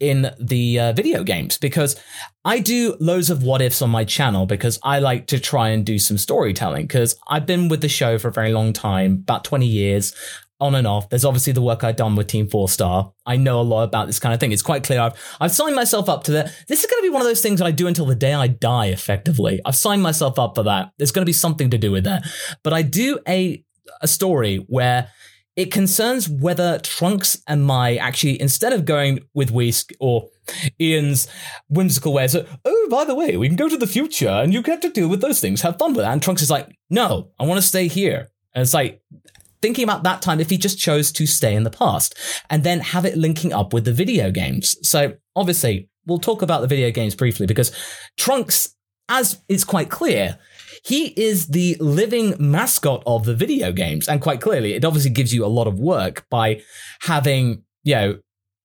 in 0.00 0.30
the 0.40 0.80
uh, 0.80 0.92
video 0.92 1.22
games 1.22 1.58
because 1.58 2.00
I 2.44 2.58
do 2.58 2.96
loads 3.00 3.28
of 3.30 3.42
what 3.42 3.60
ifs 3.60 3.82
on 3.82 3.90
my 3.90 4.04
channel 4.04 4.46
because 4.46 4.78
I 4.82 4.98
like 4.98 5.26
to 5.28 5.38
try 5.38 5.68
and 5.68 5.84
do 5.84 5.98
some 5.98 6.18
storytelling 6.18 6.86
because 6.86 7.16
I've 7.28 7.46
been 7.46 7.68
with 7.68 7.82
the 7.82 7.88
show 7.88 8.18
for 8.18 8.28
a 8.28 8.32
very 8.32 8.52
long 8.52 8.72
time, 8.72 9.12
about 9.12 9.44
20 9.44 9.66
years 9.66 10.14
on 10.58 10.74
and 10.74 10.86
off. 10.86 11.08
There's 11.08 11.24
obviously 11.24 11.52
the 11.52 11.62
work 11.62 11.82
I've 11.84 11.96
done 11.96 12.16
with 12.16 12.26
Team 12.26 12.48
Four 12.48 12.68
Star. 12.68 13.12
I 13.26 13.36
know 13.36 13.60
a 13.60 13.62
lot 13.62 13.82
about 13.84 14.06
this 14.06 14.18
kind 14.18 14.34
of 14.34 14.40
thing. 14.40 14.52
It's 14.52 14.62
quite 14.62 14.84
clear. 14.84 15.00
I've, 15.00 15.36
I've 15.40 15.52
signed 15.52 15.74
myself 15.74 16.08
up 16.08 16.24
to 16.24 16.32
that. 16.32 16.46
This 16.68 16.80
is 16.80 16.86
going 16.86 17.00
to 17.00 17.06
be 17.06 17.10
one 17.10 17.22
of 17.22 17.28
those 17.28 17.42
things 17.42 17.60
that 17.60 17.66
I 17.66 17.70
do 17.70 17.86
until 17.86 18.06
the 18.06 18.14
day 18.14 18.34
I 18.34 18.46
die, 18.46 18.86
effectively. 18.86 19.60
I've 19.64 19.76
signed 19.76 20.02
myself 20.02 20.38
up 20.38 20.54
for 20.54 20.62
that. 20.64 20.92
There's 20.98 21.12
going 21.12 21.22
to 21.22 21.26
be 21.26 21.32
something 21.32 21.70
to 21.70 21.78
do 21.78 21.90
with 21.90 22.04
that. 22.04 22.24
But 22.62 22.72
I 22.72 22.82
do 22.82 23.18
a, 23.26 23.64
a 24.00 24.08
story 24.08 24.56
where 24.68 25.10
it 25.56 25.72
concerns 25.72 26.28
whether 26.28 26.78
Trunks 26.78 27.42
and 27.46 27.64
Mai 27.64 27.96
actually, 27.96 28.40
instead 28.40 28.72
of 28.72 28.84
going 28.84 29.20
with 29.34 29.50
Whis 29.50 29.84
or 29.98 30.28
Ian's 30.80 31.28
whimsical 31.68 32.12
way, 32.12 32.28
so, 32.28 32.46
oh, 32.64 32.88
by 32.90 33.04
the 33.04 33.14
way, 33.14 33.36
we 33.36 33.48
can 33.48 33.56
go 33.56 33.68
to 33.68 33.76
the 33.76 33.86
future 33.86 34.28
and 34.28 34.52
you 34.54 34.62
get 34.62 34.80
to 34.82 34.90
deal 34.90 35.08
with 35.08 35.20
those 35.20 35.40
things, 35.40 35.62
have 35.62 35.78
fun 35.78 35.92
with 35.92 36.04
that. 36.04 36.12
And 36.12 36.22
Trunks 36.22 36.42
is 36.42 36.50
like, 36.50 36.68
no, 36.88 37.30
I 37.38 37.44
want 37.44 37.60
to 37.60 37.66
stay 37.66 37.88
here. 37.88 38.30
And 38.54 38.62
it's 38.62 38.74
like, 38.74 39.02
thinking 39.62 39.84
about 39.84 40.02
that 40.04 40.22
time 40.22 40.40
if 40.40 40.50
he 40.50 40.56
just 40.56 40.78
chose 40.78 41.12
to 41.12 41.26
stay 41.26 41.54
in 41.54 41.64
the 41.64 41.70
past 41.70 42.14
and 42.48 42.64
then 42.64 42.80
have 42.80 43.04
it 43.04 43.16
linking 43.16 43.52
up 43.52 43.72
with 43.72 43.84
the 43.84 43.92
video 43.92 44.30
games. 44.30 44.76
So 44.88 45.14
obviously, 45.36 45.88
we'll 46.06 46.18
talk 46.18 46.42
about 46.42 46.60
the 46.60 46.66
video 46.66 46.90
games 46.90 47.14
briefly 47.14 47.46
because 47.46 47.70
Trunks, 48.16 48.74
as 49.08 49.42
it's 49.48 49.64
quite 49.64 49.90
clear, 49.90 50.38
he 50.84 51.08
is 51.08 51.48
the 51.48 51.76
living 51.80 52.34
mascot 52.38 53.02
of 53.06 53.24
the 53.24 53.34
video 53.34 53.72
games. 53.72 54.08
And 54.08 54.20
quite 54.20 54.40
clearly, 54.40 54.74
it 54.74 54.84
obviously 54.84 55.10
gives 55.10 55.34
you 55.34 55.44
a 55.44 55.48
lot 55.48 55.66
of 55.66 55.78
work 55.78 56.26
by 56.30 56.62
having, 57.00 57.64
you 57.84 57.94
know, 57.94 58.18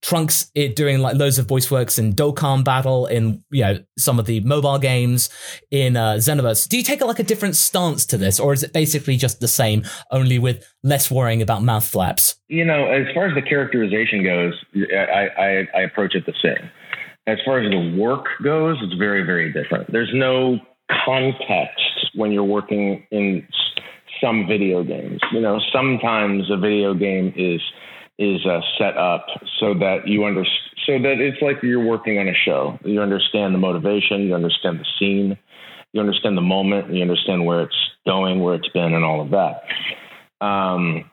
Trunks 0.06 0.52
it 0.54 0.76
doing 0.76 1.00
like 1.00 1.16
loads 1.16 1.40
of 1.40 1.48
voice 1.48 1.72
works 1.72 1.98
in 1.98 2.14
Dokkan 2.14 2.64
Battle, 2.64 3.08
in 3.08 3.44
you 3.50 3.64
know 3.64 3.80
some 3.98 4.20
of 4.20 4.28
the 4.28 4.40
mobile 4.42 4.78
games, 4.78 5.32
in 5.72 5.98
uh, 5.98 6.18
Xenoverse. 6.18 6.70
Do 6.70 6.78
you 6.78 6.84
take 6.84 7.02
like 7.02 7.18
a 7.18 7.24
different 7.24 7.56
stance 7.56 8.06
to 8.08 8.18
this, 8.18 8.40
or 8.40 8.54
is 8.54 8.62
it 8.62 8.72
basically 8.72 9.18
just 9.18 9.40
the 9.40 9.48
same, 9.48 9.84
only 10.12 10.38
with 10.38 10.64
less 10.84 11.10
worrying 11.10 11.42
about 11.42 11.64
mouth 11.64 11.88
flaps? 11.88 12.36
You 12.50 12.66
know, 12.66 12.86
as 12.86 13.08
far 13.16 13.26
as 13.26 13.34
the 13.34 13.42
characterization 13.42 14.24
goes, 14.24 14.54
I, 14.96 15.28
I, 15.40 15.68
I 15.76 15.82
approach 15.82 16.14
it 16.14 16.28
the 16.28 16.36
same. 16.40 16.70
As 17.26 17.40
far 17.44 17.60
as 17.62 17.72
the 17.72 17.98
work 18.00 18.28
goes, 18.44 18.78
it's 18.84 18.94
very 19.00 19.26
very 19.26 19.52
different. 19.52 19.92
There's 19.92 20.12
no 20.14 20.60
context 21.04 21.82
when 22.16 22.32
you're 22.32 22.44
working 22.44 23.06
in 23.12 23.48
some 24.22 24.48
video 24.48 24.84
games. 24.84 25.20
You 25.32 25.42
know, 25.42 25.60
sometimes 25.74 26.50
a 26.50 26.58
video 26.58 26.94
game 26.94 27.34
is 27.36 27.62
is 28.18 28.46
uh, 28.46 28.62
set 28.78 28.98
up 28.98 29.26
so 29.60 29.74
that 29.74 30.08
you 30.08 30.24
under 30.24 30.46
so 30.86 30.94
that 31.00 31.20
it's 31.20 31.42
like 31.42 31.62
you're 31.64 31.84
working 31.84 32.18
on 32.18 32.28
a 32.28 32.34
show. 32.34 32.80
You 32.84 33.02
understand 33.02 33.54
the 33.54 33.58
motivation, 33.58 34.22
you 34.22 34.36
understand 34.36 34.80
the 34.80 34.86
scene, 34.98 35.38
you 35.92 36.00
understand 36.00 36.38
the 36.38 36.42
moment, 36.42 36.94
you 36.94 37.02
understand 37.02 37.46
where 37.46 37.62
it's 37.62 37.76
going, 38.06 38.40
where 38.40 38.56
it's 38.56 38.70
been, 38.70 38.94
and 38.94 39.04
all 39.04 39.22
of 39.22 39.32
that. 39.32 39.64
Um, 40.46 41.10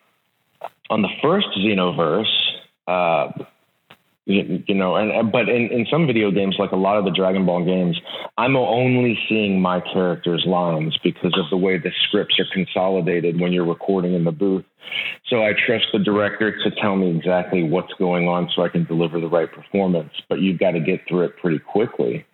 on 0.90 1.02
the 1.02 1.08
first 1.22 1.46
Xenoverse, 1.58 2.26
uh, 2.86 3.44
you, 4.24 4.74
know, 4.74 4.94
and 4.94 5.32
but 5.32 5.48
in, 5.48 5.68
in 5.72 5.86
some 5.90 6.06
video 6.06 6.30
games, 6.30 6.54
like 6.58 6.70
a 6.70 6.76
lot 6.76 6.96
of 6.96 7.04
the 7.04 7.10
Dragon 7.10 7.44
Ball 7.44 7.64
games, 7.64 8.00
I'm 8.38 8.56
only 8.56 9.18
seeing 9.28 9.60
my 9.60 9.80
character's 9.80 10.44
lines 10.46 10.96
because 11.02 11.36
of 11.36 11.50
the 11.50 11.56
way 11.56 11.78
the 11.78 11.90
scripts 12.06 12.38
are 12.38 12.46
consolidated 12.52 13.40
when 13.40 13.52
you're 13.52 13.66
recording 13.66 14.14
in 14.14 14.24
the 14.24 14.30
booth. 14.30 14.64
So 15.28 15.42
I 15.42 15.52
trust 15.66 15.86
the 15.92 15.98
director 15.98 16.52
to 16.52 16.70
tell 16.80 16.96
me 16.96 17.16
exactly 17.16 17.64
what's 17.64 17.92
going 17.94 18.28
on 18.28 18.48
so 18.54 18.62
I 18.62 18.68
can 18.68 18.84
deliver 18.84 19.18
the 19.20 19.28
right 19.28 19.50
performance. 19.50 20.12
But 20.28 20.40
you've 20.40 20.58
got 20.58 20.72
to 20.72 20.80
get 20.80 21.00
through 21.08 21.22
it 21.22 21.36
pretty 21.38 21.58
quickly. 21.58 22.24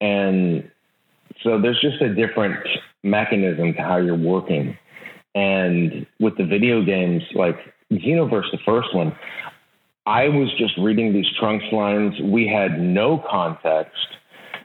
And 0.00 0.70
so 1.42 1.60
there's 1.60 1.80
just 1.80 2.02
a 2.02 2.14
different 2.14 2.56
mechanism 3.02 3.74
to 3.74 3.82
how 3.82 3.96
you're 3.96 4.16
working. 4.16 4.76
And 5.34 6.06
with 6.20 6.36
the 6.36 6.44
video 6.44 6.84
games, 6.84 7.22
like 7.34 7.56
Xenoverse, 7.92 8.50
the 8.52 8.58
first 8.64 8.94
one, 8.94 9.16
I 10.06 10.28
was 10.28 10.52
just 10.58 10.74
reading 10.78 11.12
these 11.12 11.26
trunks 11.38 11.64
lines. 11.72 12.14
We 12.22 12.46
had 12.46 12.78
no 12.80 13.24
context. 13.30 13.96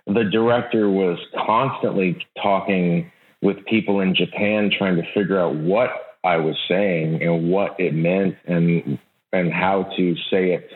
The 0.05 0.25
director 0.31 0.89
was 0.89 1.17
constantly 1.45 2.17
talking 2.41 3.11
with 3.41 3.65
people 3.65 4.01
in 4.01 4.15
Japan 4.15 4.69
trying 4.77 4.97
to 4.97 5.03
figure 5.13 5.39
out 5.39 5.55
what 5.55 5.89
I 6.23 6.37
was 6.37 6.55
saying 6.67 7.23
and 7.23 7.49
what 7.49 7.79
it 7.79 7.93
meant 7.93 8.35
and 8.45 8.99
and 9.31 9.53
how 9.53 9.83
to 9.95 10.15
say 10.29 10.53
it 10.53 10.69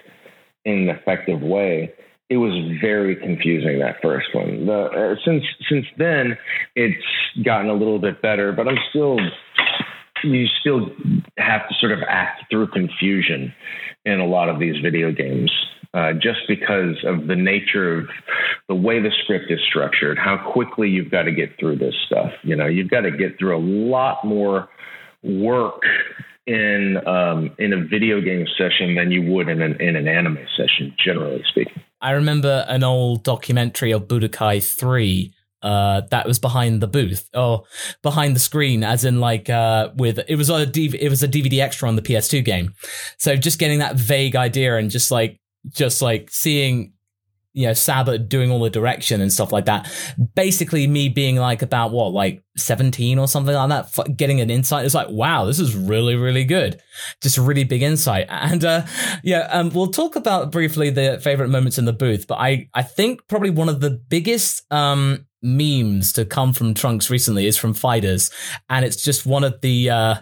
in 0.63 0.87
an 0.87 0.89
effective 0.89 1.41
way. 1.41 1.91
It 2.29 2.37
was 2.37 2.53
very 2.81 3.15
confusing 3.15 3.79
that 3.79 3.97
first 4.01 4.27
one. 4.33 4.65
The, 4.65 4.83
uh, 4.83 5.15
since 5.25 5.43
since 5.69 5.85
then, 5.97 6.37
it's 6.75 7.03
gotten 7.43 7.69
a 7.69 7.73
little 7.73 7.99
bit 7.99 8.21
better, 8.21 8.53
but 8.53 8.67
I'm 8.67 8.77
still 8.91 9.17
you 10.23 10.47
still 10.59 10.89
have 11.37 11.67
to 11.67 11.75
sort 11.79 11.91
of 11.91 11.99
act 12.07 12.43
through 12.49 12.67
confusion 12.67 13.53
in 14.05 14.19
a 14.19 14.25
lot 14.25 14.49
of 14.49 14.59
these 14.59 14.75
video 14.81 15.11
games. 15.11 15.51
Uh, 15.93 16.11
just 16.13 16.39
because 16.47 16.95
of 17.05 17.27
the 17.27 17.35
nature 17.35 17.99
of 17.99 18.07
the 18.67 18.73
way 18.73 18.99
the 18.99 19.11
script 19.23 19.51
is 19.51 19.59
structured, 19.69 20.17
how 20.17 20.37
quickly 20.51 20.89
you've 20.89 21.11
got 21.11 21.23
to 21.23 21.31
get 21.31 21.51
through 21.59 21.77
this 21.77 21.93
stuff. 22.07 22.31
You 22.41 22.55
know, 22.55 22.65
you've 22.65 22.89
got 22.89 23.01
to 23.01 23.11
get 23.11 23.37
through 23.37 23.55
a 23.55 23.61
lot 23.61 24.25
more 24.25 24.69
work 25.21 25.83
in 26.47 26.97
um, 27.07 27.51
in 27.59 27.73
a 27.73 27.85
video 27.85 28.21
game 28.21 28.47
session 28.57 28.95
than 28.95 29.11
you 29.11 29.21
would 29.31 29.49
in 29.49 29.61
an 29.61 29.79
in 29.79 29.95
an 29.95 30.07
anime 30.07 30.39
session, 30.57 30.95
generally 31.03 31.43
speaking. 31.47 31.81
I 32.01 32.11
remember 32.11 32.65
an 32.67 32.83
old 32.83 33.23
documentary 33.23 33.91
of 33.91 34.07
Budokai 34.07 34.63
Three 34.63 35.33
uh, 35.63 36.01
that 36.11 36.27
was 36.27 36.39
behind 36.39 36.81
the 36.81 36.87
booth 36.87 37.29
or 37.33 37.63
behind 38.01 38.35
the 38.35 38.39
screen, 38.39 38.83
as 38.83 39.05
in 39.05 39.19
like 39.19 39.49
uh, 39.49 39.89
with 39.95 40.19
it 40.27 40.35
was 40.35 40.49
a 40.49 40.65
DV, 40.65 40.95
it 40.99 41.09
was 41.09 41.23
a 41.23 41.27
DVD 41.27 41.61
extra 41.61 41.87
on 41.87 41.95
the 41.95 42.01
PS2 42.01 42.43
game. 42.43 42.73
So 43.17 43.35
just 43.35 43.59
getting 43.59 43.79
that 43.79 43.95
vague 43.95 44.35
idea 44.35 44.77
and 44.77 44.91
just 44.91 45.09
like 45.09 45.39
just 45.71 46.01
like 46.01 46.29
seeing 46.29 46.93
you 47.53 47.67
know 47.67 47.73
Sabat 47.73 48.27
doing 48.27 48.51
all 48.51 48.59
the 48.59 48.69
direction 48.69 49.21
and 49.21 49.31
stuff 49.31 49.51
like 49.51 49.65
that. 49.65 49.89
Basically, 50.35 50.87
me 50.87 51.07
being 51.07 51.37
like 51.37 51.61
about 51.61 51.91
what 51.91 52.11
like 52.11 52.43
seventeen 52.57 53.19
or 53.19 53.27
something 53.27 53.55
like 53.55 53.69
that, 53.69 54.17
getting 54.17 54.41
an 54.41 54.49
insight. 54.49 54.85
It's 54.85 54.95
like 54.95 55.09
wow, 55.09 55.45
this 55.45 55.59
is 55.59 55.75
really 55.75 56.15
really 56.15 56.43
good. 56.43 56.81
Just 57.21 57.37
really 57.37 57.63
big 57.63 57.81
insight. 57.81 58.27
And 58.43 58.65
uh, 58.65 58.85
yeah, 59.23 59.47
um, 59.51 59.69
we'll 59.69 59.87
talk 59.87 60.15
about 60.17 60.51
briefly 60.51 60.89
the 60.89 61.19
favorite 61.23 61.47
moments 61.47 61.77
in 61.77 61.85
the 61.85 61.93
booth. 61.93 62.27
But 62.27 62.39
I 62.39 62.67
I 62.73 62.81
think 62.81 63.27
probably 63.27 63.51
one 63.51 63.69
of 63.69 63.79
the 63.79 63.91
biggest 63.91 64.63
um 64.71 65.27
memes 65.43 66.13
to 66.13 66.25
come 66.25 66.53
from 66.53 66.73
Trunks 66.73 67.09
recently 67.09 67.45
is 67.45 67.57
from 67.57 67.73
FighterZ, 67.73 68.31
and 68.69 68.85
it's 68.85 69.03
just 69.03 69.25
one 69.25 69.43
of 69.43 69.61
the. 69.61 69.89
Uh, 69.89 70.15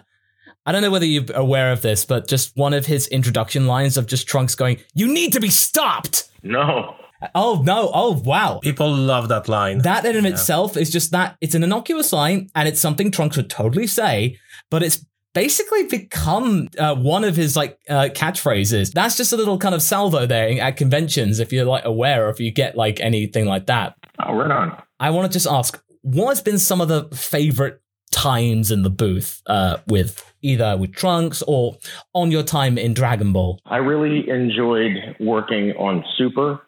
I 0.64 0.70
don't 0.72 0.82
know 0.82 0.90
whether 0.90 1.06
you're 1.06 1.24
aware 1.34 1.72
of 1.72 1.82
this, 1.82 2.04
but 2.04 2.28
just 2.28 2.56
one 2.56 2.72
of 2.72 2.86
his 2.86 3.08
introduction 3.08 3.66
lines 3.66 3.96
of 3.96 4.06
just 4.06 4.26
Trunks 4.26 4.54
going, 4.54 4.78
"You 4.94 5.12
need 5.12 5.32
to 5.32 5.40
be 5.40 5.50
stopped." 5.50 6.30
No. 6.42 6.96
Oh 7.34 7.62
no! 7.64 7.90
Oh 7.94 8.20
wow! 8.24 8.58
People 8.62 8.92
love 8.92 9.28
that 9.28 9.48
line. 9.48 9.78
That 9.78 10.04
in 10.04 10.24
yeah. 10.24 10.30
itself 10.30 10.76
is 10.76 10.90
just 10.90 11.12
that 11.12 11.36
it's 11.40 11.54
an 11.54 11.62
innocuous 11.62 12.12
line, 12.12 12.50
and 12.54 12.68
it's 12.68 12.80
something 12.80 13.10
Trunks 13.10 13.36
would 13.36 13.50
totally 13.50 13.86
say, 13.86 14.38
but 14.70 14.82
it's 14.82 15.04
basically 15.34 15.84
become 15.86 16.68
uh, 16.78 16.94
one 16.94 17.24
of 17.24 17.36
his 17.36 17.56
like 17.56 17.78
uh, 17.88 18.08
catchphrases. 18.14 18.92
That's 18.92 19.16
just 19.16 19.32
a 19.32 19.36
little 19.36 19.58
kind 19.58 19.74
of 19.74 19.82
salvo 19.82 20.26
there 20.26 20.60
at 20.60 20.76
conventions, 20.76 21.38
if 21.38 21.52
you're 21.52 21.64
like 21.64 21.84
aware, 21.84 22.26
or 22.26 22.30
if 22.30 22.40
you 22.40 22.50
get 22.50 22.76
like 22.76 23.00
anything 23.00 23.46
like 23.46 23.66
that. 23.66 23.94
Oh, 24.24 24.34
right 24.34 24.50
on. 24.50 24.82
I 25.02 25.10
want 25.10 25.26
to 25.26 25.36
just 25.36 25.48
ask, 25.48 25.82
what 26.02 26.28
has 26.28 26.40
been 26.40 26.60
some 26.60 26.80
of 26.80 26.86
the 26.86 27.08
favorite 27.12 27.82
times 28.12 28.70
in 28.70 28.82
the 28.82 28.90
booth 28.90 29.42
uh, 29.48 29.78
with 29.88 30.32
either 30.42 30.76
with 30.76 30.94
Trunks 30.94 31.42
or 31.48 31.76
on 32.14 32.30
your 32.30 32.44
time 32.44 32.78
in 32.78 32.94
Dragon 32.94 33.32
Ball? 33.32 33.58
I 33.66 33.78
really 33.78 34.30
enjoyed 34.30 35.16
working 35.18 35.72
on 35.72 36.04
Super 36.16 36.60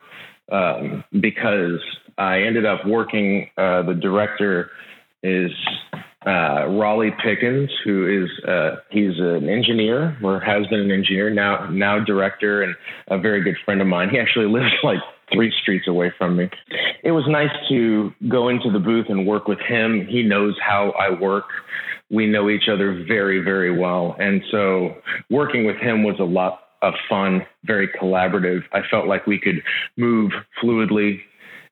um, 0.50 1.04
because 1.20 1.80
I 2.18 2.42
ended 2.42 2.66
up 2.66 2.84
working. 2.84 3.50
Uh, 3.56 3.82
the 3.82 3.94
director 3.94 4.72
is 5.22 5.52
uh, 6.26 6.66
Rawly 6.66 7.12
Pickens, 7.22 7.70
who 7.84 8.24
is 8.24 8.48
uh, 8.48 8.76
he's 8.90 9.16
an 9.20 9.48
engineer 9.48 10.18
or 10.24 10.40
has 10.40 10.66
been 10.66 10.80
an 10.80 10.90
engineer 10.90 11.30
now 11.30 11.68
now 11.70 12.02
director 12.02 12.62
and 12.62 12.74
a 13.06 13.16
very 13.16 13.44
good 13.44 13.56
friend 13.64 13.80
of 13.80 13.86
mine. 13.86 14.10
He 14.10 14.18
actually 14.18 14.46
lives 14.52 14.72
like 14.82 14.98
three 15.32 15.52
streets 15.62 15.88
away 15.88 16.12
from 16.16 16.36
me. 16.36 16.48
It 17.02 17.12
was 17.12 17.24
nice 17.28 17.50
to 17.68 18.12
go 18.28 18.48
into 18.48 18.70
the 18.70 18.78
booth 18.78 19.06
and 19.08 19.26
work 19.26 19.48
with 19.48 19.60
him. 19.60 20.06
He 20.06 20.22
knows 20.22 20.56
how 20.64 20.90
I 20.98 21.10
work. 21.10 21.44
We 22.10 22.26
know 22.26 22.48
each 22.50 22.68
other 22.70 23.04
very, 23.06 23.40
very 23.40 23.76
well. 23.76 24.16
And 24.18 24.42
so 24.50 24.96
working 25.30 25.64
with 25.64 25.76
him 25.76 26.04
was 26.04 26.16
a 26.20 26.24
lot 26.24 26.60
of 26.82 26.94
fun, 27.08 27.46
very 27.64 27.88
collaborative. 27.88 28.62
I 28.72 28.80
felt 28.90 29.06
like 29.06 29.26
we 29.26 29.38
could 29.38 29.62
move 29.96 30.32
fluidly 30.62 31.20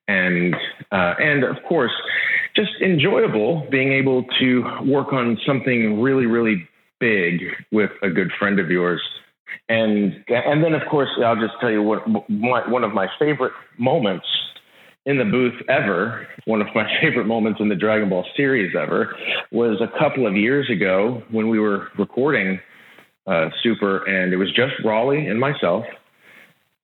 and 0.09 0.55
uh, 0.91 1.15
and 1.19 1.45
of 1.45 1.57
course 1.69 1.93
just 2.57 2.73
enjoyable 2.83 3.67
being 3.71 3.93
able 3.93 4.25
to 4.41 4.65
work 4.85 5.13
on 5.13 5.39
something 5.47 6.01
really 6.01 6.27
really 6.27 6.69
big 6.99 7.41
with 7.71 7.91
a 8.03 8.11
good 8.11 8.31
friend 8.39 8.59
of 8.59 8.71
yours 8.71 9.01
and 9.69 10.25
and 10.29 10.63
then 10.63 10.75
of 10.75 10.83
course 10.91 11.09
I'll 11.25 11.37
just 11.37 11.55
tell 11.61 11.71
you 11.71 11.83
what 11.83 12.03
one 12.29 12.85
of 12.85 12.93
my 12.93 13.09
favorite 13.19 13.53
moments 13.79 14.27
in 15.05 15.19
the 15.19 15.25
booth 15.25 15.55
ever, 15.69 16.27
one 16.45 16.61
of 16.61 16.69
my 16.75 16.87
favorite 17.01 17.27
moments 17.27 17.61
in 17.61 17.69
the 17.69 17.75
Dragon 17.75 18.09
Ball 18.09 18.25
series 18.37 18.75
ever, 18.77 19.15
was 19.51 19.81
a 19.81 19.99
couple 19.99 20.27
of 20.27 20.37
years 20.37 20.71
ago 20.71 21.23
when 21.31 21.49
we 21.49 21.59
were 21.59 21.89
recording 21.99 22.61
uh, 23.27 23.51
Super, 23.63 24.05
and 24.05 24.33
it 24.33 24.37
was 24.37 24.49
just 24.53 24.75
Rawly 24.85 25.27
and 25.27 25.39
myself 25.39 25.85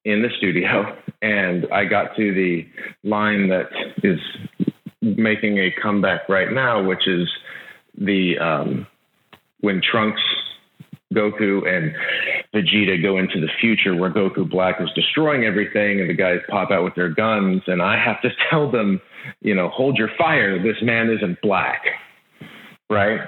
in 0.04 0.22
the 0.22 0.28
studio, 0.38 0.96
and 1.22 1.66
I 1.72 1.84
got 1.84 2.16
to 2.16 2.34
the 2.34 2.66
line 3.04 3.48
that 3.48 3.68
is 4.02 4.20
making 5.00 5.58
a 5.58 5.70
comeback 5.82 6.28
right 6.28 6.50
now, 6.52 6.82
which 6.82 7.06
is 7.06 7.28
the 7.96 8.38
um, 8.38 8.86
when 9.60 9.80
Trunks 9.80 10.22
Goku 11.14 11.66
and 11.66 11.94
Vegeta 12.54 13.02
go 13.02 13.18
into 13.18 13.40
the 13.40 13.48
future 13.60 13.94
where 13.94 14.10
Goku 14.10 14.48
Black 14.48 14.76
is 14.80 14.88
destroying 14.94 15.44
everything 15.44 16.00
and 16.00 16.10
the 16.10 16.14
guys 16.14 16.38
pop 16.48 16.70
out 16.70 16.84
with 16.84 16.94
their 16.94 17.08
guns 17.08 17.62
and 17.66 17.80
I 17.80 18.02
have 18.02 18.20
to 18.22 18.30
tell 18.50 18.70
them, 18.70 19.00
you 19.40 19.54
know, 19.54 19.68
hold 19.68 19.96
your 19.96 20.10
fire, 20.18 20.62
this 20.62 20.76
man 20.82 21.10
isn't 21.10 21.40
black. 21.40 21.82
Right? 22.90 23.20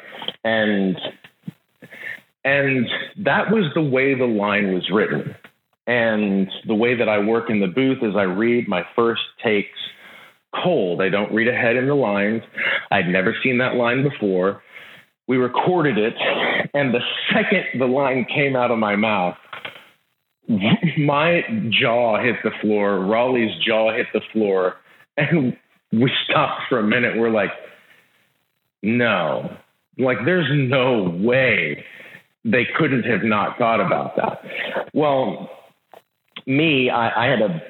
And 0.45 0.97
and 2.43 2.89
that 3.19 3.51
was 3.51 3.71
the 3.75 3.83
way 3.83 4.15
the 4.15 4.25
line 4.25 4.73
was 4.73 4.89
written. 4.91 5.35
And 5.87 6.49
the 6.67 6.75
way 6.75 6.95
that 6.97 7.09
I 7.09 7.19
work 7.19 7.51
in 7.51 7.61
the 7.61 7.67
booth 7.67 7.99
is 8.03 8.15
I 8.17 8.23
read 8.23 8.69
my 8.69 8.83
first 8.97 9.23
takes 9.45 9.79
cold. 10.63 11.03
I 11.03 11.11
don't 11.11 11.33
read 11.33 11.49
ahead 11.49 11.77
in 11.77 11.87
the 11.87 11.95
lines. 11.95 12.43
I'd 12.91 13.09
never 13.09 13.35
seen 13.43 13.59
that 13.59 13.75
line 13.75 14.03
before 14.03 14.63
we 15.31 15.37
recorded 15.37 15.97
it, 15.97 16.15
and 16.75 16.93
the 16.93 16.99
second 17.33 17.63
the 17.79 17.87
line 17.87 18.27
came 18.35 18.57
out 18.57 18.73
of 18.73 18.79
my 18.79 18.97
mouth, 18.97 19.37
my 20.99 21.43
jaw 21.71 22.21
hit 22.21 22.35
the 22.43 22.51
floor, 22.61 22.99
Rawly's 22.99 23.53
jaw 23.65 23.93
hit 23.95 24.09
the 24.13 24.23
floor, 24.33 24.75
and 25.17 25.57
we 25.93 26.11
stopped 26.25 26.63
for 26.69 26.81
a 26.81 26.83
minute. 26.83 27.17
We're 27.17 27.31
like, 27.31 27.53
no, 28.83 29.57
like 29.99 30.17
there's 30.25 30.51
no 30.53 31.17
way 31.23 31.85
they 32.45 32.67
couldn't 32.77 33.05
have 33.05 33.23
not 33.23 33.57
thought 33.57 33.81
about 33.81 34.17
that. 34.17 34.91
Well, 34.95 35.49
me, 36.45 36.91
I, 36.91 37.27
I 37.27 37.31
had 37.31 37.41
a 37.41 37.63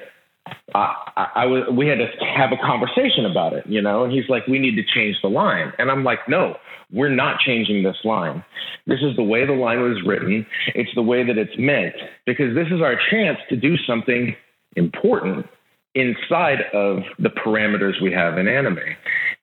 I, 0.73 1.27
I, 1.35 1.45
was 1.45 1.63
we 1.71 1.87
had 1.87 1.97
to 1.97 2.07
have 2.25 2.51
a 2.51 2.57
conversation 2.57 3.25
about 3.25 3.53
it, 3.53 3.65
you 3.67 3.81
know, 3.81 4.03
and 4.03 4.11
he's 4.13 4.27
like, 4.29 4.47
we 4.47 4.59
need 4.59 4.75
to 4.75 4.83
change 4.83 5.17
the 5.21 5.29
line. 5.29 5.73
And 5.77 5.91
I'm 5.91 6.03
like, 6.03 6.19
no, 6.27 6.55
we're 6.91 7.13
not 7.13 7.39
changing 7.39 7.83
this 7.83 7.97
line. 8.03 8.43
This 8.87 8.99
is 9.01 9.15
the 9.15 9.23
way 9.23 9.45
the 9.45 9.53
line 9.53 9.81
was 9.81 10.01
written. 10.05 10.45
It's 10.73 10.89
the 10.95 11.01
way 11.01 11.25
that 11.25 11.37
it's 11.37 11.57
meant 11.57 11.95
because 12.25 12.55
this 12.55 12.67
is 12.67 12.81
our 12.81 12.95
chance 13.11 13.37
to 13.49 13.55
do 13.55 13.75
something 13.87 14.35
important 14.75 15.45
inside 15.93 16.61
of 16.73 16.99
the 17.19 17.29
parameters 17.29 18.01
we 18.01 18.11
have 18.11 18.37
in 18.37 18.47
anime. 18.47 18.79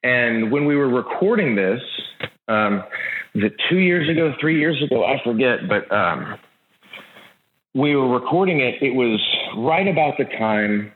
And 0.03 0.51
when 0.51 0.65
we 0.65 0.77
were 0.77 0.89
recording 0.89 1.57
this, 1.57 1.81
um, 2.49 2.83
was 3.35 3.45
it 3.45 3.53
two 3.69 3.79
years 3.79 4.09
ago, 4.09 4.35
three 4.41 4.59
years 4.59 4.83
ago? 4.83 5.05
I 5.05 5.23
forget, 5.23 5.69
but 5.69 5.91
um, 5.95 6.39
we 7.75 7.95
were 7.95 8.09
recording 8.09 8.61
it. 8.61 8.83
It 8.83 8.95
was 8.95 9.21
right 9.57 9.87
about 9.87 10.15
the 10.19 10.25
time 10.25 10.93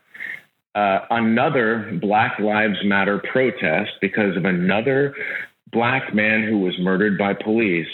uh, 0.74 1.00
another 1.10 1.98
Black 2.00 2.38
Lives 2.38 2.78
Matter 2.84 3.22
protest 3.30 3.90
because 4.00 4.36
of 4.36 4.44
another 4.44 5.14
black 5.70 6.14
man 6.14 6.42
who 6.42 6.58
was 6.58 6.74
murdered 6.78 7.18
by 7.18 7.34
police 7.34 7.88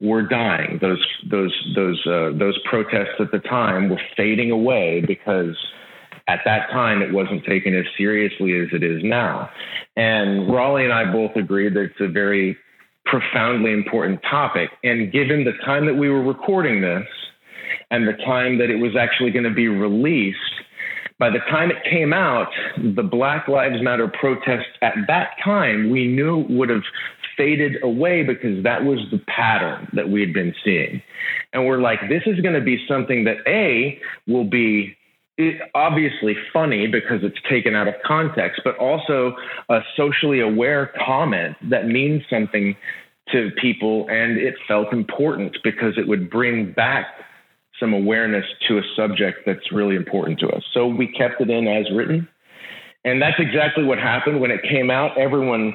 were 0.00 0.22
dying. 0.22 0.78
Those 0.80 1.04
those 1.30 1.54
those 1.76 2.04
uh, 2.06 2.30
those 2.36 2.58
protests 2.68 3.20
at 3.20 3.30
the 3.30 3.38
time 3.38 3.88
were 3.88 4.00
fading 4.16 4.50
away 4.50 5.02
because 5.06 5.56
at 6.28 6.40
that 6.44 6.68
time, 6.70 7.00
it 7.00 7.12
wasn't 7.12 7.44
taken 7.44 7.74
as 7.74 7.86
seriously 7.96 8.52
as 8.60 8.68
it 8.72 8.82
is 8.82 9.02
now. 9.02 9.50
And 9.96 10.52
Rawly 10.52 10.84
and 10.84 10.92
I 10.92 11.10
both 11.10 11.34
agreed 11.36 11.74
that 11.74 11.84
it's 11.84 12.00
a 12.00 12.08
very 12.08 12.56
profoundly 13.06 13.72
important 13.72 14.20
topic. 14.30 14.68
And 14.84 15.10
given 15.10 15.44
the 15.44 15.54
time 15.64 15.86
that 15.86 15.94
we 15.94 16.10
were 16.10 16.22
recording 16.22 16.82
this 16.82 17.06
and 17.90 18.06
the 18.06 18.12
time 18.24 18.58
that 18.58 18.70
it 18.70 18.76
was 18.76 18.96
actually 18.96 19.30
going 19.30 19.44
to 19.44 19.54
be 19.54 19.68
released, 19.68 20.38
by 21.18 21.30
the 21.30 21.40
time 21.50 21.70
it 21.70 21.78
came 21.88 22.12
out, 22.12 22.48
the 22.76 23.02
Black 23.02 23.48
Lives 23.48 23.82
Matter 23.82 24.08
protests 24.08 24.76
at 24.82 24.94
that 25.08 25.30
time 25.44 25.90
we 25.90 26.06
knew 26.06 26.46
would 26.48 26.68
have 26.68 26.82
faded 27.36 27.82
away 27.82 28.22
because 28.22 28.62
that 28.64 28.84
was 28.84 28.98
the 29.10 29.18
pattern 29.26 29.88
that 29.94 30.10
we 30.10 30.20
had 30.20 30.32
been 30.32 30.54
seeing. 30.64 31.02
And 31.52 31.66
we're 31.66 31.80
like, 31.80 32.00
this 32.08 32.22
is 32.26 32.40
going 32.40 32.54
to 32.54 32.60
be 32.60 32.84
something 32.86 33.24
that 33.24 33.38
A 33.46 33.98
will 34.26 34.44
be 34.44 34.96
obviously 35.74 36.34
funny 36.52 36.88
because 36.88 37.20
it's 37.22 37.38
taken 37.48 37.74
out 37.74 37.86
of 37.86 37.94
context, 38.04 38.60
but 38.64 38.76
also 38.76 39.36
a 39.68 39.80
socially 39.96 40.40
aware 40.40 40.92
comment 41.06 41.56
that 41.70 41.86
means 41.86 42.22
something 42.28 42.76
to 43.32 43.50
people. 43.60 44.06
And 44.10 44.36
it 44.36 44.54
felt 44.66 44.92
important 44.92 45.56
because 45.62 45.94
it 45.96 46.08
would 46.08 46.28
bring 46.28 46.72
back 46.72 47.06
some 47.80 47.92
awareness 47.92 48.44
to 48.68 48.78
a 48.78 48.82
subject 48.96 49.40
that's 49.46 49.72
really 49.72 49.96
important 49.96 50.38
to 50.40 50.48
us. 50.48 50.62
So 50.72 50.86
we 50.86 51.06
kept 51.06 51.40
it 51.40 51.50
in 51.50 51.66
as 51.66 51.86
written. 51.94 52.28
And 53.04 53.22
that's 53.22 53.38
exactly 53.38 53.84
what 53.84 53.98
happened 53.98 54.40
when 54.40 54.50
it 54.50 54.60
came 54.62 54.90
out. 54.90 55.16
Everyone 55.16 55.74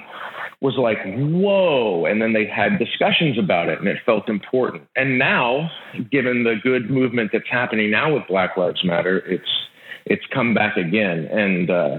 was 0.62 0.76
like, 0.78 0.98
whoa. 1.06 2.06
And 2.06 2.22
then 2.22 2.34
they 2.34 2.46
had 2.46 2.80
discussions 2.80 3.38
about 3.38 3.70
it 3.70 3.80
and 3.80 3.88
it 3.88 3.98
felt 4.06 4.30
important. 4.30 4.84
And 4.96 5.18
now, 5.18 5.70
given 6.12 6.44
the 6.44 6.56
good 6.62 6.90
movement 6.90 7.32
that's 7.34 7.50
happening 7.50 7.92
now 7.92 8.14
with 8.14 8.24
Black 8.28 8.56
Lives 8.58 8.84
Matter, 8.84 9.18
it's 9.20 9.50
it's 10.06 10.24
come 10.34 10.54
back 10.54 10.78
again. 10.78 11.28
And 11.32 11.70
uh, 11.70 11.98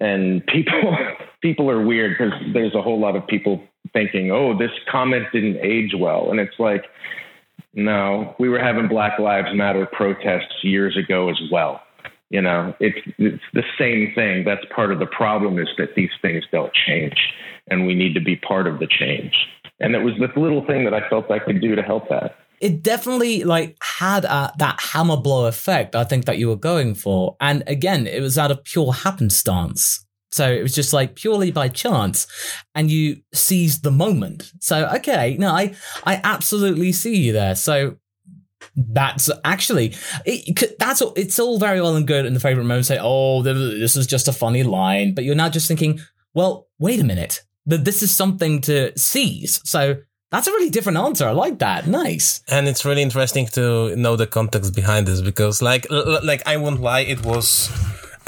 and 0.00 0.46
people 0.46 0.96
people 1.42 1.70
are 1.70 1.84
weird 1.84 2.16
because 2.18 2.32
there's 2.52 2.74
a 2.74 2.82
whole 2.82 3.00
lot 3.00 3.16
of 3.16 3.26
people 3.26 3.62
thinking, 3.92 4.30
oh, 4.30 4.56
this 4.56 4.70
comment 4.90 5.24
didn't 5.32 5.56
age 5.62 5.92
well. 5.98 6.30
And 6.30 6.40
it's 6.40 6.58
like, 6.58 6.84
no, 7.78 8.34
we 8.40 8.48
were 8.48 8.58
having 8.58 8.88
Black 8.88 9.20
Lives 9.20 9.54
Matter 9.54 9.86
protests 9.86 10.62
years 10.62 10.96
ago 10.96 11.30
as 11.30 11.40
well. 11.50 11.80
You 12.28 12.42
know, 12.42 12.74
it's 12.80 12.98
it's 13.18 13.42
the 13.54 13.62
same 13.78 14.12
thing. 14.14 14.44
That's 14.44 14.64
part 14.74 14.92
of 14.92 14.98
the 14.98 15.06
problem 15.06 15.58
is 15.58 15.68
that 15.78 15.94
these 15.94 16.10
things 16.20 16.44
don't 16.50 16.72
change, 16.74 17.16
and 17.68 17.86
we 17.86 17.94
need 17.94 18.14
to 18.14 18.20
be 18.20 18.34
part 18.34 18.66
of 18.66 18.80
the 18.80 18.88
change. 18.88 19.32
And 19.78 19.94
it 19.94 20.00
was 20.00 20.14
this 20.18 20.30
little 20.36 20.66
thing 20.66 20.84
that 20.84 20.92
I 20.92 21.08
felt 21.08 21.30
I 21.30 21.38
could 21.38 21.60
do 21.60 21.76
to 21.76 21.82
help 21.82 22.08
that. 22.08 22.36
It 22.60 22.82
definitely 22.82 23.44
like 23.44 23.76
had 23.80 24.24
a, 24.24 24.52
that 24.58 24.80
hammer 24.80 25.16
blow 25.16 25.46
effect. 25.46 25.94
I 25.94 26.02
think 26.02 26.24
that 26.24 26.38
you 26.38 26.48
were 26.48 26.56
going 26.56 26.96
for, 26.96 27.36
and 27.40 27.62
again, 27.68 28.08
it 28.08 28.20
was 28.20 28.36
out 28.36 28.50
of 28.50 28.64
pure 28.64 28.92
happenstance. 28.92 30.04
So 30.30 30.50
it 30.50 30.62
was 30.62 30.74
just 30.74 30.92
like 30.92 31.14
purely 31.14 31.50
by 31.50 31.68
chance, 31.68 32.26
and 32.74 32.90
you 32.90 33.22
seized 33.32 33.82
the 33.82 33.90
moment. 33.90 34.52
So 34.60 34.88
okay, 34.96 35.36
no, 35.38 35.50
I 35.50 35.74
I 36.04 36.20
absolutely 36.22 36.92
see 36.92 37.16
you 37.16 37.32
there. 37.32 37.54
So 37.54 37.96
that's 38.76 39.30
actually 39.44 39.94
it, 40.24 40.78
that's 40.78 41.02
it's 41.16 41.38
all 41.38 41.58
very 41.58 41.80
well 41.80 41.96
and 41.96 42.06
good 42.06 42.26
in 42.26 42.34
the 42.34 42.40
favorite 42.40 42.64
moment 42.64 42.86
say 42.86 42.98
oh 43.00 43.42
this 43.42 43.96
is 43.96 44.06
just 44.06 44.28
a 44.28 44.32
funny 44.32 44.62
line 44.62 45.14
but 45.14 45.24
you're 45.24 45.34
now 45.34 45.48
just 45.48 45.66
thinking 45.66 45.98
well 46.34 46.68
wait 46.78 47.00
a 47.00 47.04
minute 47.04 47.42
that 47.66 47.84
this 47.84 48.02
is 48.02 48.14
something 48.14 48.60
to 48.60 48.96
seize 48.96 49.60
so 49.68 49.96
that's 50.30 50.46
a 50.46 50.52
really 50.52 50.70
different 50.70 50.98
answer 50.98 51.26
i 51.26 51.32
like 51.32 51.58
that 51.58 51.86
nice 51.86 52.42
and 52.48 52.68
it's 52.68 52.84
really 52.84 53.02
interesting 53.02 53.46
to 53.46 53.94
know 53.96 54.16
the 54.16 54.26
context 54.26 54.74
behind 54.74 55.06
this 55.06 55.20
because 55.20 55.60
like 55.60 55.86
like 55.90 56.46
i 56.46 56.56
won't 56.56 56.80
lie 56.80 57.00
it 57.00 57.24
was 57.24 57.70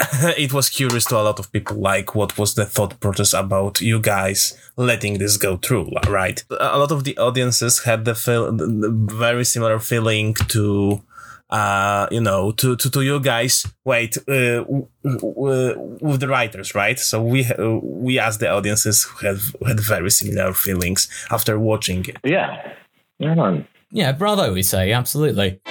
it 0.37 0.53
was 0.53 0.69
curious 0.69 1.05
to 1.05 1.17
a 1.17 1.21
lot 1.21 1.39
of 1.39 1.51
people, 1.51 1.77
like 1.77 2.15
what 2.15 2.37
was 2.37 2.55
the 2.55 2.65
thought 2.65 2.99
process 2.99 3.33
about 3.33 3.81
you 3.81 3.99
guys 3.99 4.57
letting 4.77 5.17
this 5.17 5.37
go 5.37 5.57
through, 5.57 5.91
right? 6.07 6.43
A 6.59 6.77
lot 6.77 6.91
of 6.91 7.03
the 7.03 7.17
audiences 7.17 7.83
had 7.83 8.05
the, 8.05 8.15
feel, 8.15 8.51
the 8.51 8.89
very 8.89 9.45
similar 9.45 9.79
feeling 9.79 10.33
to, 10.49 11.01
uh, 11.49 12.07
you 12.11 12.21
know, 12.21 12.51
to, 12.53 12.75
to, 12.75 12.89
to 12.89 13.01
you 13.01 13.19
guys, 13.19 13.65
wait, 13.85 14.17
uh, 14.27 14.63
with 15.03 16.19
the 16.19 16.27
writers, 16.27 16.73
right? 16.73 16.99
So 16.99 17.21
we, 17.21 17.45
uh, 17.45 17.79
we 17.81 18.19
as 18.19 18.37
the 18.37 18.49
audiences 18.49 19.03
who 19.03 19.27
have 19.27 19.55
had 19.65 19.79
very 19.79 20.09
similar 20.09 20.53
feelings 20.53 21.07
after 21.29 21.59
watching 21.59 22.05
it. 22.05 22.17
Yeah. 22.23 22.73
Yeah, 23.19 23.61
yeah 23.91 24.11
bravo, 24.13 24.53
we 24.53 24.63
say, 24.63 24.91
absolutely. 24.93 25.61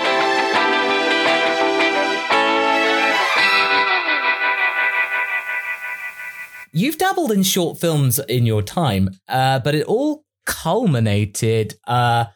You've 6.73 6.99
dabbled 6.99 7.33
in 7.33 7.43
short 7.43 7.81
films 7.81 8.18
in 8.29 8.47
your 8.47 8.62
time, 8.62 9.11
uh, 9.29 9.59
but 9.59 9.75
it 9.75 9.87
all 9.87 10.25
culminated 10.47 11.75
uh, 11.87 12.27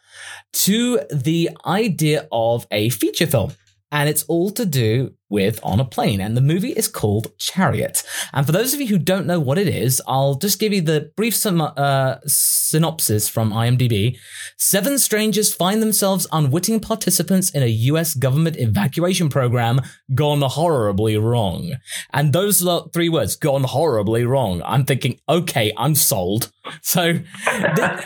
to 0.53 0.99
the 1.11 1.49
idea 1.65 2.27
of 2.31 2.67
a 2.71 2.89
feature 2.89 3.27
film. 3.27 3.53
And 3.91 4.09
it's 4.09 4.23
all 4.23 4.51
to 4.51 4.65
do 4.65 5.14
with 5.29 5.59
On 5.63 5.79
a 5.79 5.85
Plane. 5.85 6.21
And 6.21 6.35
the 6.35 6.41
movie 6.41 6.71
is 6.71 6.87
called 6.87 7.37
Chariot. 7.37 8.03
And 8.33 8.45
for 8.45 8.51
those 8.51 8.73
of 8.73 8.81
you 8.81 8.87
who 8.87 8.97
don't 8.97 9.25
know 9.25 9.39
what 9.39 9.57
it 9.57 9.67
is, 9.67 10.01
I'll 10.07 10.35
just 10.35 10.59
give 10.59 10.73
you 10.73 10.81
the 10.81 11.11
brief 11.15 11.35
sum- 11.35 11.61
uh, 11.61 12.15
synopsis 12.25 13.27
from 13.27 13.51
IMDb. 13.51 14.17
Seven 14.57 14.99
strangers 14.99 15.53
find 15.53 15.81
themselves 15.81 16.27
unwitting 16.31 16.79
participants 16.79 17.49
in 17.49 17.63
a 17.63 17.67
US 17.67 18.13
government 18.13 18.57
evacuation 18.57 19.29
program 19.29 19.81
gone 20.13 20.41
horribly 20.41 21.17
wrong. 21.17 21.73
And 22.13 22.33
those 22.33 22.65
three 22.93 23.09
words, 23.09 23.35
gone 23.35 23.63
horribly 23.63 24.25
wrong. 24.25 24.61
I'm 24.65 24.85
thinking, 24.85 25.19
okay, 25.27 25.73
I'm 25.77 25.95
sold. 25.95 26.51
So 26.81 27.13
th- 27.13 27.99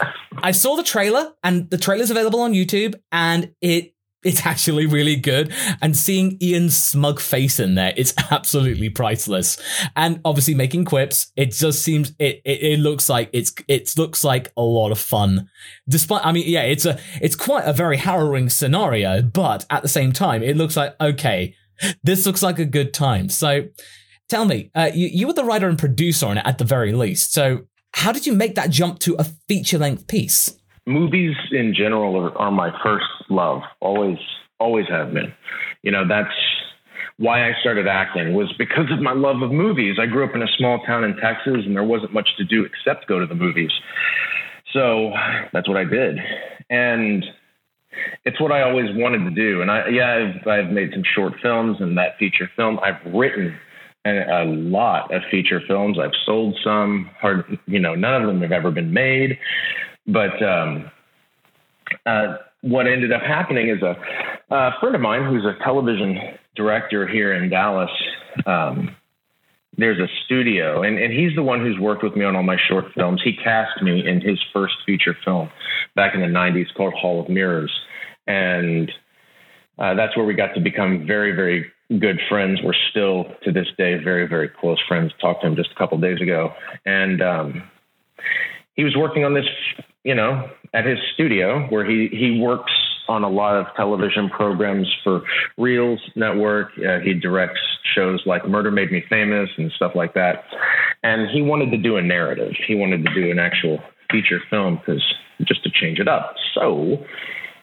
I 0.43 0.51
saw 0.51 0.75
the 0.75 0.83
trailer 0.83 1.31
and 1.43 1.69
the 1.69 1.77
trailer's 1.77 2.11
available 2.11 2.41
on 2.41 2.53
YouTube 2.53 2.95
and 3.11 3.53
it 3.61 3.93
it's 4.23 4.45
actually 4.45 4.85
really 4.85 5.15
good. 5.15 5.53
And 5.81 5.95
seeing 5.95 6.37
Ian's 6.41 6.75
smug 6.75 7.19
face 7.19 7.59
in 7.59 7.75
there, 7.75 7.93
it's 7.95 8.13
absolutely 8.31 8.89
priceless. 8.89 9.57
And 9.95 10.19
obviously 10.25 10.55
making 10.55 10.85
quips, 10.85 11.31
it 11.35 11.51
just 11.51 11.81
seems 11.81 12.09
it, 12.19 12.41
it, 12.43 12.61
it 12.61 12.79
looks 12.79 13.09
like 13.09 13.29
it's 13.33 13.53
it 13.67 13.93
looks 13.97 14.23
like 14.23 14.51
a 14.57 14.61
lot 14.61 14.91
of 14.91 14.99
fun. 14.99 15.49
Despite 15.87 16.25
I 16.25 16.31
mean, 16.31 16.45
yeah, 16.47 16.63
it's 16.63 16.85
a 16.85 16.99
it's 17.21 17.35
quite 17.35 17.65
a 17.65 17.73
very 17.73 17.97
harrowing 17.97 18.49
scenario, 18.49 19.21
but 19.21 19.65
at 19.69 19.83
the 19.83 19.89
same 19.89 20.11
time, 20.11 20.43
it 20.43 20.57
looks 20.57 20.75
like 20.75 20.95
okay, 20.99 21.55
this 22.03 22.25
looks 22.25 22.43
like 22.43 22.59
a 22.59 22.65
good 22.65 22.93
time. 22.93 23.29
So 23.29 23.67
tell 24.27 24.45
me, 24.45 24.69
uh, 24.75 24.91
you, 24.93 25.07
you 25.07 25.27
were 25.27 25.33
the 25.33 25.45
writer 25.45 25.69
and 25.69 25.79
producer 25.79 26.25
on 26.27 26.37
it 26.37 26.45
at 26.45 26.57
the 26.57 26.65
very 26.65 26.93
least. 26.93 27.33
So 27.33 27.67
how 27.93 28.11
did 28.11 28.27
you 28.27 28.33
make 28.33 28.55
that 28.55 28.69
jump 28.69 28.99
to 28.99 29.15
a 29.15 29.23
feature 29.47 29.77
length 29.77 30.07
piece? 30.07 30.55
Movies 30.85 31.35
in 31.51 31.73
general 31.75 32.15
are, 32.15 32.37
are 32.37 32.51
my 32.51 32.71
first 32.83 33.05
love. 33.29 33.61
Always, 33.79 34.17
always 34.59 34.87
have 34.89 35.13
been. 35.13 35.33
You 35.83 35.91
know, 35.91 36.07
that's 36.07 36.33
why 37.17 37.47
I 37.47 37.53
started 37.59 37.87
acting 37.87 38.33
was 38.33 38.51
because 38.57 38.91
of 38.91 38.99
my 38.99 39.13
love 39.13 39.41
of 39.41 39.51
movies. 39.51 39.97
I 40.01 40.05
grew 40.05 40.23
up 40.23 40.35
in 40.35 40.41
a 40.41 40.47
small 40.57 40.79
town 40.85 41.03
in 41.03 41.15
Texas, 41.17 41.65
and 41.65 41.75
there 41.75 41.83
wasn't 41.83 42.13
much 42.13 42.29
to 42.37 42.43
do 42.45 42.65
except 42.65 43.07
go 43.07 43.19
to 43.19 43.25
the 43.25 43.35
movies. 43.35 43.71
So 44.73 45.11
that's 45.51 45.67
what 45.67 45.77
I 45.77 45.83
did, 45.83 46.17
and 46.69 47.25
it's 48.23 48.39
what 48.39 48.51
I 48.51 48.61
always 48.61 48.87
wanted 48.93 49.25
to 49.25 49.31
do. 49.31 49.61
And 49.61 49.71
I, 49.71 49.87
yeah, 49.89 50.31
I've, 50.45 50.47
I've 50.47 50.71
made 50.71 50.91
some 50.93 51.03
short 51.15 51.33
films 51.41 51.77
and 51.79 51.97
that 51.97 52.17
feature 52.17 52.49
film. 52.55 52.79
I've 52.79 53.13
written 53.13 53.57
a, 54.05 54.43
a 54.43 54.45
lot 54.45 55.13
of 55.13 55.23
feature 55.31 55.61
films. 55.67 55.97
I've 55.99 56.15
sold 56.25 56.57
some. 56.63 57.09
Hard, 57.19 57.59
you 57.65 57.79
know, 57.79 57.95
none 57.95 58.21
of 58.21 58.27
them 58.27 58.41
have 58.41 58.51
ever 58.51 58.71
been 58.71 58.93
made. 58.93 59.37
But 60.11 60.41
um, 60.43 60.91
uh, 62.05 62.37
what 62.61 62.87
ended 62.87 63.11
up 63.13 63.21
happening 63.21 63.69
is 63.69 63.81
a, 63.81 63.95
a, 64.53 64.71
friend 64.79 64.95
of 64.95 65.01
mine 65.01 65.25
who's 65.25 65.45
a 65.45 65.63
television 65.63 66.17
director 66.55 67.07
here 67.07 67.33
in 67.33 67.49
Dallas. 67.49 67.91
Um, 68.45 68.95
there's 69.77 69.99
a 69.99 70.07
studio, 70.25 70.81
and, 70.83 70.97
and 70.97 71.13
he's 71.13 71.35
the 71.35 71.43
one 71.43 71.61
who's 71.61 71.79
worked 71.79 72.03
with 72.03 72.15
me 72.15 72.25
on 72.25 72.35
all 72.35 72.43
my 72.43 72.57
short 72.67 72.85
films. 72.95 73.21
He 73.23 73.33
cast 73.33 73.81
me 73.81 74.05
in 74.05 74.19
his 74.19 74.39
first 74.51 74.73
feature 74.85 75.15
film 75.23 75.49
back 75.95 76.15
in 76.15 76.21
the 76.21 76.27
90s 76.27 76.73
called 76.75 76.93
Hall 76.93 77.21
of 77.21 77.29
Mirrors. 77.29 77.71
And 78.27 78.91
uh, 79.77 79.93
that's 79.93 80.17
where 80.17 80.25
we 80.25 80.33
got 80.33 80.53
to 80.55 80.59
become 80.59 81.05
very, 81.07 81.31
very 81.31 81.71
good 81.97 82.19
friends. 82.27 82.59
We're 82.63 82.73
still 82.89 83.25
to 83.43 83.51
this 83.51 83.67
day 83.77 83.95
very, 84.03 84.27
very 84.27 84.49
close 84.49 84.79
friends. 84.87 85.13
Talked 85.21 85.41
to 85.41 85.47
him 85.47 85.55
just 85.55 85.71
a 85.71 85.75
couple 85.75 85.97
days 85.99 86.19
ago. 86.19 86.51
And 86.85 87.21
um, 87.21 87.63
he 88.75 88.83
was 88.83 88.95
working 88.97 89.23
on 89.23 89.33
this 89.33 89.45
you 90.03 90.15
know, 90.15 90.49
at 90.73 90.85
his 90.85 90.97
studio 91.13 91.67
where 91.69 91.85
he, 91.85 92.07
he 92.11 92.39
works 92.39 92.71
on 93.07 93.23
a 93.23 93.29
lot 93.29 93.55
of 93.55 93.65
television 93.75 94.29
programs 94.29 94.87
for 95.03 95.21
Reelz 95.59 95.97
Network. 96.15 96.69
Uh, 96.77 96.99
he 96.99 97.13
directs 97.13 97.59
shows 97.95 98.21
like 98.25 98.47
Murder 98.47 98.71
Made 98.71 98.91
Me 98.91 99.03
Famous 99.09 99.49
and 99.57 99.71
stuff 99.71 99.93
like 99.95 100.13
that. 100.13 100.43
And 101.03 101.29
he 101.29 101.41
wanted 101.41 101.71
to 101.71 101.77
do 101.77 101.97
a 101.97 102.01
narrative. 102.01 102.53
He 102.67 102.75
wanted 102.75 103.03
to 103.05 103.13
do 103.13 103.31
an 103.31 103.39
actual 103.39 103.79
feature 104.11 104.39
film 104.49 104.77
because 104.77 105.03
just 105.45 105.63
to 105.63 105.69
change 105.71 105.99
it 105.99 106.07
up. 106.07 106.35
So 106.53 107.03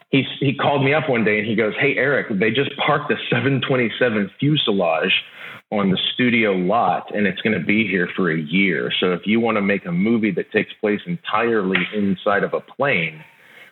he 0.09 0.23
he 0.39 0.53
called 0.55 0.83
me 0.83 0.93
up 0.93 1.09
one 1.09 1.23
day 1.23 1.39
and 1.39 1.47
he 1.47 1.55
goes, 1.55 1.73
"Hey 1.79 1.95
Eric, 1.95 2.27
they 2.39 2.49
just 2.49 2.71
parked 2.77 3.11
a 3.11 3.15
727 3.29 4.31
fuselage 4.39 5.13
on 5.71 5.91
the 5.91 5.97
studio 6.13 6.51
lot 6.53 7.13
and 7.13 7.27
it's 7.27 7.41
going 7.41 7.57
to 7.59 7.65
be 7.65 7.87
here 7.87 8.07
for 8.15 8.31
a 8.31 8.39
year. 8.39 8.91
So 8.99 9.11
if 9.11 9.21
you 9.25 9.39
want 9.39 9.57
to 9.57 9.61
make 9.61 9.85
a 9.85 9.91
movie 9.91 10.31
that 10.31 10.51
takes 10.51 10.71
place 10.79 11.01
entirely 11.05 11.79
inside 11.93 12.43
of 12.43 12.53
a 12.53 12.61
plane, 12.61 13.23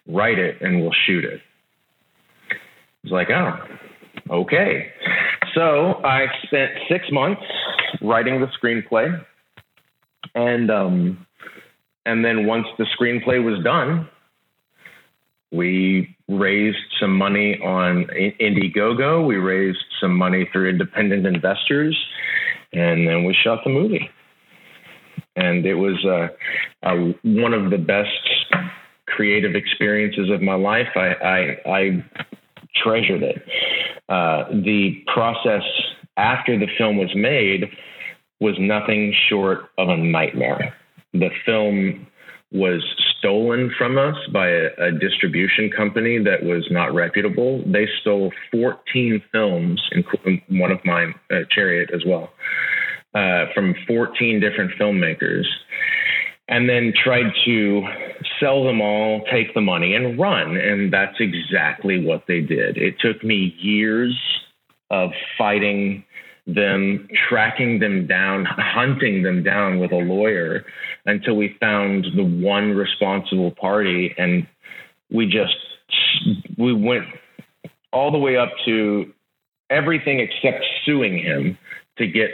write 0.07 0.37
it 0.37 0.61
and 0.61 0.81
we'll 0.81 0.95
shoot 1.05 1.23
it." 1.23 1.41
It's 3.03 3.11
like, 3.11 3.29
"Oh, 3.29 3.59
okay." 4.29 4.91
So 5.53 6.01
I 6.03 6.25
spent 6.43 6.71
six 6.89 7.05
months 7.11 7.43
writing 8.01 8.41
the 8.41 8.47
screenplay, 8.47 9.23
and 10.33 10.69
um, 10.69 11.25
and 12.05 12.25
then 12.25 12.45
once 12.45 12.67
the 12.77 12.85
screenplay 12.99 13.43
was 13.43 13.63
done, 13.63 14.09
we 15.51 16.14
raised 16.27 16.77
some 16.99 17.15
money 17.15 17.59
on 17.63 18.05
Indiegogo. 18.39 19.25
We 19.25 19.35
raised 19.35 19.83
some 20.01 20.15
money 20.15 20.49
through 20.51 20.69
independent 20.69 21.25
investors, 21.25 21.97
and 22.73 23.07
then 23.07 23.23
we 23.23 23.35
shot 23.43 23.59
the 23.63 23.69
movie. 23.69 24.09
And 25.35 25.65
it 25.65 25.75
was 25.75 26.03
uh, 26.05 26.27
uh, 26.85 27.13
one 27.23 27.53
of 27.53 27.69
the 27.69 27.77
best 27.77 28.09
creative 29.07 29.55
experiences 29.55 30.29
of 30.31 30.41
my 30.41 30.55
life. 30.55 30.87
I, 30.95 31.13
I, 31.13 31.69
I 31.69 32.05
treasured 32.83 33.23
it. 33.23 33.43
Uh, 34.09 34.45
the 34.49 35.03
process 35.13 35.63
after 36.17 36.57
the 36.57 36.67
film 36.77 36.97
was 36.97 37.13
made 37.15 37.65
was 38.39 38.55
nothing 38.59 39.13
short 39.29 39.69
of 39.77 39.89
a 39.89 39.97
nightmare. 39.97 40.75
The 41.13 41.29
film 41.45 42.07
was 42.51 42.83
stolen 43.17 43.71
from 43.77 43.97
us 43.97 44.15
by 44.31 44.49
a, 44.49 44.67
a, 44.79 44.91
distribution 44.91 45.69
company 45.75 46.19
that 46.19 46.43
was 46.43 46.65
not 46.69 46.93
reputable. 46.93 47.63
They 47.65 47.87
stole 48.01 48.31
14 48.51 49.21
films, 49.31 49.81
including 49.91 50.41
one 50.49 50.71
of 50.71 50.79
mine, 50.85 51.15
uh, 51.31 51.39
Chariot 51.49 51.89
as 51.93 52.03
well, 52.05 52.29
uh, 53.13 53.45
from 53.53 53.75
14 53.87 54.39
different 54.39 54.71
filmmakers, 54.79 55.45
and 56.47 56.69
then 56.69 56.93
tried 57.03 57.31
to 57.45 57.83
sell 58.39 58.63
them 58.63 58.79
all, 58.79 59.23
take 59.31 59.53
the 59.55 59.61
money, 59.61 59.95
and 59.95 60.19
run. 60.19 60.55
And 60.55 60.93
that's 60.93 61.17
exactly 61.19 62.05
what 62.05 62.25
they 62.27 62.41
did. 62.41 62.77
It 62.77 62.99
took 62.99 63.23
me 63.23 63.55
years 63.59 64.15
of 64.91 65.09
fighting 65.37 66.05
them, 66.47 67.07
tracking 67.27 67.79
them 67.79 68.05
down, 68.07 68.45
hunting 68.45 69.23
them 69.23 69.43
down 69.43 69.79
with 69.79 69.91
a 69.91 69.97
lawyer 69.97 70.65
until 71.05 71.35
we 71.35 71.55
found 71.59 72.05
the 72.15 72.23
one 72.23 72.71
responsible 72.71 73.51
party. 73.51 74.13
And 74.17 74.47
we 75.11 75.25
just, 75.25 75.55
we 76.57 76.73
went 76.73 77.05
all 77.91 78.11
the 78.11 78.19
way 78.19 78.37
up 78.37 78.51
to 78.65 79.11
everything 79.69 80.19
except 80.19 80.63
suing 80.85 81.17
him 81.17 81.57
to 81.97 82.07
get 82.07 82.29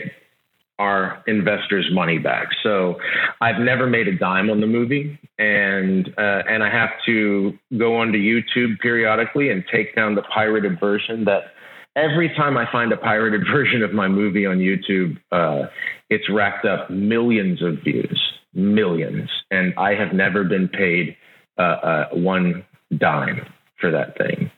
our 0.80 1.24
investors' 1.28 1.88
money 1.91 2.18
back. 2.18 2.47
So 2.64 2.95
I've 3.39 3.59
never 3.59 3.86
made 3.86 4.07
a 4.07 4.18
dime 4.18 4.49
on 4.49 4.62
the 4.62 4.68
movie, 4.68 5.20
and 5.38 6.07
uh, 6.18 6.41
and 6.49 6.64
I 6.64 6.72
have 6.72 6.89
to 7.05 7.57
go 7.78 7.97
onto 7.97 8.18
YouTube 8.18 8.80
periodically 8.80 9.51
and 9.51 9.64
take 9.72 9.95
down 9.95 10.16
the 10.16 10.24
pirated 10.24 10.80
version 10.80 11.26
that 11.26 11.53
every 11.95 12.29
time 12.29 12.57
I 12.57 12.71
find 12.71 12.91
a 12.91 12.97
pirated 12.97 13.41
version 13.51 13.83
of 13.83 13.93
my 13.93 14.07
movie 14.07 14.45
on 14.45 14.57
YouTube, 14.57 15.17
uh, 15.31 15.67
it's 16.09 16.29
racked 16.29 16.65
up 16.65 16.89
millions 16.89 17.61
of 17.61 17.83
views, 17.83 18.19
millions, 18.53 19.29
and 19.49 19.73
I 19.77 19.93
have 19.95 20.13
never 20.13 20.43
been 20.43 20.67
paid 20.67 21.15
uh, 21.57 21.61
uh, 21.61 22.09
one 22.13 22.65
dime 22.97 23.45
for 23.79 23.91
that 23.91 24.17
thing. 24.17 24.51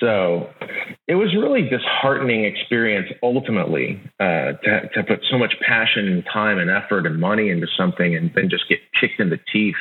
So 0.00 0.50
it 1.06 1.14
was 1.14 1.34
really 1.34 1.62
disheartening 1.62 2.44
experience 2.44 3.06
ultimately 3.22 4.02
uh, 4.18 4.52
to, 4.64 4.88
to 4.94 5.02
put 5.06 5.20
so 5.30 5.38
much 5.38 5.54
passion 5.66 6.08
and 6.08 6.24
time 6.32 6.58
and 6.58 6.68
effort 6.68 7.06
and 7.06 7.20
money 7.20 7.50
into 7.50 7.66
something 7.78 8.14
and 8.14 8.30
then 8.34 8.50
just 8.50 8.68
get 8.68 8.80
kicked 9.00 9.20
in 9.20 9.30
the 9.30 9.38
teeth 9.52 9.76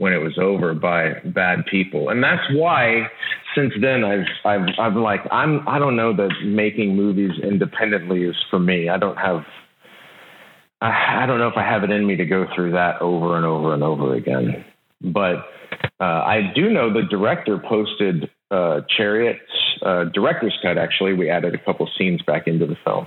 when 0.00 0.14
it 0.14 0.16
was 0.16 0.38
over 0.38 0.72
by 0.72 1.12
bad 1.26 1.58
people. 1.70 2.08
And 2.08 2.24
that's 2.24 2.42
why 2.54 3.06
since 3.54 3.70
then 3.82 4.02
I've 4.02 4.26
I've 4.46 4.68
I've 4.78 4.96
like 4.96 5.20
I'm 5.30 5.68
I 5.68 5.78
don't 5.78 5.94
know 5.94 6.16
that 6.16 6.30
making 6.42 6.96
movies 6.96 7.32
independently 7.42 8.22
is 8.22 8.34
for 8.48 8.58
me. 8.58 8.88
I 8.88 8.96
don't 8.96 9.18
have 9.18 9.44
I, 10.80 11.24
I 11.24 11.26
don't 11.26 11.38
know 11.38 11.48
if 11.48 11.56
I 11.58 11.64
have 11.70 11.84
it 11.84 11.90
in 11.90 12.06
me 12.06 12.16
to 12.16 12.24
go 12.24 12.46
through 12.54 12.72
that 12.72 13.02
over 13.02 13.36
and 13.36 13.44
over 13.44 13.74
and 13.74 13.82
over 13.82 14.14
again. 14.14 14.64
But 15.02 15.44
uh, 16.00 16.24
I 16.24 16.50
do 16.54 16.70
know 16.70 16.90
the 16.90 17.02
director 17.02 17.58
posted 17.58 18.30
uh, 18.50 18.80
Chariot's 18.98 19.38
uh, 19.84 20.04
director's 20.14 20.58
cut. 20.62 20.78
Actually, 20.78 21.12
we 21.12 21.28
added 21.28 21.54
a 21.54 21.58
couple 21.58 21.86
scenes 21.98 22.22
back 22.22 22.46
into 22.46 22.66
the 22.66 22.76
film 22.86 23.06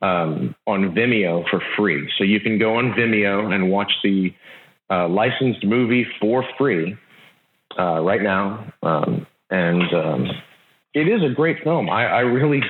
um, 0.00 0.54
on 0.66 0.94
Vimeo 0.94 1.44
for 1.50 1.60
free. 1.76 2.10
So 2.16 2.24
you 2.24 2.40
can 2.40 2.58
go 2.58 2.76
on 2.76 2.92
Vimeo 2.92 3.52
and 3.52 3.70
watch 3.70 3.92
the 4.02 4.32
uh, 4.90 5.08
licensed 5.08 5.64
movie 5.64 6.06
for 6.20 6.44
free 6.58 6.96
uh, 7.78 8.00
right 8.00 8.22
now, 8.22 8.72
um, 8.82 9.26
and 9.50 9.82
um, 9.94 10.30
it 10.92 11.06
is 11.06 11.22
a 11.22 11.32
great 11.32 11.62
film. 11.62 11.88
I, 11.88 12.06
I, 12.06 12.20
really, 12.20 12.60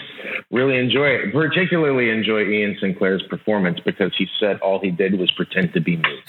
really 0.51 0.77
enjoy 0.77 1.07
it. 1.07 1.33
Particularly 1.33 2.11
enjoy 2.11 2.43
Ian 2.43 2.77
Sinclair's 2.79 3.23
performance 3.31 3.81
because 3.83 4.12
he 4.18 4.27
said 4.39 4.61
all 4.61 4.79
he 4.79 4.91
did 4.91 5.18
was 5.18 5.31
pretend 5.33 5.73
to 5.73 5.81
be 5.81 5.97
me. 5.97 6.23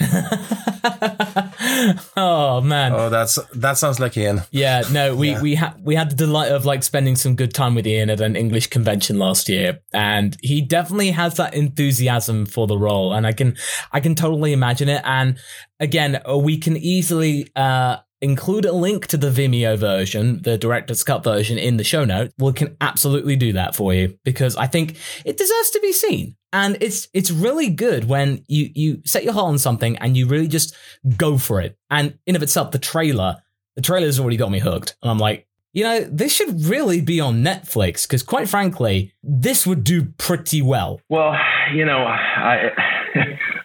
oh 2.16 2.62
man! 2.62 2.92
Oh, 2.94 3.10
that's 3.10 3.38
that 3.54 3.76
sounds 3.76 4.00
like 4.00 4.16
Ian. 4.16 4.40
Yeah, 4.50 4.84
no, 4.90 5.14
we 5.14 5.32
yeah. 5.32 5.42
we 5.42 5.54
had 5.54 5.84
we 5.84 5.94
had 5.94 6.08
the 6.08 6.16
delight 6.16 6.50
of 6.50 6.64
like 6.64 6.82
spending 6.82 7.14
some 7.14 7.36
good 7.36 7.52
time 7.52 7.74
with 7.74 7.86
Ian 7.86 8.08
at 8.08 8.22
an 8.22 8.36
English 8.36 8.68
convention 8.68 9.18
last 9.18 9.50
year, 9.50 9.80
and 9.92 10.34
he 10.40 10.62
definitely 10.62 11.10
has 11.10 11.34
that 11.34 11.52
enthusiasm 11.52 12.46
for 12.46 12.66
the 12.66 12.78
role, 12.78 13.12
and 13.12 13.26
I 13.26 13.34
can 13.34 13.54
I 13.92 14.00
can 14.00 14.14
totally 14.14 14.54
imagine 14.54 14.88
it. 14.88 15.02
And 15.04 15.38
again, 15.78 16.22
we 16.38 16.56
can 16.56 16.78
easily. 16.78 17.50
uh 17.54 17.98
include 18.22 18.64
a 18.64 18.72
link 18.72 19.08
to 19.08 19.16
the 19.16 19.30
Vimeo 19.30 19.76
version, 19.76 20.40
the 20.42 20.56
director's 20.56 21.02
cut 21.02 21.24
version 21.24 21.58
in 21.58 21.76
the 21.76 21.84
show 21.84 22.04
note, 22.04 22.32
we 22.38 22.52
can 22.52 22.76
absolutely 22.80 23.34
do 23.34 23.52
that 23.52 23.74
for 23.74 23.92
you 23.92 24.16
because 24.24 24.56
I 24.56 24.68
think 24.68 24.96
it 25.24 25.36
deserves 25.36 25.70
to 25.70 25.80
be 25.80 25.92
seen. 25.92 26.36
And 26.52 26.78
it's 26.80 27.08
it's 27.12 27.30
really 27.30 27.68
good 27.68 28.04
when 28.04 28.44
you 28.46 28.70
you 28.74 29.02
set 29.04 29.24
your 29.24 29.32
heart 29.32 29.46
on 29.46 29.58
something 29.58 29.96
and 29.98 30.16
you 30.16 30.26
really 30.26 30.48
just 30.48 30.74
go 31.16 31.36
for 31.36 31.60
it. 31.60 31.76
And 31.90 32.18
in 32.26 32.36
of 32.36 32.42
itself, 32.42 32.70
the 32.70 32.78
trailer, 32.78 33.42
the 33.74 33.82
trailer's 33.82 34.20
already 34.20 34.36
got 34.36 34.50
me 34.50 34.60
hooked. 34.60 34.96
And 35.02 35.10
I'm 35.10 35.18
like, 35.18 35.48
you 35.72 35.82
know, 35.82 36.00
this 36.00 36.32
should 36.32 36.64
really 36.66 37.00
be 37.00 37.20
on 37.20 37.42
Netflix 37.42 38.06
because 38.06 38.22
quite 38.22 38.48
frankly, 38.48 39.12
this 39.22 39.66
would 39.66 39.82
do 39.82 40.04
pretty 40.18 40.62
well. 40.62 41.00
Well, 41.08 41.34
you 41.74 41.86
know, 41.86 42.04
I 42.06 42.70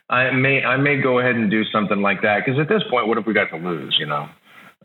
I 0.10 0.32
may 0.36 0.64
I 0.64 0.78
may 0.78 1.00
go 1.00 1.20
ahead 1.20 1.36
and 1.36 1.52
do 1.52 1.64
something 1.66 2.02
like 2.02 2.22
that 2.24 2.44
because 2.44 2.60
at 2.60 2.70
this 2.70 2.84
point, 2.90 3.08
what 3.08 3.18
have 3.18 3.28
we 3.28 3.34
got 3.34 3.50
to 3.50 3.58
lose? 3.58 3.98
You 4.00 4.08
know, 4.08 4.30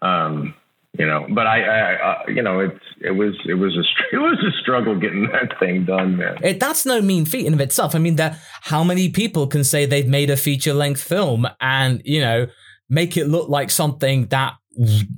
um, 0.02 0.54
you 0.98 1.06
know, 1.06 1.26
but 1.30 1.46
I, 1.46 1.62
I, 1.62 1.92
I, 1.94 2.28
you 2.28 2.42
know, 2.42 2.60
it's 2.60 2.84
it 3.00 3.12
was 3.12 3.34
it 3.46 3.54
was 3.54 3.74
a 3.76 3.82
it 4.16 4.18
was 4.18 4.38
a 4.44 4.60
struggle 4.60 4.98
getting 4.98 5.28
that 5.32 5.58
thing 5.58 5.86
done, 5.86 6.18
man. 6.18 6.36
It, 6.42 6.60
that's 6.60 6.84
no 6.84 7.00
mean 7.00 7.24
feat 7.24 7.46
in 7.46 7.54
of 7.54 7.60
itself. 7.60 7.94
I 7.94 7.98
mean, 7.98 8.16
that 8.16 8.38
how 8.62 8.84
many 8.84 9.08
people 9.08 9.46
can 9.46 9.64
say 9.64 9.86
they've 9.86 10.06
made 10.06 10.28
a 10.28 10.36
feature 10.36 10.74
length 10.74 11.02
film 11.02 11.48
and 11.60 12.02
you 12.04 12.20
know 12.20 12.46
make 12.90 13.16
it 13.16 13.26
look 13.26 13.48
like 13.48 13.70
something 13.70 14.26
that 14.26 14.54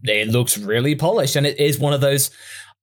it 0.05 0.29
looks 0.29 0.57
really 0.59 0.95
polished, 0.95 1.35
and 1.35 1.47
it 1.47 1.59
is 1.59 1.79
one 1.79 1.93
of 1.93 2.01
those 2.01 2.31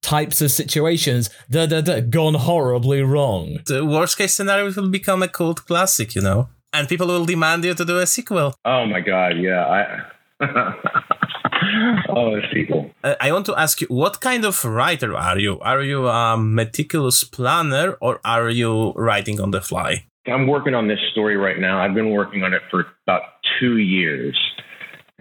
types 0.01 0.41
of 0.41 0.51
situations 0.51 1.29
that 1.47 1.71
are 1.71 2.01
gone 2.01 2.33
horribly 2.33 3.01
wrong. 3.03 3.59
The 3.67 3.85
worst 3.85 4.17
case 4.17 4.35
scenario 4.35 4.71
will 4.73 4.89
become 4.89 5.21
a 5.21 5.27
cult 5.27 5.65
classic, 5.65 6.15
you 6.15 6.21
know, 6.21 6.49
and 6.73 6.89
people 6.89 7.07
will 7.07 7.25
demand 7.25 7.63
you 7.63 7.73
to 7.73 7.85
do 7.85 7.99
a 7.99 8.07
sequel. 8.07 8.55
Oh 8.65 8.85
my 8.85 8.99
god, 8.99 9.37
yeah, 9.37 9.65
I. 9.65 10.11
oh, 12.09 12.39
sequel. 12.53 12.91
Uh, 13.03 13.15
I 13.19 13.31
want 13.31 13.45
to 13.47 13.55
ask 13.55 13.81
you, 13.81 13.87
what 13.87 14.21
kind 14.21 14.45
of 14.45 14.63
writer 14.65 15.15
are 15.15 15.39
you? 15.39 15.59
Are 15.59 15.81
you 15.81 16.07
a 16.07 16.37
meticulous 16.37 17.23
planner 17.23 17.97
or 18.01 18.19
are 18.25 18.49
you 18.49 18.93
writing 18.93 19.39
on 19.39 19.51
the 19.51 19.61
fly? 19.61 20.05
I'm 20.27 20.47
working 20.47 20.75
on 20.75 20.87
this 20.87 20.99
story 21.11 21.37
right 21.37 21.59
now. 21.59 21.81
I've 21.81 21.95
been 21.95 22.11
working 22.11 22.43
on 22.43 22.53
it 22.53 22.61
for 22.69 22.85
about 23.07 23.23
two 23.59 23.77
years. 23.77 24.37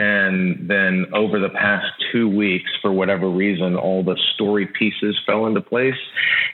And 0.00 0.68
then 0.68 1.06
over 1.14 1.38
the 1.38 1.50
past 1.50 1.86
two 2.10 2.26
weeks, 2.26 2.70
for 2.80 2.90
whatever 2.90 3.28
reason, 3.28 3.76
all 3.76 4.02
the 4.02 4.18
story 4.34 4.66
pieces 4.78 5.14
fell 5.26 5.44
into 5.44 5.60
place. 5.60 6.00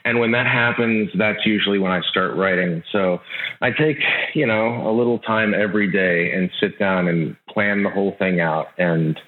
And 0.03 0.19
when 0.19 0.31
that 0.31 0.47
happens, 0.47 1.09
that's 1.17 1.45
usually 1.45 1.79
when 1.79 1.91
I 1.91 2.01
start 2.11 2.35
writing. 2.35 2.83
So 2.91 3.19
I 3.61 3.71
take, 3.71 3.99
you 4.33 4.45
know, 4.45 4.89
a 4.89 4.91
little 4.91 5.19
time 5.19 5.53
every 5.53 5.89
day 5.89 6.31
and 6.31 6.49
sit 6.59 6.77
down 6.77 7.07
and 7.07 7.37
plan 7.57 7.81
the 7.81 7.89
whole 7.89 8.15
thing 8.19 8.39
out. 8.39 8.67
And 8.77 9.19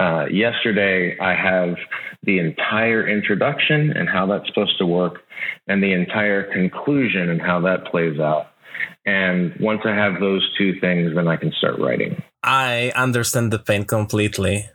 uh, 0.00 0.24
yesterday, 0.32 1.16
I 1.20 1.32
have 1.32 1.76
the 2.24 2.40
entire 2.40 3.06
introduction 3.06 3.92
and 3.96 4.08
how 4.08 4.26
that's 4.26 4.48
supposed 4.48 4.76
to 4.78 4.86
work, 4.86 5.20
and 5.68 5.80
the 5.80 5.92
entire 5.92 6.42
conclusion 6.52 7.30
and 7.30 7.40
how 7.40 7.60
that 7.60 7.84
plays 7.86 8.18
out. 8.18 8.46
And 9.06 9.54
once 9.60 9.82
I 9.84 9.94
have 9.94 10.18
those 10.18 10.44
two 10.58 10.80
things, 10.80 11.14
then 11.14 11.28
I 11.28 11.36
can 11.36 11.52
start 11.52 11.78
writing. 11.78 12.20
I 12.42 12.90
understand 12.96 13.52
the 13.52 13.60
pain 13.60 13.84
completely. 13.84 14.68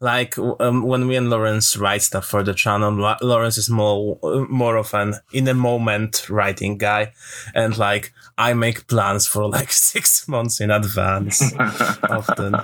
Like 0.00 0.38
um, 0.38 0.82
when 0.82 1.06
me 1.06 1.16
and 1.16 1.30
Lawrence 1.30 1.76
write 1.76 2.02
stuff 2.02 2.26
for 2.26 2.42
the 2.42 2.54
channel, 2.54 2.92
Lawrence 3.20 3.58
is 3.58 3.70
more 3.70 4.18
more 4.48 4.76
of 4.76 4.94
an 4.94 5.14
in 5.32 5.48
a 5.48 5.54
moment 5.54 6.28
writing 6.28 6.78
guy, 6.78 7.12
and 7.54 7.76
like 7.76 8.12
I 8.38 8.54
make 8.54 8.86
plans 8.86 9.26
for 9.26 9.48
like 9.48 9.72
six 9.92 10.26
months 10.28 10.60
in 10.60 10.70
advance 10.70 11.42
often. 12.10 12.56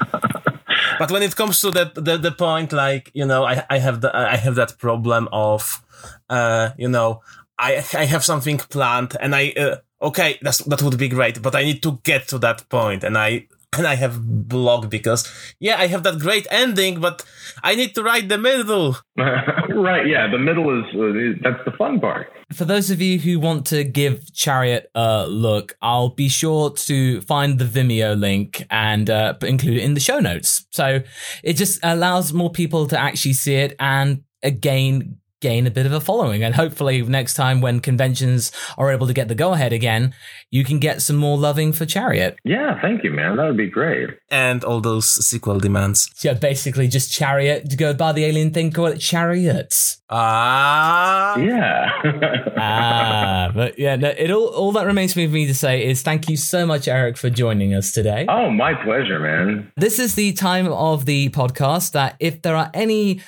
But 0.99 1.11
when 1.11 1.23
it 1.23 1.37
comes 1.37 1.61
to 1.61 1.71
that 1.73 1.95
the, 1.95 2.19
the 2.19 2.33
point, 2.33 2.73
like 2.73 3.11
you 3.15 3.27
know, 3.27 3.45
I 3.45 3.65
I 3.71 3.79
have 3.79 4.01
the 4.01 4.15
I 4.15 4.37
have 4.37 4.55
that 4.57 4.79
problem 4.79 5.29
of, 5.33 5.83
uh, 6.29 6.71
you 6.77 6.89
know, 6.89 7.23
I 7.59 7.85
I 7.95 8.05
have 8.05 8.25
something 8.25 8.59
planned 8.59 9.17
and 9.21 9.35
I. 9.35 9.53
Uh, 9.57 9.77
okay, 10.01 10.39
that's 10.43 10.59
that 10.59 10.83
would 10.83 10.99
be 10.99 11.09
great, 11.09 11.43
but 11.43 11.55
I 11.55 11.65
need 11.65 11.83
to 11.83 12.01
get 12.03 12.29
to 12.29 12.39
that 12.39 12.69
point, 12.69 13.05
and 13.05 13.19
I 13.19 13.49
and 13.77 13.87
I 13.87 13.97
have 13.97 14.49
blocked 14.49 14.91
because 14.91 15.31
yeah, 15.61 15.77
I 15.79 15.87
have 15.87 16.03
that 16.05 16.19
great 16.19 16.47
ending, 16.51 17.01
but 17.01 17.25
I 17.63 17.75
need 17.75 17.95
to 17.95 18.03
write 18.03 18.29
the 18.29 18.39
middle. 18.39 18.97
right? 19.17 20.07
Yeah, 20.07 20.31
the 20.31 20.39
middle 20.39 20.79
is 20.79 20.85
uh, 20.95 21.39
that's 21.43 21.65
the 21.65 21.73
fun 21.77 22.01
part. 22.01 22.33
For 22.53 22.65
those 22.65 22.91
of 22.91 23.03
you 23.03 23.19
who 23.19 23.39
want 23.39 23.67
to 23.67 23.85
give 23.85 24.33
Chariot 24.33 24.91
a 24.95 25.27
look, 25.27 25.77
I'll 25.83 26.09
be 26.09 26.29
sure 26.29 26.71
to 26.71 27.21
find 27.23 27.59
the 27.59 27.67
Vimeo 27.67 28.19
link 28.19 28.65
and 28.71 29.11
uh, 29.11 29.35
include 29.43 29.77
it 29.77 29.83
in 29.83 29.95
the 29.95 30.01
show 30.01 30.19
notes. 30.19 30.67
So 30.71 31.03
it 31.43 31.55
just 31.55 31.79
allows 31.83 32.33
more 32.33 32.51
people 32.51 32.87
to 32.87 32.99
actually 32.99 33.35
see 33.35 33.57
it 33.57 33.77
and 33.79 34.23
again 34.43 35.19
gain 35.41 35.67
a 35.67 35.71
bit 35.71 35.87
of 35.87 35.93
a 35.93 36.01
following. 36.01 36.43
And 36.43 36.55
hopefully, 36.55 37.03
next 37.03 37.35
time 37.35 37.61
when 37.61 37.81
conventions 37.81 38.53
are 38.77 38.91
able 38.91 39.07
to 39.07 39.13
get 39.13 39.29
the 39.29 39.35
go 39.35 39.53
ahead 39.53 39.73
again, 39.73 40.15
you 40.51 40.65
can 40.65 40.79
get 40.79 41.03
some 41.03 41.17
more 41.17 41.39
loving 41.39 41.73
for 41.73 41.87
Chariot. 41.87 42.37
Yeah, 42.45 42.81
thank 42.81 43.05
you, 43.05 43.11
man. 43.11 43.37
That 43.37 43.47
would 43.47 43.57
be 43.57 43.71
great. 43.71 44.11
And 44.31 44.65
all 44.65 44.81
those 44.81 45.07
sequel 45.07 45.59
demands. 45.59 46.11
Yeah, 46.23 46.35
basically 46.35 46.89
just 46.89 47.13
Chariot 47.13 47.71
to 47.71 47.77
go 47.77 47.95
by 47.95 48.13
the 48.13 48.25
alien 48.25 48.53
thing, 48.53 48.71
call 48.73 48.87
it 48.87 48.99
Chariots. 48.99 50.01
Ah. 50.11 51.37
Yeah. 51.37 51.91
ah, 52.57 53.51
but 53.55 53.79
yeah, 53.79 53.97
no, 53.97 54.09
it 54.09 54.31
all, 54.31 54.49
all 54.49 54.73
that 54.73 54.87
remains 54.87 55.13
for 55.13 55.21
me 55.21 55.47
to 55.47 55.55
say 55.55 55.85
is 55.85 56.03
thank 56.03 56.29
you 56.31 56.37
so 56.37 56.65
much, 56.65 56.89
Eric, 56.89 57.17
for 57.17 57.29
joining 57.29 57.75
us 57.75 57.93
today. 57.93 58.27
Oh, 58.29 58.51
my 58.51 58.73
pleasure, 58.73 59.21
man. 59.21 59.71
This 59.77 59.99
is 59.99 60.15
the 60.15 60.33
time 60.33 60.67
of 60.73 61.05
the 61.05 61.29
podcast 61.29 61.93
that 61.93 62.17
if 62.21 62.43
there 62.43 62.57
are 62.57 62.71
any 62.73 63.21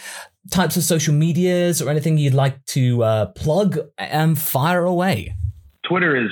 types 0.51 0.77
of 0.77 0.83
social 0.83 1.15
medias 1.15 1.81
or 1.81 1.89
anything 1.89 2.19
you'd 2.19 2.35
like 2.35 2.65
to 2.67 3.03
uh, 3.03 3.27
plug 3.27 3.79
and 3.99 4.39
fire 4.39 4.85
away. 4.85 5.35
Twitter 5.89 6.17
is 6.17 6.31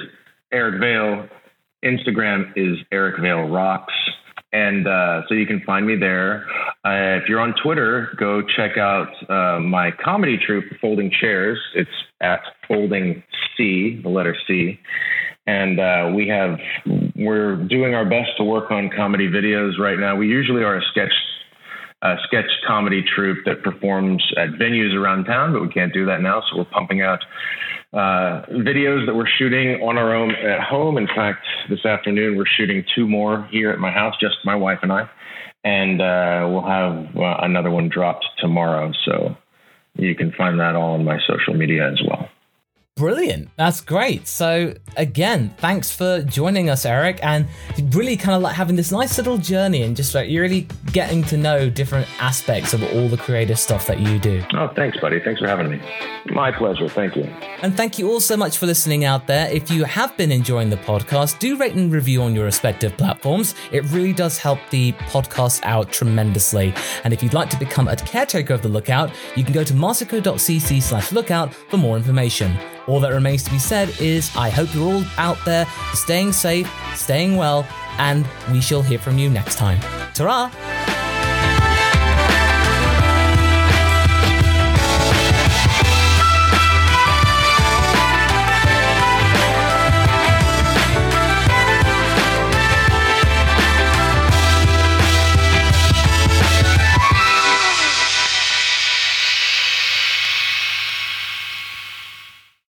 Eric 0.52 0.80
Vale. 0.80 1.28
Instagram 1.84 2.52
is 2.56 2.78
Eric 2.92 3.20
Vale 3.20 3.48
Rocks. 3.48 3.94
And 4.52 4.88
uh, 4.88 5.22
so 5.28 5.34
you 5.34 5.46
can 5.46 5.60
find 5.66 5.86
me 5.86 5.96
there. 5.96 6.46
Uh, 6.84 7.20
if 7.20 7.28
you're 7.28 7.40
on 7.40 7.54
Twitter, 7.62 8.08
go 8.18 8.40
check 8.40 8.78
out 8.78 9.08
uh, 9.28 9.60
my 9.60 9.90
comedy 10.02 10.38
troupe, 10.38 10.64
Folding 10.80 11.10
Chairs. 11.20 11.58
It's 11.74 11.90
at 12.20 12.40
Folding 12.66 13.22
C, 13.56 14.00
the 14.02 14.08
letter 14.08 14.36
C. 14.46 14.80
And 15.46 15.78
uh, 15.80 16.12
we 16.14 16.28
have, 16.28 16.58
we're 17.16 17.56
doing 17.56 17.94
our 17.94 18.04
best 18.04 18.30
to 18.38 18.44
work 18.44 18.70
on 18.70 18.90
comedy 18.94 19.28
videos 19.28 19.78
right 19.78 19.98
now. 19.98 20.16
We 20.16 20.28
usually 20.28 20.62
are 20.62 20.76
a 20.76 20.82
sketch 20.90 21.12
a 22.02 22.16
sketch 22.24 22.50
comedy 22.66 23.02
troupe 23.02 23.44
that 23.44 23.62
performs 23.62 24.22
at 24.36 24.50
venues 24.50 24.94
around 24.94 25.24
town, 25.24 25.52
but 25.52 25.62
we 25.62 25.68
can't 25.68 25.92
do 25.92 26.06
that 26.06 26.20
now. 26.20 26.42
So 26.48 26.58
we're 26.58 26.64
pumping 26.64 27.02
out 27.02 27.20
uh, 27.92 28.46
videos 28.50 29.06
that 29.06 29.14
we're 29.14 29.28
shooting 29.38 29.82
on 29.82 29.98
our 29.98 30.14
own 30.14 30.32
at 30.34 30.60
home. 30.60 30.96
In 30.96 31.06
fact, 31.06 31.44
this 31.68 31.84
afternoon 31.84 32.36
we're 32.36 32.46
shooting 32.46 32.84
two 32.94 33.06
more 33.08 33.48
here 33.50 33.70
at 33.70 33.78
my 33.78 33.90
house, 33.90 34.14
just 34.20 34.36
my 34.44 34.54
wife 34.54 34.78
and 34.82 34.92
I, 34.92 35.08
and 35.64 36.00
uh, 36.00 36.48
we'll 36.50 36.66
have 36.66 37.16
uh, 37.16 37.36
another 37.42 37.70
one 37.70 37.88
dropped 37.88 38.26
tomorrow. 38.38 38.92
So 39.04 39.36
you 39.94 40.14
can 40.14 40.32
find 40.32 40.60
that 40.60 40.76
all 40.76 40.94
on 40.94 41.04
my 41.04 41.18
social 41.26 41.54
media 41.54 41.90
as 41.90 42.00
well. 42.06 42.28
Brilliant. 42.98 43.48
That's 43.56 43.80
great. 43.80 44.26
So, 44.26 44.74
again, 44.96 45.54
thanks 45.58 45.90
for 45.94 46.20
joining 46.22 46.68
us, 46.68 46.84
Eric, 46.84 47.20
and 47.22 47.46
really 47.90 48.16
kind 48.16 48.34
of 48.34 48.42
like 48.42 48.56
having 48.56 48.74
this 48.74 48.90
nice 48.90 49.16
little 49.18 49.38
journey 49.38 49.84
and 49.84 49.94
just 49.94 50.16
like 50.16 50.28
you're 50.28 50.42
really 50.42 50.66
getting 50.92 51.22
to 51.24 51.36
know 51.36 51.70
different 51.70 52.08
aspects 52.20 52.74
of 52.74 52.82
all 52.92 53.08
the 53.08 53.16
creative 53.16 53.58
stuff 53.58 53.86
that 53.86 54.00
you 54.00 54.18
do. 54.18 54.42
Oh, 54.54 54.68
thanks, 54.74 54.98
buddy. 54.98 55.20
Thanks 55.20 55.40
for 55.40 55.46
having 55.46 55.70
me. 55.70 55.80
My 56.26 56.50
pleasure. 56.50 56.88
Thank 56.88 57.14
you. 57.14 57.22
And 57.62 57.76
thank 57.76 57.98
you 57.98 58.10
all 58.10 58.20
so 58.20 58.36
much 58.36 58.58
for 58.58 58.66
listening 58.66 59.04
out 59.04 59.28
there. 59.28 59.48
If 59.48 59.70
you 59.70 59.84
have 59.84 60.16
been 60.16 60.32
enjoying 60.32 60.68
the 60.68 60.76
podcast, 60.76 61.38
do 61.38 61.56
rate 61.56 61.74
and 61.74 61.92
review 61.92 62.22
on 62.22 62.34
your 62.34 62.44
respective 62.44 62.96
platforms. 62.96 63.54
It 63.70 63.84
really 63.92 64.12
does 64.12 64.38
help 64.38 64.58
the 64.70 64.92
podcast 65.10 65.60
out 65.62 65.92
tremendously. 65.92 66.74
And 67.04 67.14
if 67.14 67.22
you'd 67.22 67.34
like 67.34 67.50
to 67.50 67.58
become 67.58 67.86
a 67.86 67.94
caretaker 67.94 68.54
of 68.54 68.62
the 68.62 68.68
Lookout, 68.68 69.12
you 69.36 69.44
can 69.44 69.54
go 69.54 69.62
to 69.62 69.72
marsico.cc 69.72 70.82
slash 70.82 71.12
lookout 71.12 71.54
for 71.54 71.76
more 71.76 71.96
information. 71.96 72.56
All 72.88 73.00
that 73.00 73.12
remains 73.12 73.42
to 73.42 73.50
be 73.50 73.58
said 73.58 73.90
is 74.00 74.34
I 74.34 74.48
hope 74.48 74.74
you're 74.74 74.90
all 74.90 75.04
out 75.18 75.36
there 75.44 75.66
staying 75.92 76.32
safe, 76.32 76.68
staying 76.94 77.36
well, 77.36 77.66
and 77.98 78.26
we 78.50 78.60
shall 78.62 78.82
hear 78.82 78.98
from 78.98 79.18
you 79.18 79.28
next 79.28 79.56
time. 79.56 79.78
Ta 80.14 80.50